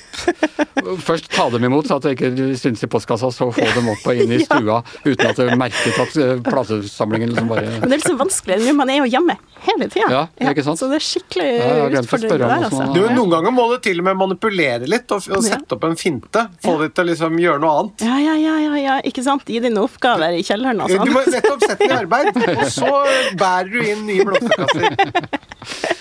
Først 1.05 1.27
ta 1.33 1.45
dem 1.53 1.65
imot, 1.67 1.85
så 1.87 1.97
at 1.99 2.05
det 2.07 2.13
ikke 2.15 2.29
syntes 2.57 2.81
i 2.85 2.89
postkassa, 2.89 3.29
så 3.33 3.47
få 3.53 3.65
dem 3.75 3.89
opp 3.91 4.05
og 4.09 4.17
inn 4.17 4.31
i 4.33 4.39
stua 4.45 4.79
uten 5.05 5.27
at 5.29 5.37
det 5.37 5.57
merket 5.59 5.99
at 6.01 6.15
eh, 6.17 6.39
platesamlingen 6.45 7.33
liksom 7.33 7.49
bare 7.51 7.67
Men 7.81 7.85
det 7.91 7.97
er 7.97 8.01
liksom 8.01 8.17
vanskelig, 8.21 8.73
man 8.77 8.89
er 8.89 9.01
jo 9.03 9.09
hjemme 9.11 9.35
hele 9.61 9.87
tida. 9.93 10.07
Ja, 10.09 10.49
ikke 10.49 10.63
sant? 10.65 10.79
Så 10.81 10.87
det 10.89 10.97
er 10.97 11.05
skikkelig 11.05 11.49
Ja, 11.61 12.01
utfordrende 12.01 12.39
der, 12.49 12.65
altså. 12.69 12.87
Du, 12.95 13.01
Noen 13.13 13.29
ganger 13.35 13.53
må 13.53 13.67
du 13.69 13.75
til 13.83 14.01
og 14.01 14.07
med 14.07 14.17
manipulere 14.17 14.87
litt 14.89 15.11
og, 15.13 15.27
og 15.37 15.45
sette 15.45 15.77
opp 15.77 15.85
en 15.85 15.97
finte. 15.99 16.47
Få 16.65 16.77
dem 16.81 16.89
til 16.97 17.05
å 17.05 17.09
liksom 17.11 17.37
gjøre 17.43 17.61
noe 17.61 17.73
annet. 17.83 18.05
Ja, 18.07 18.17
ja, 18.23 18.35
ja, 18.41 18.55
ja, 18.65 18.73
ja, 18.81 18.95
ikke 19.11 19.21
sant? 19.25 19.45
Gi 19.51 19.61
dine 19.61 19.83
oppgaver 19.85 20.33
i 20.39 20.41
kjelleren 20.47 20.81
og 20.81 20.89
Du 20.89 20.97
sånn. 20.97 21.13
må 21.13 21.21
nettopp 21.29 21.65
sette 21.67 21.77
dem 21.83 21.93
i 21.93 21.99
arbeid, 21.99 22.41
og 22.55 22.65
så 22.73 22.89
bærer 23.37 23.69
du 23.69 23.79
inn 23.83 23.90
nye 23.99 24.25
blomsterkasser. 24.27 24.83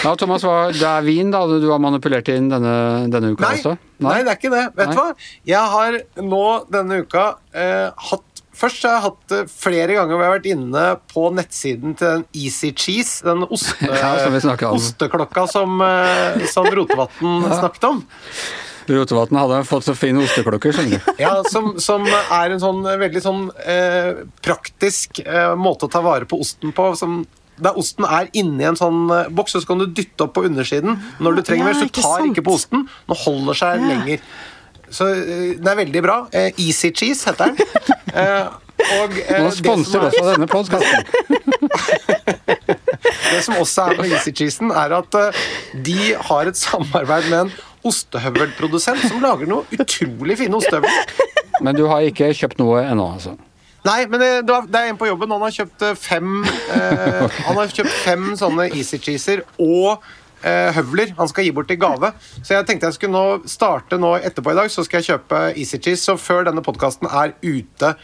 Ja, 0.00 0.14
Thomas, 0.16 0.44
det 0.72 0.86
er 0.86 1.04
vin 1.04 1.28
da 1.32 1.42
du 1.50 1.66
har 1.68 1.80
manipulert 1.82 2.28
inn 2.32 2.46
denne, 2.48 2.72
denne 3.12 3.34
uka 3.34 3.44
Nei, 3.44 3.58
også? 3.58 3.74
nei, 4.00 4.14
det 4.24 4.32
er 4.32 4.38
ikke 4.38 4.52
det. 4.54 4.62
Vet 4.78 4.92
du 4.94 4.96
hva? 4.96 5.08
Jeg 5.50 5.72
har 5.74 5.98
nå 6.24 6.44
denne 6.72 7.02
uka 7.04 7.24
eh, 7.52 7.90
hatt 8.10 8.26
Først 8.60 8.82
har 8.84 8.96
jeg 8.96 9.04
hatt 9.06 9.20
det 9.32 9.38
flere 9.48 9.94
ganger 9.96 10.12
hvor 10.12 10.24
jeg 10.24 10.28
har 10.30 10.38
vært 10.38 10.48
inne 10.50 10.86
på 11.08 11.22
nettsiden 11.32 11.94
til 11.96 12.10
den 12.18 12.24
Easy 12.36 12.72
Cheese, 12.76 13.22
den 13.24 13.46
oste, 13.56 13.76
Ja, 13.88 14.10
som 14.20 14.58
osteklokka 14.74 15.46
som, 15.48 15.78
eh, 15.84 16.42
som 16.50 16.68
Rotevatn 16.68 17.46
snakket 17.60 17.86
om. 17.88 18.02
Rotevatn 18.90 19.38
hadde 19.38 19.60
fått 19.68 19.86
så 19.86 19.94
fine 19.98 20.22
osteklokker, 20.24 20.74
skjønner 20.76 20.98
du. 21.00 21.10
Ja, 21.22 21.34
som, 21.50 21.72
som 21.82 22.06
er 22.06 22.54
en 22.54 22.62
sånn 22.62 22.84
eh, 22.86 22.98
veldig 23.00 23.22
sånn 23.24 23.44
eh, 23.64 24.22
praktisk 24.44 25.22
eh, 25.24 25.52
måte 25.58 25.88
å 25.88 25.92
ta 25.92 26.02
vare 26.04 26.28
på 26.28 26.40
osten 26.42 26.74
på. 26.76 26.90
Som, 26.98 27.22
der 27.60 27.76
osten 27.78 28.06
er 28.08 28.30
inni 28.36 28.66
en 28.68 28.78
sånn 28.78 29.04
eh, 29.14 29.28
boks, 29.34 29.58
så 29.58 29.64
kan 29.68 29.82
du 29.82 29.88
dytte 29.88 30.26
opp 30.26 30.34
på 30.38 30.46
undersiden 30.48 30.98
når 31.20 31.40
du 31.40 31.44
trenger 31.46 31.68
Ja, 31.68 31.74
mer. 31.74 31.82
Så 31.82 32.00
tar 32.00 32.08
sant. 32.20 32.32
ikke 32.32 32.46
på 32.48 32.56
osten. 32.58 32.88
Den 33.10 33.22
holder 33.24 33.60
seg 33.62 33.84
lenger. 33.84 34.24
Så 34.90 35.06
den 35.06 35.60
det 35.62 35.70
er 35.70 35.78
veldig 35.84 36.02
bra. 36.02 36.16
Eh, 36.34 36.50
Easy 36.58 36.90
Cheese 36.90 37.30
heter 37.30 37.54
den. 37.54 37.64
Eh, 38.10 38.46
og 38.80 39.12
eh, 39.20 39.36
Nå 39.38 39.50
sponser 39.54 40.00
er, 40.00 40.08
også 40.08 40.24
denne 40.32 40.48
podkasten. 40.50 41.04
det 43.30 43.42
som 43.44 43.58
også 43.60 43.84
er 43.84 44.00
med 44.00 44.14
Easy 44.16 44.32
Cheesen, 44.34 44.72
er 44.74 44.96
at 44.96 45.18
eh, 45.20 45.42
de 45.86 45.98
har 46.30 46.50
et 46.50 46.58
samarbeid 46.58 47.28
med 47.30 47.38
en 47.44 47.52
ostehøvelprodusent 47.86 49.06
som 49.06 49.22
lager 49.22 49.48
noe 49.50 49.68
utrolig 49.76 50.38
fine 50.40 50.58
ostehøvler. 50.58 51.14
Men 51.64 51.76
du 51.76 51.86
har 51.90 52.04
ikke 52.08 52.32
kjøpt 52.36 52.60
noe 52.60 52.82
ennå, 52.84 53.06
altså? 53.16 53.36
Nei, 53.86 54.04
men 54.12 54.20
det, 54.20 54.30
det 54.44 54.76
er 54.80 54.90
en 54.90 54.98
på 55.00 55.08
jobben. 55.08 55.30
Han 55.32 55.44
har 55.46 55.54
kjøpt 55.56 55.84
eh, 55.88 55.96
fem 55.96 56.42
eh, 56.44 57.22
Han 57.46 57.56
har 57.56 57.72
kjøpt 57.72 57.94
fem 58.04 58.32
sånne 58.36 58.68
Easy 58.76 59.00
Cheeser 59.00 59.44
og 59.56 60.02
eh, 60.44 60.68
høvler 60.76 61.14
han 61.16 61.30
skal 61.30 61.46
gi 61.46 61.54
bort 61.56 61.72
i 61.72 61.78
gave. 61.80 62.12
Så 62.42 62.58
jeg 62.58 62.68
tenkte 62.68 62.90
jeg 62.90 62.98
skulle 62.98 63.16
nå 63.16 63.48
starte 63.50 64.00
nå 64.00 64.14
etterpå 64.20 64.52
i 64.52 64.58
dag, 64.60 64.72
så 64.72 64.84
skal 64.84 65.00
jeg 65.00 65.14
kjøpe 65.14 65.42
Easy 65.54 65.80
Cheese. 65.80 66.04
Så 66.04 66.18
før 66.20 66.44
denne 66.50 66.64
podkasten 66.66 67.08
er 67.08 67.32
ute 67.40 67.94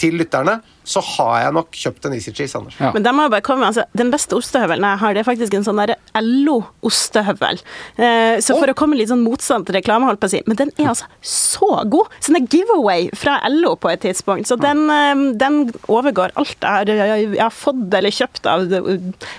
til 0.00 0.16
lytterne, 0.18 0.58
så 0.88 1.02
har 1.04 1.44
jeg 1.44 1.54
nok 1.54 1.76
kjøpt 1.78 2.06
en 2.08 2.14
Easy 2.16 2.32
Cheese, 2.34 2.58
Anders. 2.58 2.74
Ja. 2.80 2.90
Men 2.94 3.06
må 3.14 3.26
jeg 3.26 3.32
bare 3.36 3.44
komme, 3.46 3.68
altså, 3.68 3.84
Den 3.96 4.10
beste 4.10 4.34
ostehøvelen 4.34 4.86
jeg 4.86 5.00
har, 5.02 5.14
det 5.14 5.22
er 5.22 5.28
faktisk 5.28 5.54
en 5.54 5.66
sånn 5.66 5.82
LO-ostehøvel. 6.18 7.62
Eh, 7.96 8.40
så 8.42 8.56
for 8.58 8.72
å 8.72 8.76
komme 8.78 8.98
litt 8.98 9.12
sånn 9.12 9.22
motstand 9.22 9.68
til 9.68 9.78
reklame, 9.78 10.08
holdt 10.08 10.22
på 10.22 10.30
å 10.30 10.34
si, 10.34 10.42
men 10.48 10.58
den 10.58 10.72
er 10.76 10.90
altså 10.94 11.06
så 11.22 11.70
god! 11.92 12.10
Sånn 12.24 12.40
en 12.40 12.50
giveaway 12.50 13.08
fra 13.18 13.38
LO 13.52 13.76
på 13.78 13.92
et 13.92 14.02
tidspunkt. 14.04 14.50
Så 14.50 14.58
den, 14.60 14.84
eh, 14.90 15.24
den 15.38 15.62
overgår 15.86 16.34
alt 16.40 16.58
jeg 16.58 16.68
har, 16.68 16.90
jeg, 16.90 17.30
jeg 17.36 17.42
har 17.42 17.54
fått 17.54 17.94
eller 17.94 18.14
kjøpt 18.14 18.46
av 18.50 18.66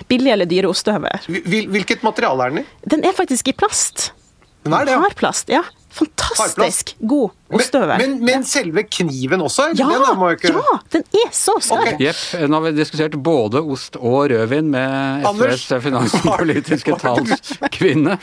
billige 0.08 0.34
eller 0.34 0.48
dyre 0.48 0.72
ostehøveler. 0.72 1.28
Hvilket 1.74 2.04
materiale 2.06 2.46
er 2.46 2.54
den 2.54 2.64
i? 2.64 2.68
Den 2.96 3.04
er 3.04 3.16
faktisk 3.16 3.52
i 3.52 3.56
plast. 3.56 4.12
Den 4.64 4.76
er 4.76 4.86
det, 4.88 4.96
ja. 4.96 5.02
Har 5.04 5.16
plast, 5.18 5.52
ja. 5.52 5.64
Fantastisk 5.94 6.94
god 6.98 7.30
ostehøvel. 7.54 8.00
Men, 8.00 8.14
men, 8.18 8.24
men 8.26 8.46
selve 8.48 8.82
kniven 8.88 9.42
også? 9.44 9.68
ja, 9.78 9.86
den 9.86 10.22
ikke... 10.32 10.50
ja, 10.56 10.78
den 10.96 11.04
er 11.20 11.28
så 11.34 11.54
skarp! 11.62 11.92
Okay. 11.94 12.08
Jepp. 12.08 12.48
Nå 12.50 12.58
har 12.58 12.64
vi 12.66 12.72
diskutert 12.80 13.14
både 13.22 13.62
ost 13.62 13.98
og 14.00 14.32
rødvin 14.32 14.72
med 14.74 15.28
SVs 15.30 15.68
finanspolitiske 15.84 16.96
talskvinne. 17.02 18.18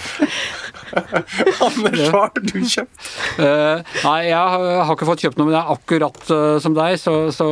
Anders, 0.91 2.02
hva 2.12 2.26
har 2.26 2.43
du 2.52 2.58
kjøpt? 2.60 3.08
Uh, 3.39 3.80
nei, 4.04 4.18
jeg 4.28 4.36
har, 4.36 4.68
har 4.84 4.93
ikke 4.98 5.08
fått 5.08 5.24
kjøpt 5.24 5.39
noe, 5.39 5.48
men 5.48 5.56
det 5.56 5.62
er 5.62 5.72
akkurat 5.78 6.20
uh, 6.34 6.58
som 6.64 6.76
deg. 6.76 6.98
Så, 7.00 7.16
så 7.36 7.48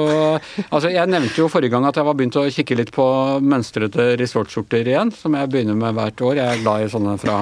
altså, 0.67 0.91
Jeg 0.91 1.07
nevnte 1.11 1.39
jo 1.39 1.47
forrige 1.51 1.71
gang 1.75 1.87
at 1.87 1.99
jeg 1.99 2.07
var 2.09 2.19
begynt 2.19 2.39
å 2.39 2.47
kikke 2.51 2.79
litt 2.81 2.91
på 2.95 3.07
mønstrete 3.39 4.11
resortskjorter 4.19 4.91
igjen, 4.91 5.15
som 5.15 5.39
jeg 5.39 5.51
begynner 5.53 5.79
med 5.79 5.95
hvert 5.95 6.27
år. 6.27 6.37
Jeg 6.41 6.57
er 6.57 6.63
glad 6.65 6.85
i 6.85 6.91
sånne 6.91 7.15
fra 7.21 7.41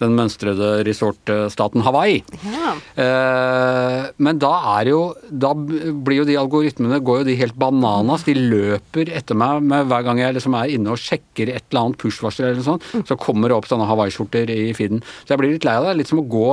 den 0.00 0.14
mønstrede 0.18 0.70
resortstaten 0.86 1.84
Hawaii. 1.86 2.22
Ja. 2.44 2.74
Eh, 3.04 4.00
men 4.24 4.40
da 4.42 4.52
er 4.78 4.90
jo 4.90 5.00
Da 5.30 5.52
blir 5.54 6.20
jo 6.20 6.26
de 6.28 6.36
algoritmene 6.38 7.00
går 7.04 7.22
jo 7.22 7.28
de 7.28 7.36
helt 7.38 7.58
bananas. 7.58 8.24
De 8.26 8.34
løper 8.36 9.10
etter 9.14 9.38
meg 9.38 9.62
med 9.64 9.88
hver 9.90 10.06
gang 10.06 10.20
jeg 10.22 10.36
liksom 10.36 10.56
er 10.58 10.72
inne 10.74 10.94
og 10.94 11.00
sjekker 11.00 11.52
et 11.52 11.64
eller 11.70 11.82
annet 11.84 12.00
push-varsel 12.00 12.48
eller 12.48 12.60
noe 12.60 12.68
sånt, 12.68 13.06
så 13.08 13.18
kommer 13.20 13.50
det 13.50 13.58
opp 13.58 13.68
sånne 13.70 13.88
Hawaii-skjorter 13.88 14.50
i 14.54 14.72
feeden. 14.76 15.02
Så 15.24 15.34
jeg 15.34 15.42
blir 15.42 15.54
litt 15.54 15.66
lei 15.68 15.76
av 15.78 15.88
det. 15.88 15.96
Litt 16.00 16.10
som 16.10 16.22
å 16.22 16.28
gå 16.28 16.48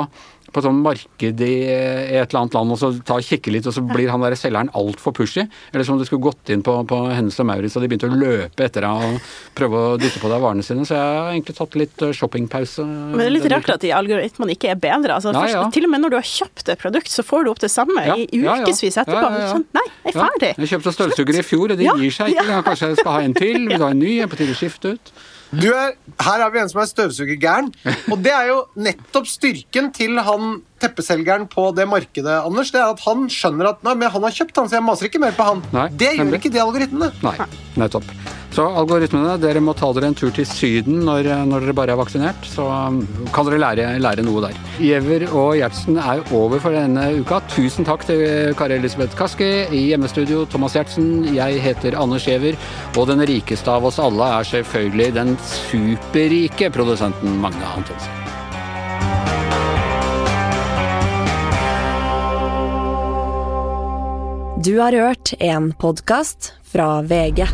på 0.52 0.60
et 0.62 0.66
sånt 0.68 0.84
marked 0.84 1.42
i 1.46 1.52
et 1.72 2.28
eller 2.28 2.40
annet 2.42 2.56
land 2.58 2.74
og 2.76 2.80
så 2.82 2.90
ta 3.08 3.16
og 3.20 3.24
kikke 3.28 3.54
litt, 3.56 3.68
og 3.70 3.76
så 3.76 3.84
blir 3.88 4.10
han 4.12 4.24
der 4.24 4.36
selgeren 4.40 4.70
altfor 4.78 5.14
pushy. 5.16 5.46
Eller 5.72 5.86
som 5.88 5.96
om 5.96 6.02
du 6.02 6.06
skulle 6.08 6.26
gått 6.26 6.52
inn 6.54 6.64
på, 6.66 6.74
på 6.90 7.00
Hennes 7.12 7.38
og 7.40 7.48
Maurits 7.48 7.78
og 7.80 7.86
de 7.86 7.90
begynte 7.92 8.10
å 8.12 8.18
løpe 8.20 8.66
etter 8.68 8.84
deg 8.86 9.06
og 9.08 9.32
prøve 9.58 9.82
å 9.82 9.98
dytte 10.02 10.20
på 10.22 10.32
deg 10.32 10.44
varene 10.44 10.66
sine. 10.68 10.84
Så 10.88 10.96
jeg 10.98 11.02
har 11.22 11.32
egentlig 11.34 11.56
tatt 11.58 11.78
litt 11.80 12.06
eh, 12.06 12.14
shoppingpause. 12.18 12.86
Men 12.86 13.18
det 13.22 13.28
er 13.30 13.36
litt 13.38 13.50
rart 13.56 13.72
at 13.78 13.86
de 13.86 13.94
algoritmene 13.96 14.56
ikke 14.58 14.74
er 14.76 14.80
bedre. 14.84 15.18
Altså, 15.18 15.32
Ja, 15.32 15.42
først, 15.46 15.56
ja. 15.58 15.66
Til 15.78 15.88
og 15.88 15.94
med 15.96 16.04
når 16.06 16.14
du 16.16 16.20
har 16.20 16.28
kjøpt 16.32 16.74
et 16.76 16.82
produkt, 16.84 17.12
så 17.12 17.24
får 17.26 17.46
du 17.48 17.52
opp 17.54 17.64
det 17.64 17.72
samme 17.72 18.06
Ja, 18.08 18.16
i 18.20 18.28
ukevis 18.44 18.98
etterpå. 19.02 19.34
Sånn, 19.56 19.66
nei, 19.78 19.88
jeg 20.06 20.14
er 20.16 20.20
ferdig. 20.20 20.54
jeg 20.58 20.72
kjøpte 20.76 20.96
støvsuger 20.98 21.40
i 21.40 21.46
fjor, 21.48 21.72
og 21.76 21.80
de 21.82 21.88
gir 21.90 22.16
seg 22.16 22.36
ikke. 22.36 22.62
Kanskje 22.68 22.92
jeg 22.92 23.00
skal 23.02 23.16
ha 23.18 23.22
en 23.26 23.36
til? 23.38 23.68
Vil 23.70 23.78
du 23.78 23.86
ha 23.88 23.92
en 23.96 24.02
ny? 24.02 24.16
Jeg 24.20 24.28
er 24.28 24.32
på 24.32 24.40
tide 24.42 24.56
å 24.56 24.60
skifte 24.60 24.96
ut. 24.98 25.14
Du 25.52 25.68
er, 25.68 25.96
her 26.24 26.44
har 26.44 26.52
vi 26.54 26.62
en 26.62 26.70
som 26.72 26.80
er 26.82 26.90
støvsugergæren. 26.90 27.72
Og 28.12 28.22
det 28.24 28.32
er 28.32 28.52
jo 28.52 28.60
nettopp 28.80 29.28
styrken 29.28 29.90
til 29.96 30.20
han 30.24 30.62
teppeselgeren 30.82 31.48
på 31.52 31.68
det 31.78 31.86
markedet, 31.92 32.38
Anders. 32.42 32.72
Det 32.74 32.80
er 32.82 32.94
at 32.94 33.04
han 33.06 33.28
skjønner 33.32 33.74
at 33.74 33.84
nei, 33.86 33.98
men 34.00 34.14
han 34.14 34.24
har 34.26 34.38
kjøpt 34.38 34.62
han, 34.62 34.70
så 34.72 34.80
jeg 34.80 34.88
maser 34.88 35.10
ikke 35.12 35.22
mer 35.22 35.36
på 35.38 35.50
han. 35.50 35.66
Nei, 35.76 35.90
det 35.94 36.16
gjør 36.18 36.38
ikke 36.40 36.54
de 36.54 36.64
algoritmene. 36.64 37.12
Nei, 37.26 37.36
nettopp. 37.84 38.08
Så 38.52 38.66
algoritmene, 38.68 39.38
dere 39.40 39.62
må 39.64 39.72
ta 39.80 39.88
dere 39.96 40.10
en 40.12 40.16
tur 40.18 40.32
til 40.36 40.44
Syden 40.48 41.06
når, 41.08 41.30
når 41.48 41.64
dere 41.64 41.76
bare 41.76 41.94
er 41.94 42.00
vaksinert. 42.00 42.44
Så 42.52 42.66
kan 43.32 43.48
dere 43.48 43.62
lære, 43.64 43.86
lære 44.04 44.26
noe 44.28 44.44
der. 44.44 44.58
Giæver 44.82 45.24
og 45.30 45.56
Gjertsen 45.56 46.00
er 46.02 46.24
over 46.36 46.60
for 46.60 46.76
denne 46.76 47.06
uka. 47.22 47.40
Tusen 47.54 47.88
takk 47.88 48.04
til 48.10 48.52
Kari 48.60 48.76
Elisabeth 48.82 49.16
Kaski 49.16 49.50
i 49.72 49.86
hjemmestudio, 49.94 50.44
Thomas 50.52 50.76
Gjertsen. 50.76 51.30
Jeg 51.32 51.64
heter 51.64 51.96
Anders 52.00 52.28
Giæver, 52.28 52.60
og 52.98 53.08
den 53.08 53.24
rikeste 53.24 53.72
av 53.72 53.88
oss 53.88 54.02
alle 54.04 54.28
er 54.42 54.52
selvfølgelig 54.52 55.14
den 55.16 55.38
superrike 55.48 56.74
produsenten 56.76 57.40
Magne 57.40 57.72
Antonsen. 57.72 58.20
Du 64.62 64.76
har 64.78 64.94
hørt 64.94 65.34
en 65.40 65.72
podkast 65.74 66.52
fra 66.70 67.00
VG. 67.02 67.48